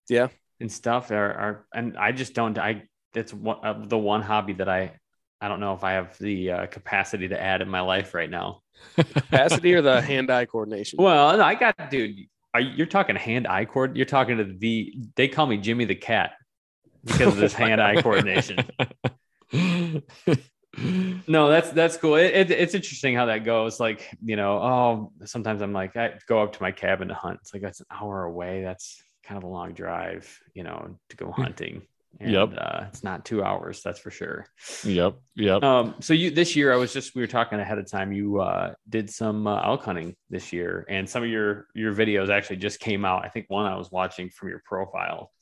Yeah. 0.09 0.29
and 0.59 0.71
stuff 0.71 1.13
are, 1.13 1.33
are 1.33 1.67
and 1.73 1.97
I 1.97 2.11
just 2.11 2.35
don't. 2.35 2.59
I 2.59 2.89
that's 3.13 3.33
one 3.33 3.65
uh, 3.65 3.85
the 3.87 3.97
one 3.97 4.23
hobby 4.23 4.55
that 4.55 4.69
I 4.69 4.99
I 5.41 5.47
don't 5.47 5.61
know 5.61 5.73
if 5.75 5.85
I 5.85 5.93
have 5.93 6.19
the 6.19 6.51
uh, 6.51 6.67
capacity 6.67 7.29
to 7.29 7.41
add 7.41 7.63
in 7.63 7.69
my 7.69 7.81
life 7.81 8.15
right 8.15 8.29
now. 8.29 8.63
capacity 8.97 9.73
or 9.75 9.83
the 9.83 10.01
hand 10.13 10.33
eye 10.33 10.47
coordination. 10.47 11.01
Well, 11.01 11.41
I 11.41 11.55
got 11.55 11.91
dude. 11.91 12.27
Are 12.55 12.61
you, 12.61 12.71
you're 12.71 12.87
talking 12.87 13.15
hand-eye 13.15 13.67
cord? 13.67 13.95
You're 13.97 14.07
talking 14.07 14.39
to 14.39 14.45
the. 14.45 14.95
They 15.15 15.29
call 15.29 15.47
me 15.47 15.59
Jimmy 15.59 15.85
the 15.85 15.95
Cat 15.95 16.33
because 17.05 17.35
of 17.35 17.37
this 17.37 17.53
hand-eye 17.63 18.03
coordination. 18.03 18.59
No, 21.27 21.49
that's 21.49 21.71
that's 21.71 21.97
cool. 21.97 22.17
It, 22.17 22.35
it, 22.35 22.51
it's 22.51 22.75
interesting 22.75 23.15
how 23.17 23.27
that 23.27 23.45
goes. 23.45 23.81
Like 23.81 24.09
you 24.23 24.37
know, 24.37 24.59
oh, 24.59 25.13
sometimes 25.25 25.61
I'm 25.61 25.73
like, 25.73 25.97
I 25.97 26.19
go 26.27 26.43
up 26.43 26.53
to 26.53 26.63
my 26.63 26.73
cabin 26.73 27.09
to 27.09 27.15
hunt. 27.15 27.39
It's 27.43 27.53
like 27.53 27.63
that's 27.63 27.81
an 27.81 27.87
hour 27.91 28.25
away. 28.25 28.63
That's 28.63 29.03
kind 29.25 29.39
of 29.39 29.45
a 29.45 29.49
long 29.49 29.73
drive, 29.73 30.39
you 30.55 30.63
know, 30.63 30.99
to 31.11 31.17
go 31.17 31.31
hunting. 31.37 31.83
And, 32.21 32.33
Yep. 32.33 32.55
Uh, 32.57 32.85
it's 32.89 33.05
not 33.05 33.25
two 33.25 33.45
hours, 33.45 33.83
that's 33.83 33.99
for 33.99 34.11
sure. 34.11 34.47
Yep. 34.85 35.19
Yep. 35.37 35.63
Um, 35.63 35.95
so 36.01 36.15
you 36.15 36.31
this 36.31 36.57
year, 36.57 36.73
I 36.73 36.77
was 36.77 36.93
just 36.93 37.15
we 37.15 37.23
were 37.23 37.27
talking 37.27 37.61
ahead 37.61 37.79
of 37.79 37.91
time. 37.91 38.13
You 38.13 38.41
uh, 38.41 38.75
did 38.89 39.11
some 39.11 39.47
uh, 39.47 39.63
elk 39.63 39.85
hunting 39.85 40.17
this 40.31 40.53
year, 40.53 40.87
and 40.89 41.09
some 41.09 41.23
of 41.23 41.29
your 41.29 41.67
your 41.75 41.95
videos 41.95 42.31
actually 42.31 42.57
just 42.57 42.81
came 42.81 43.05
out. 43.05 43.25
I 43.25 43.29
think 43.29 43.47
one 43.49 43.67
I 43.67 43.77
was 43.77 43.91
watching 43.91 44.31
from 44.31 44.49
your 44.49 44.63
profile. 44.65 45.33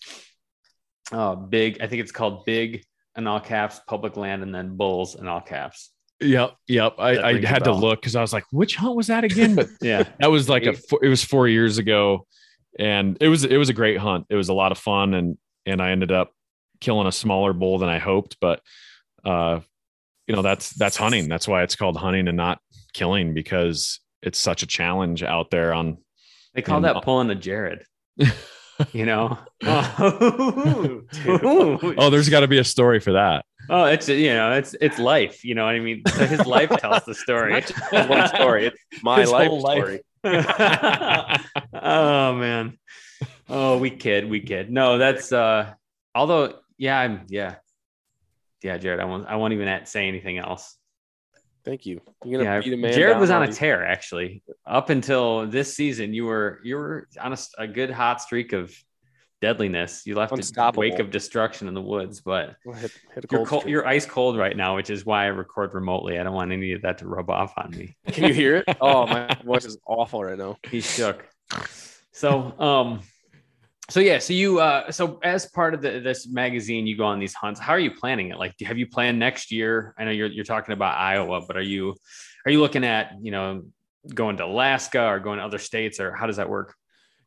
Uh, 1.12 1.36
big, 1.36 1.80
I 1.80 1.86
think 1.86 2.02
it's 2.02 2.12
called 2.12 2.44
Big 2.44 2.84
in 3.16 3.26
all 3.26 3.40
caps, 3.40 3.80
public 3.86 4.16
land, 4.16 4.42
and 4.42 4.54
then 4.54 4.76
Bulls 4.76 5.14
in 5.14 5.26
all 5.26 5.40
caps. 5.40 5.90
Yep. 6.20 6.56
Yep. 6.68 6.94
I, 6.98 7.18
I 7.18 7.44
had 7.44 7.64
to 7.64 7.72
look 7.74 8.00
because 8.00 8.16
I 8.16 8.20
was 8.22 8.32
like, 8.32 8.44
which 8.50 8.76
hunt 8.76 8.96
was 8.96 9.08
that 9.08 9.24
again? 9.24 9.54
But 9.54 9.68
Yeah, 9.82 10.04
that 10.18 10.30
was 10.30 10.48
like 10.48 10.64
a 10.64 10.72
four, 10.72 11.04
it 11.04 11.08
was 11.08 11.22
four 11.22 11.46
years 11.48 11.78
ago, 11.78 12.26
and 12.78 13.16
it 13.20 13.28
was 13.28 13.44
it 13.44 13.56
was 13.56 13.68
a 13.68 13.74
great 13.74 13.98
hunt. 13.98 14.26
It 14.30 14.36
was 14.36 14.48
a 14.48 14.54
lot 14.54 14.72
of 14.72 14.78
fun, 14.78 15.14
and 15.14 15.36
and 15.66 15.82
I 15.82 15.90
ended 15.90 16.12
up 16.12 16.32
killing 16.80 17.06
a 17.06 17.12
smaller 17.12 17.52
bull 17.52 17.78
than 17.78 17.88
I 17.88 17.98
hoped, 17.98 18.36
but 18.40 18.60
uh, 19.24 19.60
you 20.26 20.34
know 20.34 20.42
that's 20.42 20.70
that's 20.70 20.96
hunting. 20.96 21.28
That's 21.28 21.46
why 21.46 21.62
it's 21.62 21.76
called 21.76 21.96
hunting 21.98 22.28
and 22.28 22.36
not 22.36 22.60
killing 22.94 23.34
because 23.34 24.00
it's 24.22 24.38
such 24.38 24.62
a 24.62 24.66
challenge 24.66 25.22
out 25.22 25.50
there 25.50 25.74
on 25.74 25.98
they 26.54 26.62
call 26.62 26.76
And- 26.76 26.84
that 26.86 27.02
pulling 27.02 27.28
a 27.30 27.34
Jared. 27.34 27.84
you 28.92 29.06
know, 29.06 29.38
oh, 29.64 31.02
oh 31.98 32.10
there's 32.10 32.28
got 32.28 32.40
to 32.40 32.48
be 32.48 32.58
a 32.58 32.64
story 32.64 33.00
for 33.00 33.12
that 33.12 33.44
Oh, 33.68 33.84
it's 33.84 34.08
you 34.08 34.32
know, 34.32 34.52
it's 34.52 34.74
it's 34.80 34.98
life. 34.98 35.44
You 35.44 35.54
know 35.54 35.64
what 35.64 35.74
I 35.74 35.80
mean? 35.80 36.02
His 36.06 36.46
life 36.46 36.70
tells 36.78 37.04
the 37.04 37.14
story. 37.14 37.52
Not 37.92 38.08
one 38.08 38.28
story. 38.28 38.66
It's 38.66 39.02
my 39.02 39.20
His 39.20 39.30
life 39.30 39.48
whole 39.48 39.60
life. 39.60 39.78
story. 39.78 40.00
oh 41.74 42.34
man. 42.34 42.78
Oh, 43.48 43.78
we 43.78 43.90
kid, 43.90 44.28
we 44.28 44.40
kid. 44.40 44.70
No, 44.70 44.98
that's 44.98 45.32
uh 45.32 45.72
although 46.14 46.58
yeah, 46.78 46.98
I'm 46.98 47.22
yeah. 47.28 47.56
Yeah, 48.62 48.78
Jared, 48.78 49.00
I 49.00 49.04
won't 49.04 49.26
I 49.26 49.36
won't 49.36 49.52
even 49.52 49.86
say 49.86 50.06
anything 50.06 50.38
else. 50.38 50.76
Thank 51.66 51.84
you. 51.84 52.00
You're 52.24 52.38
gonna 52.38 52.58
Yeah, 52.58 52.60
beat 52.62 52.72
a 52.72 52.76
man. 52.76 52.92
Jared 52.92 53.18
was 53.18 53.30
on 53.30 53.42
a 53.42 53.52
tear 53.52 53.84
actually. 53.84 54.44
Up 54.64 54.88
until 54.88 55.48
this 55.48 55.74
season, 55.74 56.14
you 56.14 56.24
were 56.24 56.60
you 56.62 56.76
were 56.76 57.08
on 57.20 57.36
a 57.58 57.66
good 57.66 57.90
hot 57.90 58.22
streak 58.22 58.52
of 58.52 58.72
deadliness. 59.40 60.06
You 60.06 60.14
left 60.14 60.32
a 60.32 60.72
wake 60.76 61.00
of 61.00 61.10
destruction 61.10 61.66
in 61.66 61.74
the 61.74 61.82
woods, 61.82 62.20
but 62.20 62.54
Hit, 62.64 62.92
hit 63.12 63.24
a 63.24 63.28
you're 63.32 63.44
cold 63.44 63.66
you're 63.66 63.84
ice 63.84 64.06
cold 64.06 64.38
right 64.38 64.56
now, 64.56 64.76
which 64.76 64.90
is 64.90 65.04
why 65.04 65.24
I 65.24 65.26
record 65.26 65.74
remotely. 65.74 66.20
I 66.20 66.22
don't 66.22 66.34
want 66.34 66.52
any 66.52 66.72
of 66.72 66.82
that 66.82 66.98
to 66.98 67.08
rub 67.08 67.30
off 67.30 67.52
on 67.56 67.72
me. 67.72 67.96
Can 68.06 68.24
you 68.24 68.32
hear 68.34 68.56
it? 68.56 68.64
Oh, 68.80 69.04
my 69.04 69.36
voice 69.44 69.64
is 69.64 69.76
awful 69.86 70.22
right 70.22 70.38
now. 70.38 70.58
He's 70.70 70.88
shook. 70.88 71.26
So, 72.12 72.58
um, 72.60 73.00
so 73.88 74.00
yeah, 74.00 74.18
so 74.18 74.32
you, 74.32 74.58
uh, 74.58 74.90
so 74.90 75.18
as 75.22 75.46
part 75.46 75.74
of 75.74 75.82
the, 75.82 76.00
this 76.00 76.26
magazine, 76.26 76.86
you 76.86 76.96
go 76.96 77.04
on 77.04 77.18
these 77.18 77.34
hunts. 77.34 77.60
How 77.60 77.72
are 77.72 77.78
you 77.78 77.92
planning 77.92 78.30
it? 78.30 78.38
Like, 78.38 78.54
have 78.60 78.78
you 78.78 78.86
planned 78.86 79.18
next 79.18 79.52
year? 79.52 79.94
I 79.96 80.04
know 80.04 80.10
you're 80.10 80.28
you're 80.28 80.44
talking 80.44 80.72
about 80.72 80.98
Iowa, 80.98 81.42
but 81.46 81.56
are 81.56 81.62
you 81.62 81.94
are 82.44 82.50
you 82.52 82.60
looking 82.60 82.84
at 82.84 83.12
you 83.22 83.30
know 83.30 83.62
going 84.12 84.36
to 84.38 84.44
Alaska 84.44 85.06
or 85.06 85.20
going 85.20 85.38
to 85.38 85.44
other 85.44 85.58
states, 85.58 86.00
or 86.00 86.12
how 86.12 86.26
does 86.26 86.36
that 86.36 86.48
work? 86.48 86.74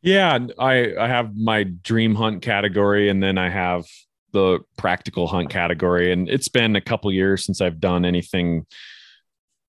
yeah 0.02 0.38
i 0.58 0.94
i 1.00 1.08
have 1.08 1.36
my 1.36 1.64
dream 1.64 2.16
hunt 2.16 2.42
category 2.42 3.10
and 3.10 3.22
then 3.22 3.38
i 3.38 3.50
have 3.50 3.86
the 4.32 4.60
practical 4.78 5.28
hunt 5.28 5.50
category 5.50 6.12
and 6.12 6.30
it's 6.30 6.48
been 6.48 6.76
a 6.76 6.82
couple 6.82 7.12
years 7.12 7.44
since 7.46 7.62
i've 7.62 7.80
done 7.80 8.06
anything 8.06 8.66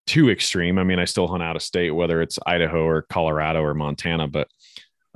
too 0.07 0.31
extreme 0.31 0.79
i 0.79 0.85
mean 0.85 0.99
i 0.99 1.05
still 1.05 1.27
hunt 1.27 1.43
out 1.43 1.57
of 1.57 1.63
state 1.63 1.91
whether 1.91 2.21
it's 2.21 2.39
idaho 2.47 2.85
or 2.85 3.03
colorado 3.03 3.63
or 3.63 3.75
montana 3.75 4.29
but 4.29 4.49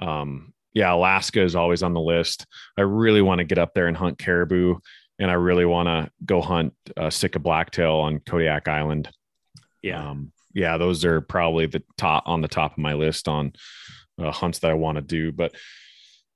um 0.00 0.52
yeah 0.74 0.92
alaska 0.92 1.42
is 1.42 1.56
always 1.56 1.82
on 1.82 1.94
the 1.94 2.00
list. 2.00 2.46
I 2.76 2.82
really 2.82 3.22
want 3.22 3.38
to 3.38 3.44
get 3.44 3.58
up 3.58 3.74
there 3.74 3.86
and 3.86 3.96
hunt 3.96 4.18
caribou 4.18 4.76
and 5.18 5.30
i 5.30 5.34
really 5.34 5.64
want 5.64 5.86
to 5.86 6.10
go 6.24 6.42
hunt 6.42 6.74
uh, 6.96 7.10
sitka 7.10 7.38
blacktail 7.38 7.94
on 7.94 8.20
kodiak 8.20 8.68
island. 8.68 9.10
Yeah, 9.82 10.10
um, 10.10 10.32
yeah, 10.54 10.78
those 10.78 11.04
are 11.04 11.20
probably 11.20 11.66
the 11.66 11.82
top 11.98 12.22
on 12.26 12.40
the 12.40 12.48
top 12.48 12.72
of 12.72 12.78
my 12.78 12.94
list 12.94 13.28
on 13.28 13.52
uh, 14.18 14.30
hunts 14.30 14.60
that 14.60 14.70
I 14.70 14.74
want 14.74 14.96
to 14.96 15.02
do. 15.02 15.32
But 15.32 15.54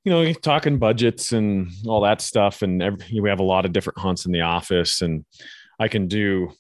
you 0.05 0.13
know, 0.13 0.33
talking 0.33 0.79
budgets 0.79 1.33
and 1.33 1.71
all 1.87 2.03
that 2.03 2.21
stuff, 2.21 2.63
and 2.63 2.83
every, 2.83 3.21
we 3.21 3.29
have 3.31 3.41
a 3.41 3.45
lot 3.45 3.65
of 3.65 3.73
different 3.73 3.99
hunts 3.99 4.27
in 4.27 4.33
the 4.33 4.43
office, 4.43 5.03
and 5.03 5.25
I 5.79 5.89
can 5.89 6.09
do, 6.09 6.51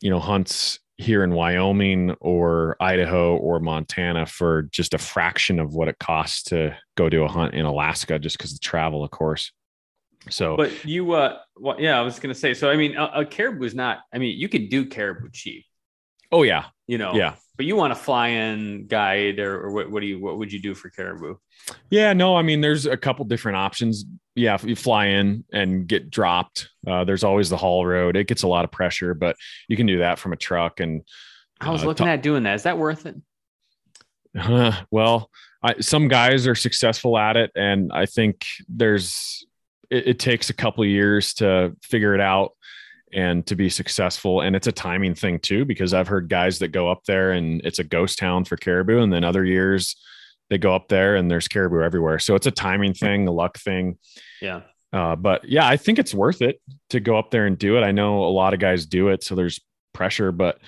you 0.00 0.10
know, 0.10 0.20
hunts 0.20 0.78
here 0.98 1.22
in 1.22 1.32
Wyoming 1.32 2.16
or 2.20 2.76
Idaho 2.80 3.36
or 3.36 3.60
Montana 3.60 4.26
for 4.26 4.62
just 4.62 4.94
a 4.94 4.98
fraction 4.98 5.60
of 5.60 5.72
what 5.72 5.86
it 5.88 5.98
costs 5.98 6.42
to 6.44 6.76
go 6.96 7.08
do 7.08 7.22
a 7.22 7.28
hunt 7.28 7.54
in 7.54 7.64
Alaska, 7.64 8.18
just 8.18 8.36
because 8.36 8.52
of 8.52 8.60
travel, 8.60 9.04
of 9.04 9.10
course. 9.10 9.52
So, 10.28 10.56
but 10.56 10.84
you, 10.84 11.12
uh, 11.12 11.38
well, 11.56 11.80
yeah, 11.80 11.98
I 11.98 12.02
was 12.02 12.18
gonna 12.18 12.34
say. 12.34 12.52
So, 12.52 12.68
I 12.68 12.76
mean, 12.76 12.96
a, 12.96 13.20
a 13.20 13.24
caribou 13.24 13.64
is 13.64 13.74
not. 13.74 14.00
I 14.12 14.18
mean, 14.18 14.36
you 14.36 14.48
could 14.48 14.68
do 14.68 14.86
caribou 14.86 15.30
cheap, 15.32 15.64
oh 16.32 16.42
yeah, 16.42 16.66
you 16.88 16.98
know. 16.98 17.14
yeah. 17.14 17.36
But 17.58 17.66
you 17.66 17.74
want 17.76 17.90
to 17.90 18.00
fly 18.00 18.28
in 18.28 18.86
guide, 18.86 19.40
or, 19.40 19.64
or 19.66 19.72
what? 19.72 19.90
What 19.90 20.00
do 20.00 20.06
you? 20.06 20.18
What 20.20 20.38
would 20.38 20.50
you 20.52 20.62
do 20.62 20.74
for 20.74 20.88
caribou? 20.90 21.34
Yeah, 21.90 22.12
no, 22.12 22.36
I 22.36 22.42
mean, 22.42 22.60
there's 22.60 22.86
a 22.86 22.96
couple 22.96 23.24
different 23.26 23.58
options. 23.58 24.04
Yeah, 24.36 24.56
you 24.62 24.76
fly 24.76 25.06
in 25.06 25.44
and 25.52 25.86
get 25.88 26.08
dropped, 26.08 26.68
uh, 26.86 27.02
there's 27.02 27.24
always 27.24 27.50
the 27.50 27.56
haul 27.56 27.84
road. 27.84 28.16
It 28.16 28.28
gets 28.28 28.44
a 28.44 28.48
lot 28.48 28.64
of 28.64 28.70
pressure, 28.70 29.12
but 29.12 29.34
you 29.68 29.76
can 29.76 29.86
do 29.86 29.98
that 29.98 30.20
from 30.20 30.32
a 30.32 30.36
truck. 30.36 30.78
And 30.78 31.02
I 31.60 31.70
was 31.70 31.82
Uh, 31.82 31.86
looking 31.86 32.06
ta- 32.06 32.12
at 32.12 32.22
doing 32.22 32.44
that. 32.44 32.54
Is 32.54 32.62
that 32.62 32.78
worth 32.78 33.04
it? 33.04 33.16
uh, 34.38 34.80
well, 34.92 35.28
I, 35.60 35.80
some 35.80 36.06
guys 36.06 36.46
are 36.46 36.54
successful 36.54 37.18
at 37.18 37.36
it, 37.36 37.50
and 37.56 37.90
I 37.92 38.06
think 38.06 38.46
there's 38.68 39.44
it, 39.90 40.06
it 40.06 40.18
takes 40.20 40.48
a 40.50 40.54
couple 40.54 40.84
of 40.84 40.88
years 40.90 41.34
to 41.34 41.74
figure 41.82 42.14
it 42.14 42.20
out 42.20 42.52
and 43.12 43.46
to 43.46 43.56
be 43.56 43.68
successful. 43.68 44.40
And 44.40 44.54
it's 44.54 44.66
a 44.66 44.72
timing 44.72 45.14
thing 45.14 45.38
too, 45.38 45.64
because 45.64 45.94
I've 45.94 46.08
heard 46.08 46.28
guys 46.28 46.58
that 46.58 46.68
go 46.68 46.90
up 46.90 47.04
there 47.04 47.32
and 47.32 47.60
it's 47.64 47.78
a 47.78 47.84
ghost 47.84 48.18
town 48.18 48.44
for 48.44 48.56
caribou, 48.56 49.00
and 49.00 49.12
then 49.12 49.24
other 49.24 49.44
years 49.44 49.96
they 50.50 50.58
go 50.58 50.74
up 50.74 50.88
there 50.88 51.16
and 51.16 51.30
there's 51.30 51.48
caribou 51.48 51.82
everywhere. 51.82 52.18
So 52.18 52.34
it's 52.34 52.46
a 52.46 52.50
timing 52.50 52.94
thing, 52.94 53.28
a 53.28 53.32
luck 53.32 53.58
thing. 53.58 53.98
Yeah. 54.40 54.62
Uh, 54.92 55.14
but 55.14 55.44
yeah, 55.44 55.68
I 55.68 55.76
think 55.76 55.98
it's 55.98 56.14
worth 56.14 56.40
it 56.40 56.60
to 56.90 57.00
go 57.00 57.18
up 57.18 57.30
there 57.30 57.46
and 57.46 57.58
do 57.58 57.76
it. 57.76 57.82
I 57.82 57.92
know 57.92 58.24
a 58.24 58.32
lot 58.32 58.54
of 58.54 58.60
guys 58.60 58.86
do 58.86 59.08
it, 59.08 59.22
so 59.22 59.34
there's 59.34 59.60
pressure, 59.92 60.32
but 60.32 60.58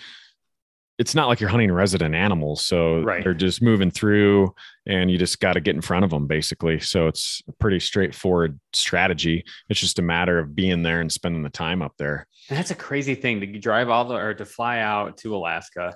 it's 1.01 1.15
not 1.15 1.29
like 1.29 1.41
you're 1.41 1.49
hunting 1.49 1.73
resident 1.73 2.15
animals. 2.15 2.65
So 2.67 3.01
Right. 3.01 3.25
they're 3.25 3.33
just 3.33 3.63
moving 3.63 3.91
through 3.91 4.55
and 4.87 5.11
you 5.11 5.17
just 5.17 5.41
got 5.41 5.55
to 5.55 5.61
get 5.61 5.75
in 5.75 5.81
front 5.81 6.05
of 6.05 6.11
them 6.11 6.27
basically. 6.27 6.79
So 6.79 7.07
it's 7.07 7.43
a 7.49 7.53
pretty 7.53 7.81
straightforward 7.81 8.61
strategy. 8.75 9.45
It's 9.71 9.81
just 9.81 9.99
a 9.99 10.03
matter 10.03 10.39
of 10.39 10.55
being 10.55 10.83
there 10.83 11.01
and 11.01 11.11
spending 11.11 11.43
the 11.43 11.49
time 11.49 11.81
up 11.81 11.95
there. 11.99 12.27
And 12.51 12.59
that's 12.59 12.71
a 12.71 12.75
crazy 12.75 13.15
thing 13.15 13.41
to 13.41 13.47
drive 13.59 13.89
all 13.89 14.05
the 14.05 14.15
or 14.15 14.35
to 14.35 14.45
fly 14.45 14.81
out 14.81 15.17
to 15.19 15.35
Alaska, 15.35 15.95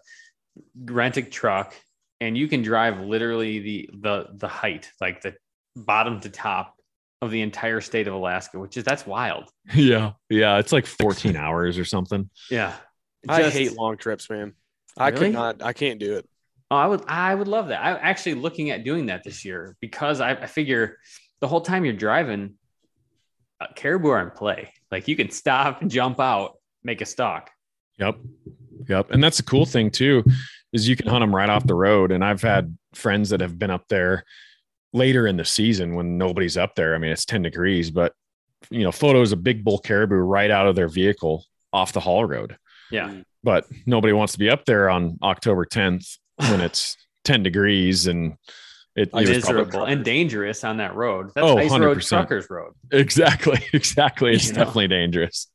rent 0.87 1.17
a 1.19 1.23
truck, 1.23 1.75
and 2.21 2.39
you 2.39 2.49
can 2.49 2.63
drive 2.63 3.01
literally 3.01 3.59
the 3.59 3.91
the 4.01 4.29
the 4.35 4.49
height, 4.49 4.91
like 5.01 5.21
the 5.21 5.35
bottom 5.77 6.21
to 6.21 6.31
top 6.31 6.77
of 7.21 7.31
the 7.31 7.43
entire 7.43 7.81
state 7.83 8.07
of 8.09 8.15
Alaska, 8.15 8.59
which 8.59 8.77
is 8.77 8.85
that's 8.85 9.07
wild. 9.07 9.51
yeah. 9.75 10.13
Yeah. 10.31 10.59
It's 10.59 10.73
like 10.73 10.87
14 10.87 11.37
hours 11.37 11.79
or 11.79 11.85
something. 11.85 12.31
Yeah. 12.51 12.75
I 13.29 13.43
Just- 13.43 13.57
hate 13.57 13.73
long 13.75 13.97
trips, 13.97 14.31
man. 14.31 14.55
I 14.97 15.09
Really? 15.09 15.27
could 15.27 15.33
not. 15.35 15.63
I 15.63 15.73
can't 15.73 15.99
do 15.99 16.17
it. 16.17 16.29
Oh, 16.71 16.77
I 16.77 16.87
would 16.87 17.03
I 17.07 17.35
would 17.35 17.49
love 17.49 17.69
that. 17.69 17.85
I'm 17.85 17.99
actually 18.01 18.35
looking 18.35 18.71
at 18.71 18.85
doing 18.85 19.07
that 19.07 19.23
this 19.25 19.45
year 19.45 19.77
because 19.81 20.21
I, 20.21 20.31
I 20.33 20.47
figure 20.47 20.99
the 21.41 21.49
whole 21.49 21.61
time 21.61 21.85
you're 21.85 21.95
driving, 21.95 22.55
uh, 23.61 23.67
caribou 23.77 24.09
are 24.09 24.21
in 24.23 24.31
play. 24.31 24.73
Like 24.91 25.09
you 25.09 25.17
can 25.17 25.31
stop, 25.31 25.83
and 25.83 25.91
jump 25.91 26.21
out, 26.21 26.59
make 26.83 27.01
a 27.01 27.07
stalk. 27.07 27.51
Yep. 27.99 28.17
Yep. 28.89 29.11
And 29.11 29.23
that's 29.23 29.37
the 29.39 29.43
cool 29.43 29.67
thing 29.67 29.91
too, 29.91 30.25
is 30.73 30.89
you 30.89 30.97
can 30.97 31.07
hunt 31.09 31.23
them 31.23 31.35
right 31.35 31.49
off 31.49 31.67
the 31.67 31.75
road. 31.75 32.13
And 32.13 32.25
I've 32.25 32.43
had 32.43 32.77
friends 32.95 33.31
that 33.31 33.41
have 33.41 33.59
been 33.59 33.71
up 33.71 33.85
there 33.89 34.25
later 34.93 35.27
in 35.27 35.37
the 35.37 35.45
season 35.45 35.95
when 35.95 36.19
nobody's 36.19 36.57
up 36.57 36.75
there. 36.77 36.95
I 36.95 36.99
mean, 36.99 37.11
it's 37.11 37.25
10 37.25 37.43
degrees, 37.43 37.91
but 37.91 38.13
you 38.71 38.83
know, 38.83 38.93
photos 38.93 39.33
of 39.33 39.43
big 39.45 39.65
bull 39.65 39.79
caribou 39.79 40.17
right 40.17 40.51
out 40.51 40.67
of 40.67 40.75
their 40.77 40.89
vehicle 40.89 41.45
off 41.73 41.93
the 41.93 42.01
haul 42.01 42.25
road. 42.25 42.57
Yeah. 42.95 43.23
But 43.43 43.67
nobody 43.87 44.13
wants 44.13 44.33
to 44.35 44.39
be 44.39 44.49
up 44.51 44.65
there 44.65 44.89
on 44.89 45.19
October 45.23 45.67
10th 45.67 46.19
when 46.37 46.61
it's 46.69 46.97
10 47.25 47.43
degrees 47.43 48.07
and 48.07 48.37
it, 48.97 49.09
it 49.09 49.13
was 49.13 49.29
miserable 49.29 49.85
and 49.85 50.05
dangerous 50.05 50.63
on 50.63 50.77
that 50.77 50.95
road. 50.95 51.31
That's 51.35 51.47
Oh, 51.47 51.59
ice 51.59 51.71
road 51.73 51.99
100%. 51.99 52.09
truckers 52.09 52.47
road. 52.49 52.73
exactly. 52.93 53.59
Exactly. 53.73 54.35
It's 54.35 54.47
You 54.47 54.53
know? 54.53 54.59
definitely 54.61 54.89
dangerous. 54.89 55.49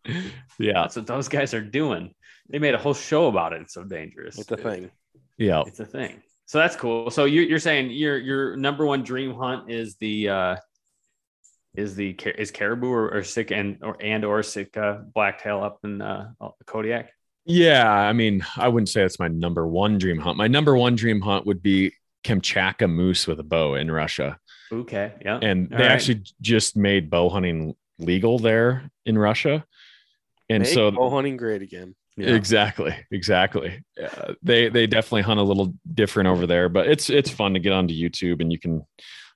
Yeah. 0.60 0.74
That's 0.74 0.98
what 0.98 1.08
those 1.08 1.30
guys 1.30 1.54
are 1.54 1.62
doing. 1.62 2.14
They 2.50 2.60
made 2.60 2.74
a 2.74 2.78
whole 2.78 2.94
show 2.94 3.28
about 3.28 3.54
it. 3.54 3.62
It's 3.62 3.74
so 3.74 3.84
dangerous. 3.86 4.38
It's 4.38 4.52
a 4.52 4.58
thing. 4.58 4.92
Yeah. 5.38 5.64
It's 5.66 5.80
a 5.80 5.86
thing. 5.86 6.22
So 6.48 6.58
that's 6.58 6.76
cool. 6.76 7.12
So 7.12 7.26
you're, 7.26 7.44
you're 7.46 7.60
saying 7.60 7.92
your 7.92 8.18
your 8.18 8.58
number 8.58 8.86
one 8.86 9.04
dream 9.04 9.34
hunt 9.36 9.70
is 9.72 9.96
the 9.98 10.30
uh 10.30 10.56
is 11.76 11.96
the 11.96 12.10
is 12.38 12.50
caribou 12.52 12.90
or, 12.92 13.14
or 13.18 13.24
sick 13.24 13.52
and 13.52 13.78
or 13.84 13.96
and 14.02 14.26
or 14.26 14.42
sick 14.44 14.76
uh, 14.76 14.98
blacktail 15.14 15.64
up 15.64 15.80
in 15.84 16.02
uh 16.02 16.32
Kodiak? 16.66 17.12
Yeah, 17.46 17.90
I 17.92 18.14
mean, 18.14 18.46
I 18.58 18.68
wouldn't 18.68 18.90
say 18.90 19.02
it's 19.04 19.20
my 19.20 19.28
number 19.28 19.68
one 19.68 19.98
dream 19.98 20.20
hunt. 20.20 20.38
My 20.38 20.48
number 20.48 20.76
one 20.76 20.96
dream 20.96 21.22
hunt 21.22 21.46
would 21.46 21.62
be 21.62 21.94
Kamchatka 22.24 22.90
moose 22.90 23.28
with 23.28 23.40
a 23.40 23.44
bow 23.44 23.76
in 23.76 23.90
Russia. 23.90 24.38
Okay. 24.72 25.14
Yeah. 25.22 25.40
And 25.42 25.72
All 25.72 25.78
they 25.78 25.84
right. 25.86 25.92
actually 25.92 26.24
just 26.42 26.78
made 26.78 27.10
bow 27.10 27.30
hunting 27.30 27.76
legal 27.98 28.40
there 28.40 28.90
in 29.06 29.18
Russia. 29.18 29.66
And 30.50 30.64
Make 30.64 30.74
so 30.74 30.92
bow 30.92 31.10
hunting 31.10 31.38
great 31.38 31.62
again. 31.62 31.96
Yeah. 32.18 32.36
Exactly, 32.36 32.94
exactly. 33.12 33.82
Uh, 34.02 34.34
they 34.44 34.68
they 34.68 34.88
definitely 34.88 35.22
hunt 35.22 35.40
a 35.40 35.44
little 35.44 35.74
different 35.94 36.28
over 36.28 36.46
there, 36.46 36.68
but 36.68 36.88
it's 36.88 37.10
it's 37.10 37.30
fun 37.30 37.54
to 37.54 37.60
get 37.60 37.72
onto 37.72 37.94
YouTube 37.94 38.42
and 38.42 38.52
you 38.52 38.60
can 38.60 38.86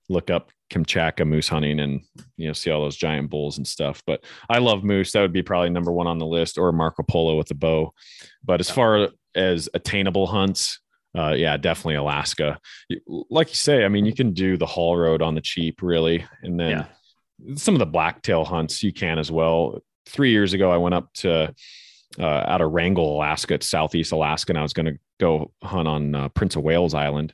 look 0.10 0.30
up 0.30 0.52
Kamchatka 0.74 1.26
moose 1.28 1.48
hunting 1.48 1.80
and 1.80 2.02
you 2.38 2.48
know 2.48 2.54
see 2.54 2.72
all 2.72 2.82
those 2.82 2.98
giant 2.98 3.30
bulls 3.30 3.58
and 3.58 3.68
stuff. 3.68 4.02
But 4.08 4.24
I 4.50 4.58
love 4.58 4.84
moose. 4.84 5.12
That 5.12 5.22
would 5.22 5.32
be 5.34 5.44
probably 5.44 5.70
number 5.70 5.92
one 5.92 6.08
on 6.08 6.18
the 6.18 6.26
list, 6.26 6.58
or 6.58 6.72
Marco 6.72 7.04
Polo 7.04 7.38
with 7.38 7.52
a 7.52 7.56
bow. 7.56 7.94
But 8.44 8.60
as 8.60 8.70
far 8.70 9.10
as 9.36 9.70
attainable 9.74 10.26
hunts, 10.28 10.80
uh, 11.18 11.34
yeah, 11.38 11.58
definitely 11.58 11.96
Alaska. 11.96 12.60
Like 13.08 13.50
you 13.50 13.56
say, 13.56 13.86
I 13.86 13.88
mean, 13.90 14.06
you 14.06 14.14
can 14.14 14.34
do 14.34 14.58
the 14.58 14.66
haul 14.66 14.98
road 14.98 15.22
on 15.22 15.36
the 15.36 15.42
cheap, 15.42 15.82
really, 15.84 16.26
and 16.42 16.60
then 16.60 16.70
Yeah. 16.72 17.56
some 17.56 17.76
of 17.76 17.80
the 17.80 17.86
blacktail 17.86 18.44
hunts 18.46 18.82
you 18.84 18.92
can 18.92 19.20
as 19.20 19.32
well. 19.32 19.80
Three 20.08 20.32
years 20.32 20.54
ago, 20.54 20.72
I 20.72 20.78
went 20.78 20.96
up 20.96 21.14
to 21.16 21.54
uh, 22.20 22.24
out 22.26 22.62
of 22.62 22.72
Wrangell, 22.72 23.16
Alaska, 23.16 23.56
it's 23.56 23.70
Southeast 23.70 24.12
Alaska, 24.12 24.52
and 24.52 24.60
I 24.60 24.64
was 24.64 24.74
going 24.74 24.86
to 24.86 25.00
go 25.20 25.52
hunt 25.64 25.88
on 25.88 26.14
uh, 26.16 26.30
Prince 26.30 26.56
of 26.56 26.62
Wales 26.64 26.94
Island 26.94 27.34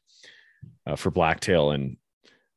uh, 0.87 0.95
for 0.95 1.11
blacktail. 1.11 1.71
And 1.71 1.97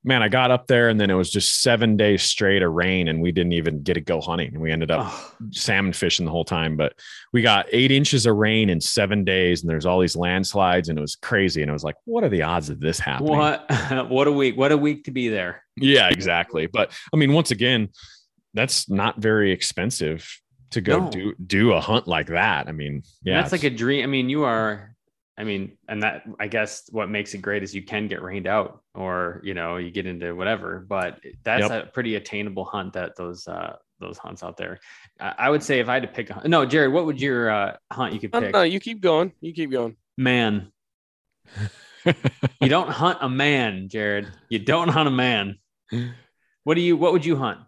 man, 0.04 0.22
I 0.22 0.28
got 0.28 0.50
up 0.50 0.66
there, 0.66 0.88
and 0.88 1.00
then 1.00 1.10
it 1.10 1.14
was 1.14 1.30
just 1.30 1.60
seven 1.62 1.96
days 1.96 2.22
straight 2.22 2.62
of 2.62 2.72
rain, 2.72 3.08
and 3.08 3.20
we 3.20 3.30
didn't 3.32 3.52
even 3.52 3.82
get 3.82 3.94
to 3.94 4.00
go 4.00 4.20
hunting. 4.20 4.48
And 4.48 4.60
we 4.60 4.70
ended 4.72 4.90
up 4.90 5.06
Oh, 5.08 5.32
salmon 5.50 5.92
fishing 5.92 6.26
the 6.26 6.32
whole 6.32 6.44
time. 6.44 6.76
But 6.76 6.94
we 7.32 7.42
got 7.42 7.66
eight 7.72 7.90
inches 7.92 8.26
of 8.26 8.36
rain 8.36 8.68
in 8.70 8.80
seven 8.80 9.24
days, 9.24 9.62
and 9.62 9.70
there's 9.70 9.86
all 9.86 10.00
these 10.00 10.16
landslides, 10.16 10.88
and 10.88 10.98
it 10.98 11.02
was 11.02 11.16
crazy. 11.16 11.62
And 11.62 11.70
I 11.70 11.74
was 11.74 11.84
like, 11.84 11.96
what 12.04 12.24
are 12.24 12.28
the 12.28 12.42
odds 12.42 12.68
of 12.70 12.80
this 12.80 12.98
happening? 12.98 13.36
what 13.36 13.64
what 14.08 14.26
a 14.26 14.32
week! 14.32 14.56
What 14.56 14.72
a 14.72 14.76
week 14.76 15.04
to 15.04 15.10
be 15.10 15.28
there. 15.28 15.62
Yeah, 15.76 16.08
exactly. 16.08 16.66
But 16.66 16.90
I 17.12 17.16
mean, 17.16 17.32
once 17.32 17.50
again, 17.50 17.88
that's 18.54 18.90
not 18.90 19.18
very 19.18 19.52
expensive 19.52 20.28
to 20.72 20.80
go 20.80 21.00
No. 21.00 21.10
do 21.10 21.34
do 21.46 21.72
a 21.72 21.80
hunt 21.80 22.08
like 22.08 22.26
that. 22.28 22.66
I 22.68 22.72
mean, 22.72 23.02
Yeah, 23.22 23.34
yeah, 23.34 23.40
that's 23.42 23.52
like 23.52 23.64
a 23.64 23.70
dream. 23.70 24.02
I 24.04 24.06
mean, 24.06 24.28
you 24.28 24.42
are. 24.44 24.91
I 25.42 25.44
mean, 25.44 25.76
and 25.88 26.04
that 26.04 26.22
I 26.38 26.46
guess 26.46 26.88
what 26.92 27.10
makes 27.10 27.34
it 27.34 27.38
great 27.38 27.64
is 27.64 27.74
you 27.74 27.82
can 27.82 28.06
get 28.06 28.22
rained 28.22 28.46
out, 28.46 28.80
or 28.94 29.40
you 29.42 29.54
know, 29.54 29.76
you 29.76 29.90
get 29.90 30.06
into 30.06 30.36
whatever. 30.36 30.86
But 30.88 31.18
that's 31.42 31.68
a 31.68 31.90
pretty 31.92 32.14
attainable 32.14 32.64
hunt. 32.64 32.92
That 32.92 33.16
those 33.16 33.48
uh 33.48 33.74
those 33.98 34.18
hunts 34.18 34.44
out 34.44 34.56
there. 34.56 34.78
I, 35.18 35.34
I 35.38 35.50
would 35.50 35.64
say 35.64 35.80
if 35.80 35.88
I 35.88 35.94
had 35.94 36.04
to 36.04 36.08
pick 36.08 36.30
a 36.30 36.46
no, 36.46 36.64
Jared, 36.64 36.92
what 36.92 37.06
would 37.06 37.20
your 37.20 37.50
uh, 37.50 37.76
hunt 37.90 38.14
you 38.14 38.20
could 38.20 38.32
No, 38.32 38.40
pick? 38.40 38.52
no, 38.52 38.62
you 38.62 38.78
keep 38.78 39.00
going. 39.00 39.32
You 39.40 39.52
keep 39.52 39.72
going. 39.72 39.96
Man, 40.16 40.70
you 42.04 42.68
don't 42.68 42.88
hunt 42.88 43.18
a 43.20 43.28
man, 43.28 43.88
Jared. 43.88 44.28
You 44.48 44.60
don't 44.60 44.90
hunt 44.90 45.08
a 45.08 45.12
man. 45.12 45.58
What 46.62 46.74
do 46.74 46.82
you? 46.82 46.96
What 46.96 47.12
would 47.14 47.24
you 47.24 47.34
hunt? 47.34 47.58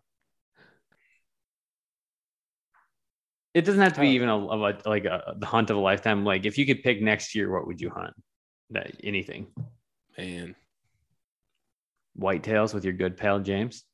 It 3.55 3.62
doesn't 3.64 3.80
have 3.80 3.92
to 3.94 4.00
be 4.00 4.09
Uh, 4.09 4.11
even 4.11 4.28
a, 4.28 4.36
a 4.36 4.57
like 4.84 5.05
a 5.05 5.34
the 5.38 5.46
hunt 5.46 5.70
of 5.70 5.76
a 5.76 5.80
lifetime. 5.80 6.24
Like 6.24 6.44
if 6.44 6.59
you 6.59 6.66
could 6.66 6.82
pick 6.82 7.00
next 7.00 7.34
year, 7.34 7.50
what 7.52 7.66
would 7.66 7.80
you 7.80 7.90
hunt? 7.90 8.12
That 8.70 8.92
anything 9.05 9.46
Man, 10.18 10.57
whitetails 12.18 12.74
with 12.74 12.84
your 12.84 12.92
good 12.94 13.16
pal 13.16 13.40
James. 13.40 13.84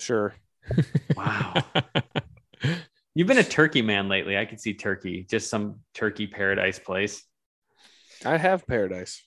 sure. 0.00 0.34
Wow, 1.16 1.54
you've 3.14 3.26
been 3.26 3.38
a 3.38 3.42
turkey 3.44 3.82
man 3.82 4.08
lately. 4.08 4.38
I 4.38 4.44
could 4.44 4.60
see 4.60 4.74
turkey, 4.74 5.26
just 5.28 5.50
some 5.50 5.80
turkey 5.94 6.26
paradise 6.26 6.78
place. 6.78 7.22
I 8.24 8.36
have 8.38 8.66
paradise. 8.66 9.22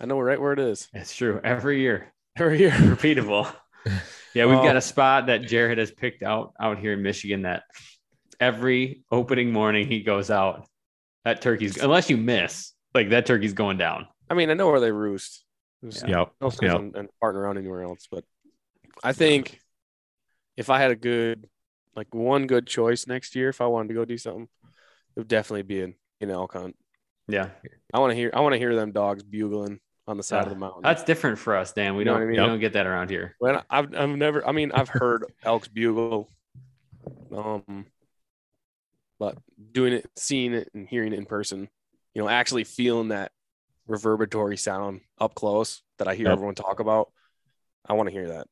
I 0.00 0.06
know 0.06 0.18
right 0.20 0.40
where 0.40 0.52
it 0.52 0.58
is. 0.58 0.88
It's 0.92 1.14
true. 1.14 1.40
Every 1.44 1.80
year, 1.80 2.12
Every 2.36 2.58
year. 2.58 2.70
repeatable. 2.72 3.50
Yeah, 4.34 4.44
we've 4.46 4.58
got 4.58 4.74
Oh. 4.76 4.78
a 4.78 4.82
spot 4.82 5.26
that 5.26 5.42
Jared 5.42 5.78
has 5.78 5.90
picked 5.90 6.22
out 6.22 6.52
out 6.60 6.78
here 6.78 6.92
in 6.92 7.02
Michigan 7.02 7.42
that 7.42 7.62
every 8.40 9.04
opening 9.12 9.52
morning 9.52 9.86
he 9.86 10.00
goes 10.02 10.30
out. 10.30 10.66
That 11.24 11.42
turkey's 11.42 11.76
unless 11.76 12.08
you 12.10 12.16
miss, 12.16 12.72
like 12.94 13.10
that 13.10 13.26
turkey's 13.26 13.52
going 13.52 13.76
down. 13.76 14.06
I 14.28 14.34
mean, 14.34 14.50
I 14.50 14.54
know 14.54 14.68
where 14.70 14.80
they 14.80 14.90
roost. 14.92 15.44
There's 15.82 16.02
yep. 16.06 16.32
no 16.40 16.50
sense 16.50 16.62
Yep. 16.72 16.80
in, 16.80 16.96
in 16.96 17.08
farting 17.22 17.34
around 17.36 17.58
anywhere 17.58 17.82
else. 17.82 18.06
But 18.10 18.24
I 19.04 19.12
think 19.12 19.60
if 20.56 20.70
I 20.70 20.78
had 20.80 20.90
a 20.90 20.96
good, 20.96 21.48
like 21.94 22.14
one 22.14 22.46
good 22.46 22.66
choice 22.66 23.06
next 23.06 23.34
year, 23.36 23.48
if 23.50 23.60
I 23.60 23.66
wanted 23.66 23.88
to 23.88 23.94
go 23.94 24.04
do 24.04 24.16
something, 24.18 24.48
it 25.16 25.20
would 25.20 25.28
definitely 25.28 25.62
be 25.62 25.80
an, 25.82 25.94
an 26.20 26.30
elk 26.30 26.52
hunt. 26.54 26.76
Yeah, 27.28 27.50
I 27.94 27.98
want 28.00 28.10
to 28.12 28.16
hear. 28.16 28.30
I 28.34 28.40
want 28.40 28.54
to 28.54 28.58
hear 28.58 28.74
them 28.74 28.92
dogs 28.92 29.22
bugling 29.22 29.80
on 30.08 30.16
the 30.16 30.22
side 30.22 30.44
of 30.44 30.50
the 30.50 30.56
mountain. 30.56 30.82
that's 30.82 31.04
different 31.04 31.38
for 31.38 31.54
us, 31.56 31.72
Dan. 31.72 31.94
We 31.94 32.00
You 32.00 32.04
don't 32.06 32.14
what 32.14 32.22
I 32.22 32.26
we 32.26 32.32
mean? 32.32 32.40
don't 32.48 32.60
get 32.60 32.72
that 32.72 32.86
around 32.86 33.10
here. 33.10 33.36
when 33.38 33.60
I've 33.70 33.94
I've 33.94 34.08
never. 34.10 34.46
I 34.46 34.52
mean, 34.52 34.72
I've 34.72 34.88
heard 34.88 35.24
elks 35.44 35.68
bugle, 35.68 36.28
um, 37.34 37.86
but 39.20 39.36
doing 39.70 39.92
it, 39.92 40.10
seeing 40.16 40.52
it, 40.54 40.68
and 40.74 40.88
hearing 40.88 41.12
it 41.12 41.18
in 41.18 41.26
person, 41.26 41.68
you 42.14 42.20
know, 42.22 42.28
actually 42.28 42.64
feeling 42.64 43.08
that 43.08 43.30
reverberatory 43.88 44.58
sound 44.58 45.02
up 45.20 45.34
close 45.36 45.82
that 45.98 46.08
I 46.08 46.14
hear 46.16 46.26
Yep. 46.26 46.32
everyone 46.32 46.54
talk 46.56 46.80
about. 46.80 47.12
I 47.88 47.92
want 47.92 48.08
to 48.08 48.12
hear 48.12 48.28
that. 48.28 48.48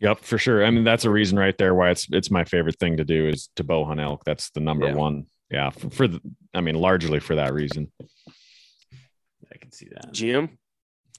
Yep, 0.00 0.18
for 0.20 0.36
sure. 0.38 0.64
I 0.64 0.70
mean, 0.70 0.82
that's 0.82 1.04
a 1.04 1.10
reason 1.10 1.38
right 1.38 1.56
there 1.56 1.74
why 1.74 1.90
it's 1.90 2.08
it's 2.10 2.30
my 2.30 2.42
favorite 2.44 2.78
thing 2.80 2.96
to 2.96 3.04
do 3.04 3.28
is 3.28 3.50
to 3.56 3.62
bow 3.64 3.84
hunt 3.84 4.00
elk. 4.00 4.24
That's 4.24 4.50
the 4.50 4.60
number 4.60 4.86
Yeah. 4.88 4.94
one. 4.94 5.26
Yeah, 5.50 5.70
for, 5.70 5.90
for 5.90 6.08
the, 6.08 6.20
I 6.54 6.60
mean, 6.62 6.74
largely 6.74 7.20
for 7.20 7.36
that 7.36 7.52
reason. 7.52 7.92
I 9.52 9.58
can 9.58 9.70
see 9.70 9.88
that. 9.92 10.10
Jim, 10.12 10.58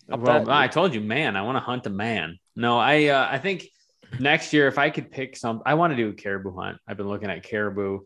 Well, 0.08 0.44
that- 0.44 0.50
I 0.50 0.68
told 0.68 0.94
you, 0.96 1.02
man, 1.02 1.36
I 1.38 1.44
want 1.44 1.56
to 1.56 1.60
hunt 1.62 1.86
a 1.86 1.90
man. 1.92 2.40
No, 2.56 2.78
I 2.80 3.06
uh, 3.08 3.28
I 3.30 3.38
think 3.38 3.68
next 4.20 4.54
year 4.54 4.68
if 4.68 4.78
I 4.78 4.90
could 4.90 5.12
pick 5.12 5.36
some, 5.36 5.62
I 5.66 5.74
want 5.76 5.92
to 5.92 5.98
do 5.98 6.10
a 6.10 6.14
caribou 6.14 6.56
hunt. 6.56 6.78
I've 6.88 6.98
been 6.98 7.08
looking 7.08 7.30
at 7.30 7.44
caribou. 7.44 8.02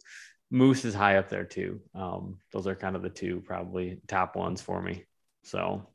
Moose 0.49 0.85
is 0.85 0.93
high 0.93 1.17
up 1.17 1.29
there 1.29 1.43
too. 1.43 1.81
Um, 1.93 2.39
those 2.53 2.67
are 2.67 2.75
kind 2.75 2.95
of 2.95 3.01
the 3.01 3.09
two 3.09 3.41
probably 3.45 3.99
top 4.07 4.35
ones 4.35 4.61
for 4.61 4.81
me. 4.81 5.05
So 5.43 5.87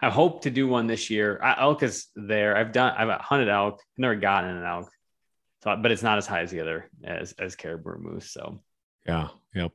I 0.00 0.10
hope 0.10 0.42
to 0.42 0.50
do 0.50 0.66
one 0.66 0.86
this 0.86 1.10
year. 1.10 1.38
I, 1.42 1.60
elk 1.60 1.82
is 1.82 2.06
there. 2.16 2.56
I've 2.56 2.72
done. 2.72 2.94
I've 2.96 3.20
hunted 3.20 3.48
elk. 3.48 3.82
Never 3.96 4.14
gotten 4.16 4.56
an 4.56 4.64
elk. 4.64 4.90
So, 5.64 5.76
but 5.76 5.90
it's 5.90 6.02
not 6.02 6.18
as 6.18 6.26
high 6.26 6.40
as 6.40 6.50
the 6.50 6.60
other 6.60 6.88
as 7.04 7.32
as 7.32 7.56
caribou 7.56 7.90
or 7.90 7.98
moose. 7.98 8.30
So, 8.30 8.62
Yeah. 9.06 9.28
Yep. 9.54 9.72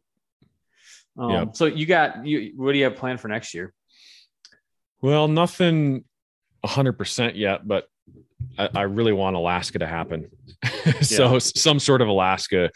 um, 1.18 1.30
Yep. 1.32 1.56
so 1.56 1.66
you 1.66 1.86
got 1.86 2.26
you. 2.26 2.54
What 2.56 2.72
do 2.72 2.78
you 2.78 2.86
have 2.86 2.96
planned 2.96 3.20
for 3.20 3.28
next 3.28 3.54
year? 3.54 3.74
Well, 5.02 5.28
nothing 5.28 6.06
hundred 6.66 6.94
percent 6.94 7.36
yet, 7.36 7.68
but 7.68 7.86
I, 8.58 8.70
I 8.76 8.82
really 8.84 9.14
want 9.14 9.36
Alaska 9.36 9.80
to 9.80 9.88
happen. 9.88 10.30
so 11.01 11.36
s- 11.36 11.60
some 11.60 11.80
sort 11.80 12.01
of 12.01 12.08
Alaska, 12.08 12.70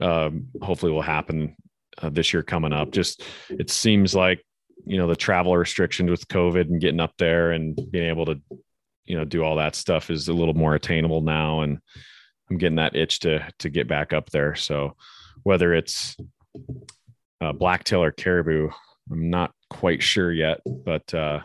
um, 0.00 0.48
hopefully 0.62 0.92
will 0.92 1.02
happen 1.02 1.56
uh, 2.02 2.10
this 2.10 2.32
year 2.32 2.42
coming 2.42 2.72
up. 2.72 2.90
Just 2.90 3.22
it 3.50 3.70
seems 3.70 4.14
like 4.14 4.44
you 4.84 4.96
know 4.98 5.08
the 5.08 5.16
travel 5.16 5.56
restrictions 5.56 6.10
with 6.10 6.26
COVID 6.28 6.62
and 6.62 6.80
getting 6.80 7.00
up 7.00 7.12
there 7.18 7.52
and 7.52 7.78
being 7.90 8.08
able 8.08 8.26
to 8.26 8.40
you 9.04 9.16
know 9.16 9.24
do 9.24 9.42
all 9.42 9.56
that 9.56 9.74
stuff 9.74 10.10
is 10.10 10.28
a 10.28 10.32
little 10.34 10.54
more 10.54 10.74
attainable 10.74 11.20
now, 11.22 11.60
and 11.62 11.78
I'm 12.50 12.58
getting 12.58 12.76
that 12.76 12.96
itch 12.96 13.20
to 13.20 13.46
to 13.60 13.68
get 13.70 13.88
back 13.88 14.12
up 14.12 14.30
there. 14.30 14.54
So 14.54 14.96
whether 15.42 15.74
it's 15.74 16.16
uh, 17.40 17.52
blacktail 17.52 18.02
or 18.02 18.12
caribou, 18.12 18.70
I'm 19.10 19.30
not 19.30 19.52
quite 19.70 20.02
sure 20.02 20.32
yet, 20.32 20.60
but 20.66 21.12
uh, 21.14 21.40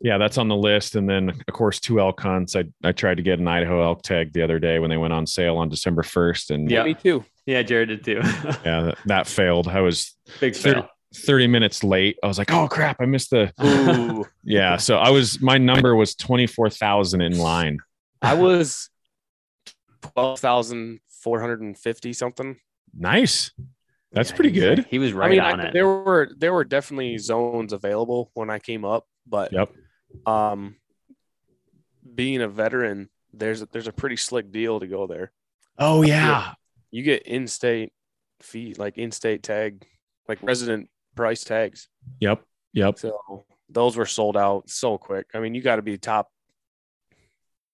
yeah, 0.00 0.18
that's 0.18 0.38
on 0.38 0.48
the 0.48 0.56
list. 0.56 0.94
And 0.96 1.08
then, 1.08 1.30
of 1.30 1.54
course, 1.54 1.80
two 1.80 2.00
elk 2.00 2.20
hunts. 2.20 2.54
I, 2.56 2.64
I 2.84 2.92
tried 2.92 3.16
to 3.16 3.22
get 3.22 3.38
an 3.38 3.48
Idaho 3.48 3.82
elk 3.82 4.02
tag 4.02 4.32
the 4.32 4.42
other 4.42 4.58
day 4.58 4.78
when 4.78 4.90
they 4.90 4.96
went 4.96 5.12
on 5.12 5.26
sale 5.26 5.56
on 5.56 5.68
December 5.68 6.02
1st. 6.02 6.50
And 6.54 6.70
Yeah. 6.70 6.84
me 6.84 6.94
too. 6.94 7.24
Yeah, 7.46 7.62
Jared 7.62 7.88
did 7.88 8.04
too. 8.04 8.20
yeah, 8.64 8.80
that, 8.82 8.98
that 9.06 9.26
failed. 9.26 9.68
I 9.68 9.80
was 9.80 10.14
Big 10.40 10.54
Thirty- 10.54 10.80
fail. 10.80 10.88
30 11.14 11.46
minutes 11.46 11.82
late. 11.82 12.18
I 12.22 12.26
was 12.26 12.36
like, 12.36 12.52
oh 12.52 12.68
crap, 12.68 12.98
I 13.00 13.06
missed 13.06 13.30
the. 13.30 13.50
Ooh, 13.64 14.26
Yeah. 14.44 14.76
So 14.76 14.98
I 14.98 15.08
was, 15.10 15.40
my 15.40 15.56
number 15.56 15.96
was 15.96 16.14
24,000 16.14 17.22
in 17.22 17.38
line. 17.38 17.78
I 18.20 18.34
was 18.34 18.90
twelve 20.02 20.38
thousand 20.40 21.00
four 21.22 21.40
hundred 21.40 21.60
and 21.60 21.76
fifty 21.78 22.12
something. 22.12 22.56
Nice. 22.96 23.50
That's 24.12 24.30
Yeah, 24.30 24.36
pretty 24.36 24.50
good. 24.52 24.86
He 24.90 24.98
was 24.98 25.12
right 25.12 25.26
I 25.26 25.30
mean, 25.30 25.40
on 25.40 25.60
I, 25.60 25.68
it. 25.68 25.72
there 25.72 25.86
were 25.86 26.30
there 26.36 26.52
were 26.52 26.64
definitely 26.64 27.16
zones 27.18 27.72
available 27.72 28.30
when 28.34 28.50
I 28.50 28.58
came 28.58 28.84
up, 28.84 29.06
but 29.26 29.52
Yep. 29.52 29.70
Um, 30.26 30.76
being 32.14 32.40
a 32.42 32.48
veteran, 32.48 33.08
there's 33.32 33.62
a, 33.62 33.68
there's 33.70 33.88
a 33.88 33.92
pretty 33.92 34.16
slick 34.16 34.50
deal 34.50 34.80
to 34.80 34.86
go 34.86 35.06
there. 35.06 35.32
Oh, 35.78 36.02
yeah. 36.02 36.54
You 36.90 37.02
get 37.02 37.22
in-state 37.26 37.92
fee, 38.40 38.74
like 38.76 38.98
in-state 38.98 39.42
tag, 39.42 39.86
like 40.28 40.38
resident 40.42 40.88
price 41.14 41.44
tags. 41.44 41.88
Yep. 42.20 42.42
Yep. 42.72 42.98
So 42.98 43.44
those 43.68 43.96
were 43.96 44.06
sold 44.06 44.36
out 44.36 44.70
so 44.70 44.98
quick. 44.98 45.26
I 45.34 45.40
mean, 45.40 45.54
you 45.54 45.60
got 45.60 45.76
to 45.76 45.82
be 45.82 45.98
top 45.98 46.30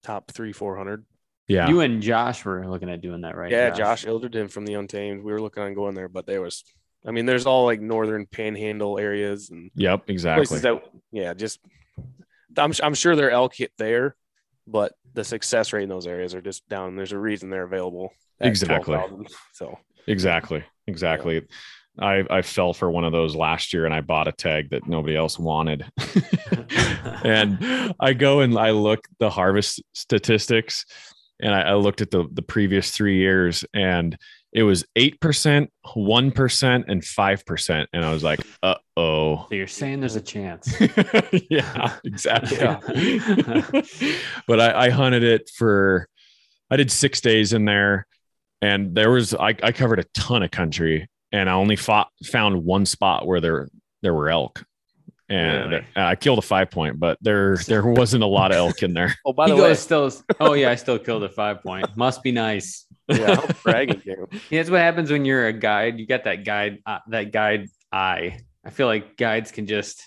top 0.03 0.31
three, 0.31 0.53
four 0.53 0.77
hundred. 0.77 1.05
Yeah. 1.47 1.69
You 1.69 1.81
and 1.81 2.03
Josh 2.03 2.45
were 2.45 2.67
looking 2.69 2.91
at 2.91 3.01
doing 3.01 3.21
that, 3.23 3.37
right? 3.37 3.51
Yeah, 3.51 3.71
Josh 3.71 4.05
Ilderton 4.05 4.51
from 4.51 4.65
the 4.65 4.75
Untamed. 4.75 5.23
We 5.23 5.33
were 5.33 5.41
looking 5.41 5.63
on 5.63 5.75
going 5.75 5.95
there, 5.95 6.09
but 6.09 6.27
there 6.27 6.41
was, 6.41 6.65
I 7.07 7.11
mean, 7.11 7.27
there's 7.27 7.47
all 7.47 7.65
like 7.65 7.81
northern 7.81 8.27
Panhandle 8.27 8.99
areas 8.99 9.51
and 9.51 9.71
yep. 9.75 10.09
Exactly. 10.09 10.47
places 10.47 10.63
that, 10.63 10.83
yeah, 11.13 11.35
just 11.35 11.61
I'm 12.57 12.73
I'm 12.83 12.95
sure 12.95 13.17
they're 13.17 13.31
elk 13.31 13.55
hit 13.55 13.73
there, 13.79 14.17
but 14.67 14.93
the 15.13 15.25
success 15.25 15.73
rate 15.73 15.85
in 15.85 15.89
those 15.89 16.07
areas 16.07 16.35
are 16.35 16.41
just 16.41 16.69
down. 16.69 16.97
There's 16.97 17.13
a 17.13 17.19
reason 17.19 17.51
they're 17.51 17.63
available. 17.65 18.11
Exactly. 18.41 18.95
12,000. 18.95 19.29
So 19.53 19.79
Exactly. 20.07 20.65
Exactly. 20.87 21.43
I, 21.99 22.25
I 22.29 22.43
fell 22.43 22.75
for 22.75 22.91
one 22.91 23.05
of 23.05 23.13
those 23.13 23.37
last 23.37 23.73
year 23.73 23.85
and 23.85 23.95
I 23.95 24.01
bought 24.01 24.29
a 24.29 24.33
tag 24.33 24.71
that 24.71 24.89
nobody 24.89 25.17
else 25.17 25.39
wanted. 25.39 25.87
and 27.25 27.95
I 28.01 28.13
go 28.15 28.41
and 28.41 28.59
I 28.59 28.71
look 28.71 29.07
the 29.19 29.31
harvest 29.31 29.81
statistics 29.93 30.87
and 31.41 31.55
I, 31.55 31.63
I 31.63 31.75
looked 31.75 32.01
at 32.01 32.11
the, 32.11 32.27
the 32.33 32.43
previous 32.43 32.91
three 32.91 33.19
years 33.19 33.65
and 33.73 34.19
it 34.55 34.63
was 34.63 34.85
8%, 34.97 35.69
1%, 35.85 36.85
and 36.87 37.03
5%. 37.03 37.87
And 37.93 38.05
I 38.05 38.13
was 38.13 38.23
like, 38.23 38.41
uh 38.63 38.77
oh. 38.97 39.47
So 39.49 39.55
you're 39.57 39.67
saying 39.67 40.01
there's 40.01 40.15
a 40.15 40.21
chance. 40.21 40.73
yeah, 41.51 41.97
exactly. 42.05 42.59
but 44.47 44.61
I, 44.61 44.87
I 44.87 44.91
hunted 44.91 45.25
it 45.25 45.51
for, 45.55 46.09
I 46.71 46.77
did 46.77 46.93
six 46.93 47.21
days 47.21 47.53
in 47.53 47.65
there, 47.65 48.07
and 48.63 48.95
there 48.95 49.11
was 49.11 49.35
I, 49.35 49.55
I 49.63 49.73
covered 49.73 49.99
a 49.99 50.05
ton 50.15 50.43
of 50.43 50.51
country, 50.51 51.09
and 51.33 51.51
I 51.51 51.55
only 51.55 51.77
fought, 51.77 52.09
found 52.25 52.65
one 52.65 52.87
spot 52.87 53.27
where 53.27 53.41
there 53.41 53.69
there 54.03 54.15
were 54.15 54.31
elk, 54.31 54.65
and 55.29 55.73
Really? 55.73 55.85
I 55.97 56.15
killed 56.15 56.39
a 56.39 56.43
five 56.43 56.71
point, 56.71 56.99
but 56.99 57.19
there 57.21 57.57
there 57.57 57.85
wasn't 57.85 58.23
a 58.23 58.27
lot 58.27 58.53
of 58.53 58.57
elk 58.57 58.83
in 58.83 58.95
there. 58.95 59.15
oh 59.27 59.33
by 59.33 59.47
he 59.47 59.51
the 59.51 59.57
way, 59.57 59.69
goes 59.69 59.81
still. 59.81 60.13
Oh 60.41 60.55
yeah, 60.55 60.71
I 60.71 60.77
still 60.77 60.99
killed 60.99 61.25
a 61.25 61.29
five 61.29 61.63
point. 61.63 61.87
Must 61.97 62.23
be 62.23 62.33
nice. 62.33 62.87
Yeah, 63.09 63.41
I'm 63.41 63.55
bragging 63.63 64.01
here. 64.01 64.29
Yeah, 64.51 64.61
that's 64.61 64.71
what 64.71 64.81
happens 64.81 65.11
when 65.11 65.25
you're 65.25 65.47
a 65.47 65.53
guide. 65.53 65.99
You 65.99 66.07
got 66.07 66.25
that 66.25 66.45
guide, 66.45 66.79
uh, 66.87 66.99
that 67.09 67.33
guide 67.33 67.69
eye. 67.93 68.41
I 68.65 68.71
feel 68.71 68.87
like 68.87 69.17
guides 69.17 69.51
can 69.53 69.67
just, 69.67 70.03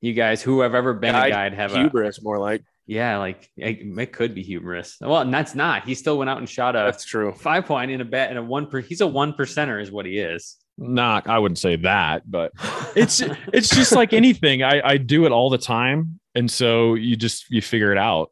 you 0.00 0.12
guys 0.12 0.42
who 0.42 0.60
have 0.60 0.74
ever 0.74 0.94
been 0.94 1.12
Guide 1.12 1.26
a 1.26 1.30
guide 1.30 1.54
have 1.54 1.74
a, 1.74 1.80
Hubris, 1.80 2.22
more 2.22 2.38
like 2.38 2.62
yeah, 2.86 3.18
like 3.18 3.50
it, 3.56 3.78
it 3.98 4.12
could 4.12 4.34
be 4.34 4.42
humorous. 4.42 4.96
Well, 5.00 5.22
and 5.22 5.32
that's 5.32 5.54
not. 5.54 5.84
He 5.84 5.94
still 5.94 6.18
went 6.18 6.28
out 6.28 6.38
and 6.38 6.48
shot 6.48 6.76
a 6.76 6.80
that's 6.80 7.04
true. 7.04 7.32
five 7.32 7.64
point 7.64 7.90
in 7.90 8.00
a 8.00 8.04
bet 8.04 8.28
and 8.28 8.38
a 8.38 8.42
one 8.42 8.66
per. 8.66 8.80
He's 8.80 9.00
a 9.00 9.06
one 9.06 9.32
percenter, 9.32 9.80
is 9.80 9.90
what 9.90 10.04
he 10.04 10.18
is. 10.18 10.56
Not, 10.76 11.28
I 11.28 11.38
wouldn't 11.38 11.58
say 11.58 11.76
that, 11.76 12.30
but 12.30 12.52
it's 12.96 13.22
it's 13.52 13.70
just 13.70 13.92
like 13.92 14.12
anything. 14.12 14.62
I 14.62 14.82
I 14.84 14.96
do 14.98 15.24
it 15.24 15.32
all 15.32 15.48
the 15.48 15.58
time, 15.58 16.20
and 16.34 16.50
so 16.50 16.94
you 16.94 17.16
just 17.16 17.50
you 17.50 17.62
figure 17.62 17.90
it 17.90 17.98
out. 17.98 18.30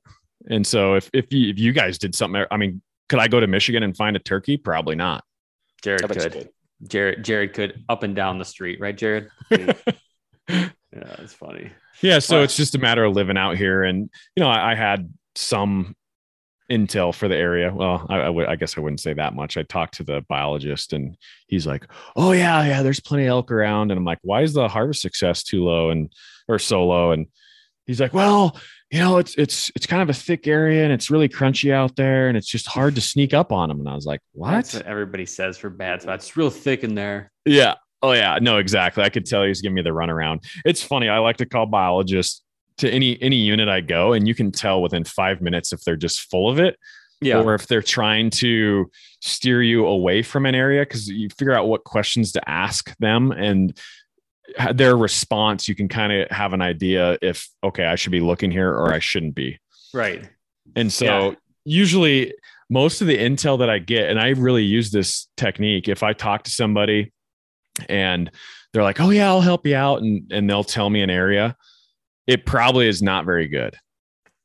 And 0.50 0.66
so 0.66 0.94
if 0.94 1.08
if 1.14 1.32
you 1.32 1.50
if 1.50 1.58
you 1.58 1.72
guys 1.72 1.96
did 1.96 2.14
something, 2.14 2.44
I 2.50 2.56
mean, 2.58 2.82
could 3.12 3.20
I 3.20 3.28
go 3.28 3.40
to 3.40 3.46
Michigan 3.46 3.82
and 3.82 3.94
find 3.94 4.16
a 4.16 4.18
turkey? 4.18 4.56
Probably 4.56 4.94
not. 4.96 5.22
Jared 5.82 6.02
I 6.02 6.14
could. 6.14 6.48
Jared 6.88 7.22
Jared 7.22 7.52
could 7.52 7.84
up 7.86 8.04
and 8.04 8.16
down 8.16 8.38
the 8.38 8.44
street, 8.46 8.80
right, 8.80 8.96
Jared? 8.96 9.28
yeah, 9.50 9.74
that's 10.48 11.34
funny. 11.34 11.70
Yeah, 12.00 12.20
so 12.20 12.38
Wow. 12.38 12.44
it's 12.44 12.56
just 12.56 12.74
a 12.74 12.78
matter 12.78 13.04
of 13.04 13.14
living 13.14 13.36
out 13.36 13.58
here, 13.58 13.82
and 13.82 14.08
you 14.34 14.42
know, 14.42 14.48
I, 14.48 14.72
I 14.72 14.74
had 14.74 15.12
some 15.34 15.94
intel 16.70 17.14
for 17.14 17.28
the 17.28 17.36
area. 17.36 17.70
Well, 17.70 18.06
I, 18.08 18.20
I 18.20 18.30
would, 18.30 18.46
I 18.46 18.56
guess 18.56 18.78
I 18.78 18.80
wouldn't 18.80 19.00
say 19.00 19.12
that 19.12 19.34
much. 19.34 19.58
I 19.58 19.62
talked 19.64 19.96
to 19.98 20.04
the 20.04 20.24
biologist, 20.26 20.94
and 20.94 21.14
he's 21.48 21.66
like, 21.66 21.84
"Oh 22.16 22.32
yeah, 22.32 22.64
yeah, 22.64 22.82
there's 22.82 23.00
plenty 23.00 23.24
of 23.24 23.28
elk 23.32 23.50
around," 23.50 23.90
and 23.90 23.98
I'm 23.98 24.06
like, 24.06 24.20
"Why 24.22 24.40
is 24.40 24.54
the 24.54 24.68
harvest 24.68 25.02
success 25.02 25.42
too 25.42 25.64
low 25.64 25.90
and 25.90 26.10
or 26.48 26.58
so 26.58 26.86
low?" 26.86 27.10
And 27.10 27.26
he's 27.84 28.00
like, 28.00 28.14
"Well, 28.14 28.58
you 28.92 28.98
know, 28.98 29.16
it's 29.18 29.34
it's 29.36 29.70
it's 29.74 29.86
kind 29.86 30.02
of 30.02 30.10
a 30.10 30.14
thick 30.14 30.46
area, 30.46 30.84
and 30.84 30.92
it's 30.92 31.10
really 31.10 31.28
crunchy 31.28 31.72
out 31.72 31.96
there, 31.96 32.28
and 32.28 32.36
it's 32.36 32.46
just 32.46 32.66
hard 32.68 32.94
to 32.94 33.00
sneak 33.00 33.32
up 33.32 33.50
on 33.50 33.68
them." 33.70 33.80
And 33.80 33.88
I 33.88 33.94
was 33.94 34.04
like, 34.06 34.20
That's 34.38 34.74
"What?" 34.74 34.82
what 34.82 34.86
everybody 34.86 35.24
says 35.26 35.56
for 35.58 35.70
bad 35.70 36.02
spots. 36.02 36.26
It's 36.26 36.36
real 36.36 36.50
thick 36.50 36.84
in 36.84 36.94
there. 36.94 37.32
Yeah. 37.46 37.74
Oh 38.02 38.12
yeah. 38.12 38.38
No, 38.40 38.58
exactly. 38.58 39.02
I 39.02 39.08
could 39.08 39.24
tell 39.26 39.44
he's 39.44 39.62
giving 39.62 39.74
me 39.74 39.82
the 39.82 39.90
runaround. 39.90 40.44
It's 40.64 40.82
funny. 40.82 41.08
I 41.08 41.18
like 41.18 41.38
to 41.38 41.46
call 41.46 41.66
biologists 41.66 42.42
to 42.78 42.90
any 42.90 43.20
any 43.22 43.36
unit 43.36 43.68
I 43.68 43.80
go, 43.80 44.12
and 44.12 44.28
you 44.28 44.34
can 44.34 44.52
tell 44.52 44.82
within 44.82 45.04
five 45.04 45.40
minutes 45.40 45.72
if 45.72 45.80
they're 45.82 45.96
just 45.96 46.30
full 46.30 46.50
of 46.50 46.58
it 46.58 46.76
Yeah. 47.22 47.40
or 47.40 47.54
if 47.54 47.66
they're 47.68 47.80
trying 47.82 48.28
to 48.30 48.90
steer 49.20 49.62
you 49.62 49.86
away 49.86 50.22
from 50.22 50.44
an 50.46 50.54
area 50.54 50.82
because 50.82 51.08
you 51.08 51.28
figure 51.38 51.54
out 51.54 51.66
what 51.68 51.84
questions 51.84 52.32
to 52.32 52.48
ask 52.48 52.94
them 52.98 53.30
and 53.30 53.78
their 54.74 54.96
response 54.96 55.68
you 55.68 55.74
can 55.74 55.88
kind 55.88 56.12
of 56.12 56.28
have 56.30 56.52
an 56.52 56.60
idea 56.62 57.16
if 57.22 57.48
okay 57.64 57.84
i 57.86 57.94
should 57.94 58.12
be 58.12 58.20
looking 58.20 58.50
here 58.50 58.70
or 58.70 58.92
i 58.92 58.98
shouldn't 58.98 59.34
be 59.34 59.58
right. 59.94 60.28
and 60.76 60.92
so 60.92 61.04
Yeah. 61.30 61.34
usually 61.64 62.34
most 62.70 63.00
of 63.02 63.06
the 63.06 63.18
intel 63.18 63.58
that 63.58 63.68
I 63.68 63.78
get, 63.78 64.08
and 64.08 64.18
I 64.18 64.28
really 64.30 64.62
use 64.64 64.90
this 64.90 65.28
technique, 65.36 65.88
if 65.88 66.02
I 66.02 66.14
talk 66.14 66.44
to 66.44 66.50
somebody 66.50 67.12
and 67.86 68.30
they're 68.72 68.82
like, 68.82 68.98
Oh 68.98 69.10
yeah, 69.10 69.26
I'll 69.28 69.42
help 69.42 69.66
you 69.66 69.76
out, 69.76 70.00
and, 70.00 70.32
and 70.32 70.48
they'll 70.48 70.64
tell 70.64 70.88
me 70.88 71.02
an 71.02 71.10
area, 71.10 71.54
it 72.26 72.46
probably 72.46 72.88
is 72.88 73.02
not 73.02 73.26
very 73.26 73.46
good. 73.46 73.76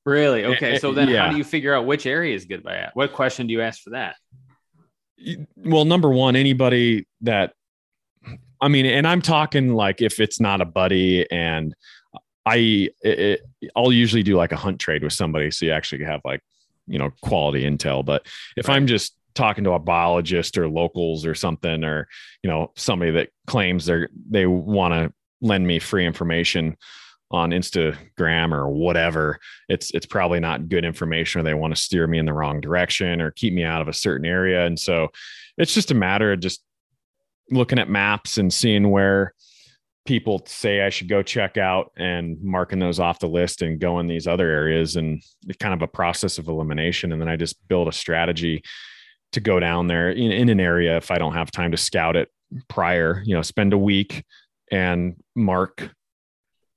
Really? 0.06 0.44
Okay. 0.44 0.78
So 0.78 0.92
then 0.92 1.08
Yeah. 1.08 1.28
how 1.28 1.32
do 1.32 1.38
you 1.38 1.46
figure 1.46 1.74
out 1.74 1.86
which 1.86 2.06
area 2.06 2.36
is 2.36 2.44
good 2.44 2.64
by 2.64 2.74
that? 2.74 2.92
What 2.96 3.14
question 3.14 3.48
do 3.48 3.54
you 3.54 3.62
ask 3.62 3.82
for 3.82 3.92
that? 3.92 4.18
Well, 5.56 5.86
number 5.86 6.10
one, 6.10 6.36
anybody 6.36 7.08
that 7.22 7.54
I 8.62 8.68
mean, 8.68 8.86
and 8.86 9.08
I'm 9.08 9.22
talking 9.22 9.74
like 9.74 10.02
if 10.02 10.20
it's 10.20 10.40
not 10.40 10.62
a 10.62 10.66
buddy 10.66 11.30
and 11.32 11.76
I 12.46 12.90
it, 13.02 13.42
I'll 13.76 13.92
usually 13.92 14.24
do 14.24 14.38
like 14.38 14.52
a 14.52 14.58
hunt 14.58 14.80
trade 14.80 15.04
with 15.04 15.14
somebody 15.14 15.52
so 15.52 15.66
you 15.66 15.72
actually 15.72 16.06
have 16.06 16.22
like 16.24 16.42
you 16.88 16.98
know 16.98 17.12
quality 17.22 17.64
intel. 17.64 18.04
But 18.04 18.26
if 18.56 18.70
i'm 18.70 18.88
just 18.88 19.16
talking 19.36 19.64
to 19.64 19.74
a 19.74 19.80
biologist 19.80 20.58
or 20.58 20.68
locals 20.68 21.26
or 21.26 21.36
something 21.36 21.84
or 21.84 22.08
you 22.42 22.50
know 22.50 22.72
somebody 22.76 23.12
that 23.12 23.30
claims 23.46 23.86
they're 23.86 24.10
they 24.30 24.48
want 24.48 24.94
to 24.94 25.14
lend 25.42 25.68
me 25.68 25.78
free 25.78 26.08
information 26.08 26.76
on 27.30 27.52
instagram 27.52 28.52
or 28.52 28.68
whatever 28.68 29.38
it's 29.70 29.92
it's 29.92 30.08
probably 30.08 30.40
not 30.40 30.70
good 30.70 30.84
information 30.84 31.40
or 31.40 31.44
they 31.44 31.54
want 31.54 31.76
to 31.76 31.80
steer 31.80 32.08
me 32.08 32.18
in 32.18 32.26
the 32.26 32.34
wrong 32.34 32.60
direction 32.60 33.22
or 33.22 33.30
keep 33.30 33.54
me 33.54 33.64
out 33.64 33.82
of 33.82 33.88
a 33.88 33.94
certain 33.94 34.26
area. 34.26 34.66
And 34.66 34.80
so 34.80 35.10
it's 35.58 35.74
just 35.74 35.92
a 35.92 35.96
matter 35.96 36.32
of 36.32 36.40
just 36.40 36.64
looking 37.52 37.80
at 37.80 37.90
maps 37.90 38.38
and 38.38 38.52
seeing 38.54 38.90
where 38.90 39.34
people 40.06 40.42
say 40.46 40.82
I 40.82 40.90
should 40.90 41.10
go 41.10 41.22
check 41.22 41.58
out 41.58 41.92
and 41.98 42.42
marking 42.42 42.80
those 42.80 43.00
off 43.00 43.20
the 43.20 43.28
list 43.28 43.62
and 43.62 43.80
go 43.80 44.00
in 44.00 44.08
these 44.08 44.26
other 44.28 44.50
areas 44.50 44.96
and 44.96 45.22
it's 45.48 45.58
kind 45.58 45.74
of 45.74 45.82
a 45.82 45.88
process 45.88 46.38
of 46.38 46.48
elimination. 46.48 47.12
And 47.12 47.22
then 47.22 47.28
I 47.28 47.36
just 47.36 47.68
build 47.68 47.88
a 47.88 47.92
strategy 47.92 48.64
to 49.34 49.40
go 49.42 49.60
down 49.60 49.88
there 49.88 50.10
in, 50.10 50.32
in 50.32 50.48
an 50.50 50.60
area 50.62 50.96
if 50.98 51.12
I 51.12 51.18
don't 51.18 51.34
have 51.34 51.52
time 51.52 51.72
to 51.72 51.78
scout 51.78 52.16
it 52.16 52.30
prior, 52.70 53.22
you 53.26 53.36
know, 53.36 53.42
spend 53.42 53.74
a 53.74 53.78
week 53.78 54.24
and 54.72 55.16
mark 55.36 55.90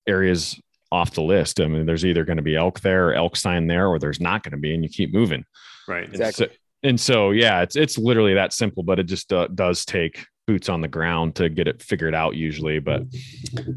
areas 0.09 0.61
off 0.91 1.13
the 1.13 1.23
list. 1.23 1.61
I 1.61 1.69
mean, 1.69 1.87
there's 1.87 2.05
either 2.05 2.25
going 2.25 2.39
to 2.39 2.43
be 2.43 2.57
elk 2.57 2.81
there 2.81 3.11
or 3.11 3.15
elk 3.15 3.37
sign 3.37 3.69
there, 3.69 3.87
or 3.87 4.01
there's 4.01 4.21
not 4.21 4.43
going 4.43 4.53
to 4.53 4.57
be, 4.59 4.75
and 4.75 4.83
you 4.83 4.89
keep 4.91 5.15
moving. 5.15 5.45
Right. 5.87 6.05
And 6.05 6.13
Exactly. 6.15 6.47
so- 6.47 6.53
And 6.83 6.99
so, 6.99 7.31
yeah, 7.31 7.61
it's 7.63 7.77
it's 7.77 7.97
literally 7.99 8.35
that 8.35 8.53
simple, 8.53 8.83
but 8.83 8.99
it 8.99 9.05
just 9.05 9.33
uh, 9.33 9.47
does 9.55 9.85
take 9.85 10.25
boots 10.47 10.69
on 10.69 10.81
the 10.81 10.89
ground 10.89 11.37
to 11.37 11.49
get 11.49 11.69
it 11.69 11.83
figured 11.83 12.15
out 12.15 12.35
usually. 12.37 12.79
But 12.79 13.03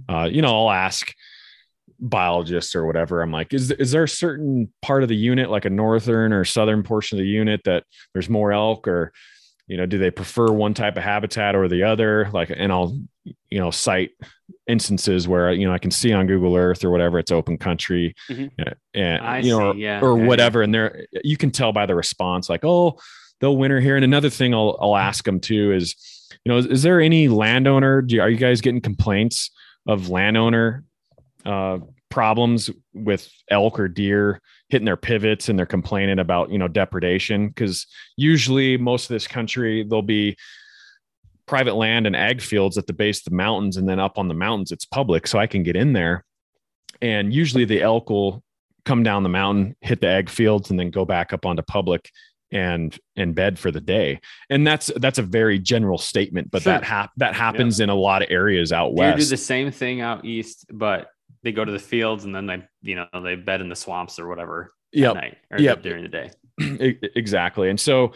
uh, 0.09 0.29
you 0.31 0.41
know, 0.41 0.53
I'll 0.67 0.71
ask 0.71 1.13
biologists 1.99 2.75
or 2.75 2.85
whatever. 2.85 3.21
I'm 3.21 3.31
like, 3.31 3.53
is 3.53 3.71
is 3.71 3.91
there 3.91 4.03
a 4.03 4.09
certain 4.09 4.71
part 4.81 5.03
of 5.03 5.09
the 5.09 5.15
unit, 5.15 5.49
like 5.49 5.65
a 5.65 5.69
northern 5.69 6.33
or 6.33 6.43
southern 6.45 6.83
portion 6.83 7.17
of 7.17 7.23
the 7.23 7.29
unit, 7.29 7.61
that 7.65 7.83
there's 8.13 8.29
more 8.29 8.51
elk, 8.51 8.87
or 8.87 9.11
you 9.67 9.77
know, 9.77 9.85
do 9.85 9.97
they 9.97 10.11
prefer 10.11 10.51
one 10.51 10.73
type 10.73 10.97
of 10.97 11.03
habitat 11.03 11.55
or 11.55 11.67
the 11.67 11.83
other? 11.83 12.29
Like, 12.33 12.51
and 12.55 12.71
I'll 12.71 12.97
you 13.49 13.59
know 13.59 13.71
cite 13.71 14.11
instances 14.67 15.27
where 15.27 15.51
you 15.53 15.65
know 15.67 15.73
I 15.73 15.77
can 15.77 15.91
see 15.91 16.11
on 16.11 16.27
Google 16.27 16.55
Earth 16.55 16.83
or 16.83 16.89
whatever 16.91 17.19
it's 17.19 17.31
open 17.31 17.57
country, 17.57 18.15
Mhm. 18.29 18.51
and, 18.57 18.75
and, 18.93 19.21
I 19.25 19.39
you 19.39 19.57
know, 19.57 19.73
see, 19.73 19.79
yeah, 19.79 20.01
or 20.01 20.17
yeah, 20.17 20.21
yeah. 20.23 20.27
whatever, 20.27 20.61
and 20.61 20.73
there 20.73 21.05
you 21.23 21.37
can 21.37 21.51
tell 21.51 21.71
by 21.71 21.85
the 21.85 21.95
response, 21.95 22.49
like, 22.49 22.65
oh, 22.65 22.99
they'll 23.39 23.55
winter 23.55 23.79
here. 23.79 23.95
And 23.95 24.03
another 24.03 24.29
thing 24.29 24.53
I'll 24.53 24.77
I'll 24.81 24.97
ask 24.97 25.23
them 25.23 25.39
too 25.39 25.71
is, 25.71 25.95
you 26.43 26.51
know, 26.51 26.57
is, 26.57 26.65
is 26.65 26.83
there 26.83 27.01
any 27.01 27.27
landowner? 27.27 28.01
Do 28.01 28.19
are 28.19 28.29
you 28.29 28.37
guys 28.37 28.61
getting 28.61 28.81
complaints 28.81 29.51
of 29.87 30.09
landowner 30.09 30.83
uh, 31.45 31.79
problems 32.09 32.69
with 32.93 33.29
elk 33.49 33.79
or 33.79 33.87
deer 33.87 34.41
hitting 34.69 34.85
their 34.85 34.97
pivots 34.97 35.49
and 35.49 35.57
they're 35.57 35.65
complaining 35.65 36.19
about 36.19 36.51
you 36.51 36.57
know 36.57 36.67
depredation? 36.67 37.47
Because 37.47 37.85
usually 38.17 38.77
most 38.77 39.05
of 39.05 39.09
this 39.09 39.27
country 39.27 39.83
there'll 39.83 40.01
be 40.01 40.35
private 41.45 41.75
land 41.75 42.07
and 42.07 42.15
ag 42.15 42.41
fields 42.41 42.77
at 42.77 42.87
the 42.87 42.93
base 42.93 43.19
of 43.19 43.25
the 43.25 43.35
mountains, 43.35 43.77
and 43.77 43.87
then 43.87 43.99
up 43.99 44.17
on 44.17 44.27
the 44.27 44.33
mountains 44.33 44.71
it's 44.71 44.85
public, 44.85 45.27
so 45.27 45.39
I 45.39 45.47
can 45.47 45.63
get 45.63 45.75
in 45.75 45.93
there. 45.93 46.23
And 47.01 47.33
usually 47.33 47.65
the 47.65 47.81
elk 47.81 48.09
will 48.09 48.43
come 48.85 49.03
down 49.03 49.23
the 49.23 49.29
mountain, 49.29 49.75
hit 49.81 50.01
the 50.01 50.07
ag 50.07 50.29
fields, 50.29 50.69
and 50.69 50.79
then 50.79 50.89
go 50.89 51.05
back 51.05 51.33
up 51.33 51.45
onto 51.45 51.61
public 51.63 52.09
and 52.53 52.97
in 53.17 53.33
bed 53.33 53.57
for 53.59 53.71
the 53.71 53.81
day. 53.81 54.21
And 54.49 54.65
that's 54.65 54.89
that's 54.97 55.17
a 55.19 55.23
very 55.23 55.59
general 55.59 55.97
statement, 55.97 56.51
but 56.51 56.61
Sure. 56.61 56.73
that 56.73 56.83
hap- 56.83 57.11
that 57.17 57.33
happens 57.35 57.79
in 57.81 57.89
a 57.89 57.95
lot 57.95 58.21
of 58.21 58.29
areas 58.31 58.71
out 58.71 58.93
west. 58.93 59.17
you 59.17 59.23
do 59.25 59.29
the 59.31 59.37
same 59.37 59.71
thing 59.71 59.99
out 60.01 60.23
east, 60.23 60.65
but 60.71 61.09
they 61.43 61.51
go 61.51 61.65
to 61.65 61.71
the 61.71 61.79
fields 61.79 62.23
and 62.23 62.33
then 62.33 62.45
they 62.45 62.63
you 62.81 62.95
know 62.95 63.05
they 63.21 63.35
bed 63.35 63.59
in 63.59 63.67
the 63.69 63.75
swamps 63.75 64.19
or 64.19 64.27
whatever 64.29 64.71
Yep. 64.93 65.15
at 65.17 65.21
night 65.21 65.37
or 65.51 65.59
Yep. 65.59 65.81
during 65.81 66.03
the 66.03 66.09
day. 66.09 66.31
Exactly. 67.15 67.69
And 67.69 67.79
so, 67.79 68.13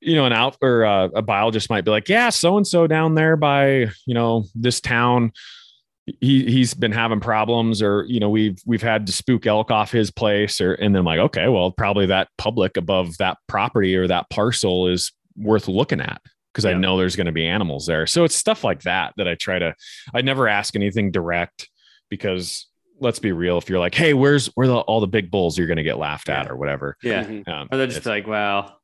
you 0.00 0.16
know, 0.16 0.26
an 0.26 0.32
out 0.32 0.56
or 0.60 0.84
uh, 0.84 1.04
a 1.14 1.22
biologist 1.22 1.70
might 1.70 1.84
be 1.84 1.90
like, 1.92 2.08
yeah, 2.08 2.28
so 2.30 2.56
and 2.56 2.66
so 2.66 2.86
down 2.86 3.14
there 3.14 3.36
by 3.36 3.86
you 4.06 4.14
know 4.14 4.44
this 4.54 4.80
town, 4.80 5.32
he 6.06 6.44
he's 6.44 6.74
been 6.74 6.92
having 6.92 7.20
problems, 7.20 7.80
or 7.80 8.04
you 8.06 8.20
know 8.20 8.28
we've 8.30 8.58
we've 8.66 8.82
had 8.82 9.06
to 9.06 9.12
spook 9.12 9.46
elk 9.46 9.70
off 9.70 9.90
his 9.90 10.10
place, 10.10 10.60
or 10.60 10.74
and 10.74 10.94
then 10.94 11.00
I'm 11.00 11.06
like, 11.06 11.20
okay, 11.20 11.48
well, 11.48 11.70
probably 11.70 12.06
that 12.06 12.28
public 12.38 12.76
above 12.76 13.16
that 13.18 13.38
property 13.48 13.96
or 13.96 14.06
that 14.08 14.28
parcel 14.30 14.88
is 14.88 15.12
worth 15.36 15.66
looking 15.68 16.00
at 16.00 16.20
because 16.52 16.64
I 16.66 16.74
know 16.74 16.96
there's 16.98 17.16
going 17.16 17.26
to 17.26 17.32
be 17.32 17.46
animals 17.46 17.86
there. 17.86 18.06
So 18.06 18.22
it's 18.24 18.36
stuff 18.36 18.62
like 18.62 18.82
that 18.82 19.14
that 19.16 19.26
I 19.26 19.34
try 19.34 19.58
to. 19.58 19.74
I 20.14 20.20
never 20.22 20.46
ask 20.46 20.76
anything 20.76 21.10
direct 21.10 21.68
because 22.10 22.68
let's 23.00 23.18
be 23.18 23.32
real. 23.32 23.58
If 23.58 23.68
you're 23.68 23.80
like, 23.80 23.94
hey, 23.94 24.14
where's 24.14 24.46
where 24.54 24.68
the, 24.68 24.76
all 24.76 25.00
the 25.00 25.08
big 25.08 25.30
bulls, 25.30 25.58
you're 25.58 25.66
going 25.66 25.78
to 25.78 25.82
get 25.82 25.98
laughed 25.98 26.28
at 26.28 26.48
or 26.48 26.56
whatever. 26.56 26.96
Yeah. 27.02 27.24
Mhm. 27.24 27.48
Um, 27.48 27.68
Or 27.72 27.78
they're 27.78 27.88
just 27.88 28.06
like, 28.06 28.26
well, 28.28 28.78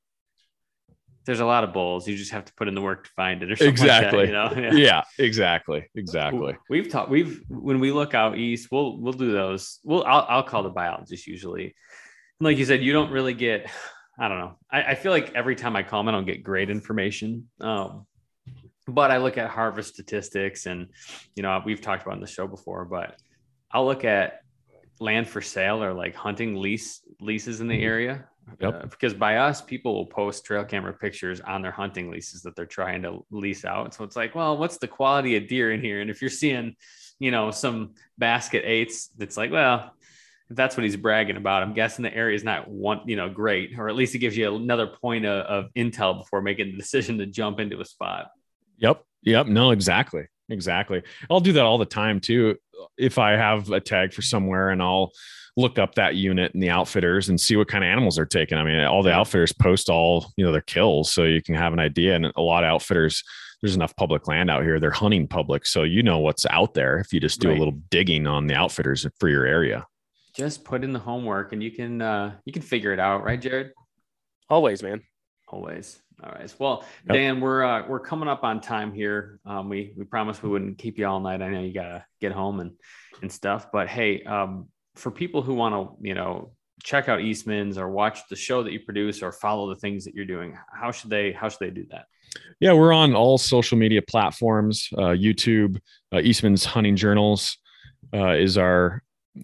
there's 1.26 1.40
a 1.40 1.46
lot 1.46 1.64
of 1.64 1.72
bulls. 1.72 2.08
You 2.08 2.16
just 2.16 2.32
have 2.32 2.44
to 2.46 2.54
put 2.54 2.68
in 2.68 2.74
the 2.74 2.80
work 2.80 3.04
to 3.04 3.10
find 3.10 3.42
it 3.42 3.50
or 3.50 3.56
something 3.56 3.72
Exactly. 3.72 4.26
like 4.26 4.32
that, 4.32 4.56
you 4.56 4.62
know? 4.70 4.70
yeah, 4.76 5.02
exactly, 5.18 5.88
exactly. 5.94 6.56
We've 6.68 6.88
talked. 6.88 7.10
We've 7.10 7.42
when 7.48 7.80
we 7.80 7.92
look 7.92 8.14
out 8.14 8.38
east, 8.38 8.68
we'll 8.70 8.98
we'll 8.98 9.12
do 9.12 9.32
those. 9.32 9.80
We'll 9.84 10.04
I'll, 10.04 10.26
I'll 10.28 10.42
call 10.42 10.62
the 10.62 10.70
biologist 10.70 11.26
usually. 11.26 11.64
And 11.64 12.44
like 12.46 12.58
you 12.58 12.64
said, 12.64 12.82
you 12.82 12.92
don't 12.92 13.10
really 13.10 13.34
get. 13.34 13.70
I 14.18 14.28
don't 14.28 14.38
know. 14.38 14.58
I, 14.70 14.82
I 14.82 14.94
feel 14.94 15.12
like 15.12 15.34
every 15.34 15.56
time 15.56 15.76
I 15.76 15.82
call 15.82 16.00
them, 16.00 16.08
I 16.08 16.12
don't 16.12 16.26
get 16.26 16.42
great 16.42 16.68
information. 16.68 17.48
Um, 17.60 18.06
but 18.86 19.10
I 19.10 19.18
look 19.18 19.38
at 19.38 19.48
harvest 19.50 19.94
statistics, 19.94 20.66
and 20.66 20.88
you 21.36 21.42
know 21.42 21.62
we've 21.64 21.80
talked 21.80 22.02
about 22.02 22.14
in 22.14 22.20
the 22.20 22.26
show 22.26 22.46
before. 22.46 22.84
But 22.84 23.16
I'll 23.70 23.84
look 23.84 24.04
at 24.04 24.40
land 24.98 25.28
for 25.28 25.40
sale 25.40 25.82
or 25.82 25.92
like 25.94 26.14
hunting 26.14 26.56
lease 26.56 27.00
leases 27.20 27.60
in 27.60 27.68
the 27.68 27.82
area. 27.82 28.26
Yep. 28.60 28.74
Uh, 28.74 28.86
because 28.86 29.14
by 29.14 29.36
us, 29.36 29.60
people 29.60 29.94
will 29.94 30.06
post 30.06 30.44
trail 30.44 30.64
camera 30.64 30.92
pictures 30.92 31.40
on 31.40 31.62
their 31.62 31.70
hunting 31.70 32.10
leases 32.10 32.42
that 32.42 32.56
they're 32.56 32.66
trying 32.66 33.02
to 33.02 33.24
lease 33.30 33.64
out. 33.64 33.94
So 33.94 34.04
it's 34.04 34.16
like, 34.16 34.34
well, 34.34 34.56
what's 34.56 34.78
the 34.78 34.88
quality 34.88 35.36
of 35.36 35.48
deer 35.48 35.72
in 35.72 35.80
here? 35.80 36.00
And 36.00 36.10
if 36.10 36.20
you're 36.20 36.30
seeing, 36.30 36.76
you 37.18 37.30
know, 37.30 37.50
some 37.50 37.94
basket 38.18 38.64
eights, 38.66 39.10
it's 39.18 39.36
like, 39.36 39.50
well, 39.50 39.94
if 40.50 40.56
that's 40.56 40.76
what 40.76 40.84
he's 40.84 40.96
bragging 40.96 41.36
about, 41.36 41.62
I'm 41.62 41.74
guessing 41.74 42.02
the 42.02 42.14
area 42.14 42.34
is 42.34 42.44
not 42.44 42.68
one, 42.68 43.02
you 43.06 43.16
know, 43.16 43.28
great, 43.28 43.78
or 43.78 43.88
at 43.88 43.94
least 43.94 44.14
it 44.14 44.18
gives 44.18 44.36
you 44.36 44.54
another 44.54 44.88
point 44.88 45.24
of, 45.24 45.46
of 45.46 45.74
intel 45.74 46.18
before 46.18 46.42
making 46.42 46.72
the 46.72 46.76
decision 46.76 47.18
to 47.18 47.26
jump 47.26 47.60
into 47.60 47.80
a 47.80 47.84
spot. 47.84 48.30
Yep, 48.78 49.02
yep. 49.22 49.46
No, 49.46 49.70
exactly, 49.70 50.26
exactly. 50.48 51.02
I'll 51.30 51.40
do 51.40 51.52
that 51.52 51.64
all 51.64 51.78
the 51.78 51.86
time 51.86 52.20
too. 52.20 52.56
If 52.96 53.18
I 53.18 53.32
have 53.32 53.70
a 53.70 53.80
tag 53.80 54.12
for 54.12 54.22
somewhere, 54.22 54.70
and 54.70 54.82
I'll 54.82 55.12
look 55.60 55.78
up 55.78 55.94
that 55.96 56.16
unit 56.16 56.52
and 56.54 56.62
the 56.62 56.70
outfitters 56.70 57.28
and 57.28 57.40
see 57.40 57.56
what 57.56 57.68
kind 57.68 57.84
of 57.84 57.88
animals 57.88 58.16
they're 58.16 58.24
taking. 58.26 58.58
I 58.58 58.64
mean, 58.64 58.80
all 58.84 59.02
the 59.02 59.12
outfitters 59.12 59.52
post 59.52 59.88
all 59.88 60.32
you 60.36 60.44
know 60.44 60.52
their 60.52 60.60
kills, 60.60 61.12
so 61.12 61.24
you 61.24 61.42
can 61.42 61.54
have 61.54 61.72
an 61.72 61.78
idea. 61.78 62.14
And 62.16 62.26
a 62.36 62.40
lot 62.42 62.64
of 62.64 62.68
outfitters, 62.68 63.22
there's 63.62 63.76
enough 63.76 63.94
public 63.96 64.26
land 64.26 64.50
out 64.50 64.62
here. 64.62 64.80
They're 64.80 64.90
hunting 64.90 65.28
public, 65.28 65.66
so 65.66 65.82
you 65.82 66.02
know 66.02 66.18
what's 66.18 66.46
out 66.46 66.74
there 66.74 66.98
if 66.98 67.12
you 67.12 67.20
just 67.20 67.40
do 67.40 67.48
Right. 67.48 67.56
a 67.56 67.58
little 67.58 67.78
digging 67.90 68.26
on 68.26 68.46
the 68.46 68.54
outfitters 68.54 69.06
for 69.18 69.28
your 69.28 69.44
area. 69.46 69.86
Just 70.34 70.64
put 70.64 70.84
in 70.84 70.92
the 70.92 70.98
homework 71.00 71.52
and 71.52 71.62
you 71.62 71.70
can 71.70 72.00
uh 72.00 72.36
you 72.44 72.52
can 72.52 72.62
figure 72.62 72.92
it 72.92 73.00
out, 73.00 73.24
right, 73.24 73.40
Jared? 73.40 73.72
Always, 74.48 74.82
man. 74.82 75.02
Always. 75.48 76.00
All 76.22 76.30
right. 76.32 76.54
Well, 76.58 76.84
Yep. 77.08 77.14
Dan, 77.14 77.40
we're 77.40 77.62
uh, 77.64 77.86
we're 77.88 78.00
coming 78.00 78.28
up 78.28 78.44
on 78.44 78.60
time 78.60 78.92
here. 78.92 79.40
Um, 79.46 79.68
we 79.68 79.92
we 79.96 80.04
promised 80.04 80.42
we 80.42 80.48
wouldn't 80.50 80.78
keep 80.78 80.98
you 80.98 81.06
all 81.06 81.18
night. 81.20 81.42
I 81.42 81.48
know 81.48 81.60
you 81.60 81.72
gotta 81.72 82.04
get 82.20 82.32
home 82.32 82.60
and 82.60 82.72
and 83.22 83.32
stuff. 83.32 83.72
But 83.72 83.88
hey, 83.88 84.22
um, 84.24 84.68
for 85.00 85.10
people 85.10 85.42
who 85.42 85.54
want 85.54 85.74
to, 85.74 86.06
you 86.06 86.14
know, 86.14 86.52
check 86.82 87.08
out 87.08 87.20
Eastman's 87.20 87.78
or 87.78 87.88
watch 87.90 88.20
the 88.28 88.36
show 88.36 88.62
that 88.62 88.72
you 88.72 88.80
produce 88.80 89.22
or 89.22 89.32
follow 89.32 89.68
the 89.68 89.76
things 89.76 90.04
that 90.04 90.14
you're 90.14 90.24
doing, 90.24 90.56
how 90.72 90.90
should 90.90 91.10
they 91.10 91.32
how 91.32 91.48
should 91.48 91.60
they 91.60 91.70
do 91.70 91.86
that? 91.90 92.06
Yeah, 92.60 92.72
we're 92.72 92.92
on 92.92 93.14
all 93.14 93.38
social 93.38 93.76
media 93.76 94.02
platforms. 94.02 94.88
Uh, 94.96 95.14
YouTube, 95.16 95.78
uh, 96.12 96.20
Eastman's 96.20 96.64
Hunting 96.64 96.94
Journals 96.94 97.58
uh, 98.14 98.34
is 98.34 98.56
our 98.56 99.02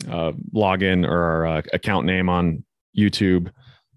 uh, 0.09 0.32
login 0.54 1.07
or 1.07 1.22
our 1.22 1.46
uh, 1.46 1.62
account 1.72 2.07
name 2.07 2.28
on 2.28 2.64
YouTube. 2.96 3.50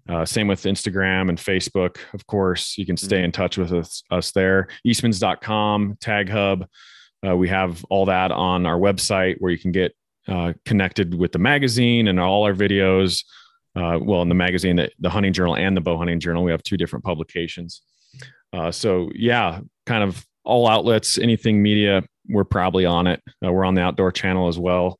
Uh, 0.08 0.24
same 0.24 0.48
with 0.48 0.62
Instagram 0.64 1.28
and 1.28 1.38
Facebook, 1.38 1.98
of 2.14 2.26
course. 2.26 2.76
You 2.76 2.84
can 2.84 2.96
stay 2.96 3.22
in 3.22 3.30
touch 3.30 3.56
with 3.56 3.72
us, 3.72 4.02
us 4.10 4.32
there. 4.32 4.66
Eastmans.com, 4.84 5.98
Tag 6.00 6.28
Hub. 6.28 6.66
Uh, 7.24 7.36
we 7.36 7.48
have 7.48 7.84
all 7.90 8.06
that 8.06 8.32
on 8.32 8.66
our 8.66 8.78
website 8.78 9.36
where 9.38 9.52
you 9.52 9.58
can 9.58 9.72
get 9.72 9.94
uh, 10.30 10.52
connected 10.64 11.14
with 11.14 11.32
the 11.32 11.38
magazine 11.38 12.08
and 12.08 12.20
all 12.20 12.44
our 12.44 12.54
videos. 12.54 13.24
Uh, 13.76 13.98
well, 14.00 14.22
in 14.22 14.28
the 14.28 14.34
magazine, 14.34 14.76
the, 14.76 14.90
the 15.00 15.10
Hunting 15.10 15.32
Journal 15.32 15.56
and 15.56 15.76
the 15.76 15.80
Bow 15.80 15.98
Hunting 15.98 16.20
Journal, 16.20 16.44
we 16.44 16.50
have 16.50 16.62
two 16.62 16.76
different 16.76 17.04
publications. 17.04 17.82
Uh, 18.52 18.70
so 18.70 19.10
yeah, 19.14 19.60
kind 19.86 20.02
of 20.02 20.24
all 20.44 20.68
outlets, 20.68 21.18
anything 21.18 21.62
media, 21.62 22.02
we're 22.28 22.44
probably 22.44 22.86
on 22.86 23.06
it. 23.06 23.20
Uh, 23.44 23.52
we're 23.52 23.64
on 23.64 23.74
the 23.74 23.82
outdoor 23.82 24.12
channel 24.12 24.48
as 24.48 24.58
well 24.58 24.98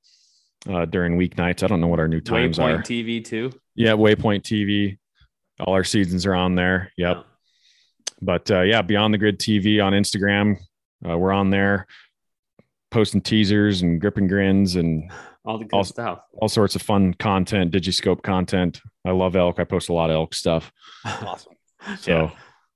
uh, 0.68 0.84
during 0.84 1.18
weeknights. 1.18 1.62
I 1.62 1.66
don't 1.66 1.80
know 1.80 1.86
what 1.86 2.00
our 2.00 2.08
new 2.08 2.20
times 2.20 2.58
Waypoint 2.58 2.78
are. 2.78 2.82
TV 2.82 3.24
too. 3.24 3.52
Yeah, 3.74 3.92
Waypoint 3.92 4.42
TV. 4.42 4.98
All 5.60 5.74
our 5.74 5.84
seasons 5.84 6.26
are 6.26 6.34
on 6.34 6.54
there. 6.54 6.92
Yep. 6.96 7.16
Yeah. 7.16 7.22
But 8.22 8.50
uh, 8.50 8.62
yeah, 8.62 8.82
Beyond 8.82 9.14
the 9.14 9.18
Grid 9.18 9.38
TV 9.38 9.82
on 9.84 9.92
Instagram. 9.92 10.58
Uh, 11.08 11.16
we're 11.16 11.32
on 11.32 11.50
there 11.50 11.86
posting 12.90 13.20
teasers 13.20 13.82
and 13.82 14.00
grip 14.00 14.16
and 14.16 14.28
grins 14.28 14.76
and 14.76 15.10
All 15.44 15.58
the 15.58 15.64
good 15.64 15.74
Also- 15.76 15.92
stuff. 15.92 16.20
all 16.38 16.48
sorts 16.48 16.74
of 16.76 16.82
fun 16.82 17.14
content, 17.14 17.72
Digiscope 17.72 18.22
content. 18.22 18.80
I 19.06 19.10
love 19.12 19.36
elk. 19.36 19.58
I 19.58 19.64
post 19.64 19.88
a 19.88 19.92
lot 19.92 20.10
of 20.10 20.14
elk 20.16 20.34
stuff. 20.34 20.72
Awesome. 21.04 21.52
So 21.98 22.10
Yeah. 22.12 22.30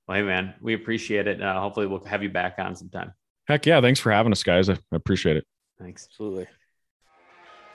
Well, 0.07 0.17
hey 0.17 0.23
man, 0.23 0.53
we 0.61 0.73
appreciate 0.73 1.27
it. 1.27 1.41
Uh, 1.41 1.59
hopefully, 1.59 1.87
we'll 1.87 2.03
have 2.05 2.21
you 2.23 2.29
back 2.29 2.55
on 2.59 2.75
sometime. 2.75 3.13
heck 3.47 3.65
yeah, 3.65 3.81
thanks 3.81 3.99
for 3.99 4.11
having 4.11 4.31
us, 4.31 4.43
guys. 4.43 4.69
I 4.69 4.73
I 4.73 4.95
appreciate 4.95 5.37
it. 5.37 5.45
Thanks. 5.79 6.07
Absolutely. 6.11 6.47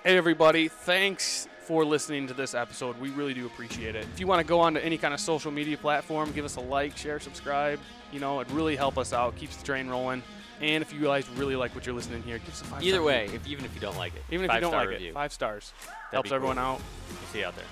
Hey, 0.04 0.16
everybody. 0.16 0.68
Thanks 0.68 1.46
for 1.66 1.84
listening 1.84 2.26
to 2.28 2.34
this 2.34 2.54
episode. 2.54 2.98
We 2.98 3.10
really 3.10 3.34
do 3.34 3.46
appreciate 3.46 3.94
it. 3.94 4.06
If 4.14 4.18
you 4.18 4.26
want 4.26 4.40
to 4.40 4.46
go 4.48 4.58
on 4.60 4.74
to 4.74 4.84
any 4.84 4.96
kind 4.96 5.12
of 5.12 5.20
social 5.20 5.50
media 5.50 5.76
platform, 5.76 6.32
give 6.32 6.44
us 6.44 6.56
a 6.56 6.60
like, 6.60 6.96
share, 6.96 7.20
subscribe. 7.20 7.78
You 8.12 8.18
know, 8.18 8.40
it 8.40 8.48
really 8.50 8.76
help 8.76 8.96
us 8.96 9.12
out, 9.12 9.36
keeps 9.36 9.56
the 9.56 9.64
train 9.64 9.88
rolling. 9.88 10.22
And 10.60 10.82
if 10.82 10.92
you 10.92 11.00
guys 11.00 11.28
really 11.30 11.56
like 11.56 11.74
what 11.74 11.86
you're 11.86 11.94
listening 11.94 12.22
here, 12.22 12.38
give 12.38 12.50
us 12.50 12.60
a 12.60 12.64
five 12.64 12.82
Either 12.82 13.02
way, 13.02 13.30
if 13.32 13.46
even 13.46 13.64
if 13.64 13.74
you 13.74 13.80
don't 13.80 13.96
like 13.96 14.14
it, 14.14 14.22
even 14.30 14.44
if 14.48 14.54
you 14.54 14.60
don't 14.60 14.72
like 14.72 14.88
review. 14.88 15.10
it, 15.10 15.14
five 15.14 15.32
stars 15.32 15.72
That'd 15.80 16.12
helps 16.12 16.32
everyone 16.32 16.56
cool. 16.56 16.64
out. 16.64 16.80
We'll 17.08 17.28
see 17.32 17.38
you 17.40 17.46
out 17.46 17.56
there. 17.56 17.64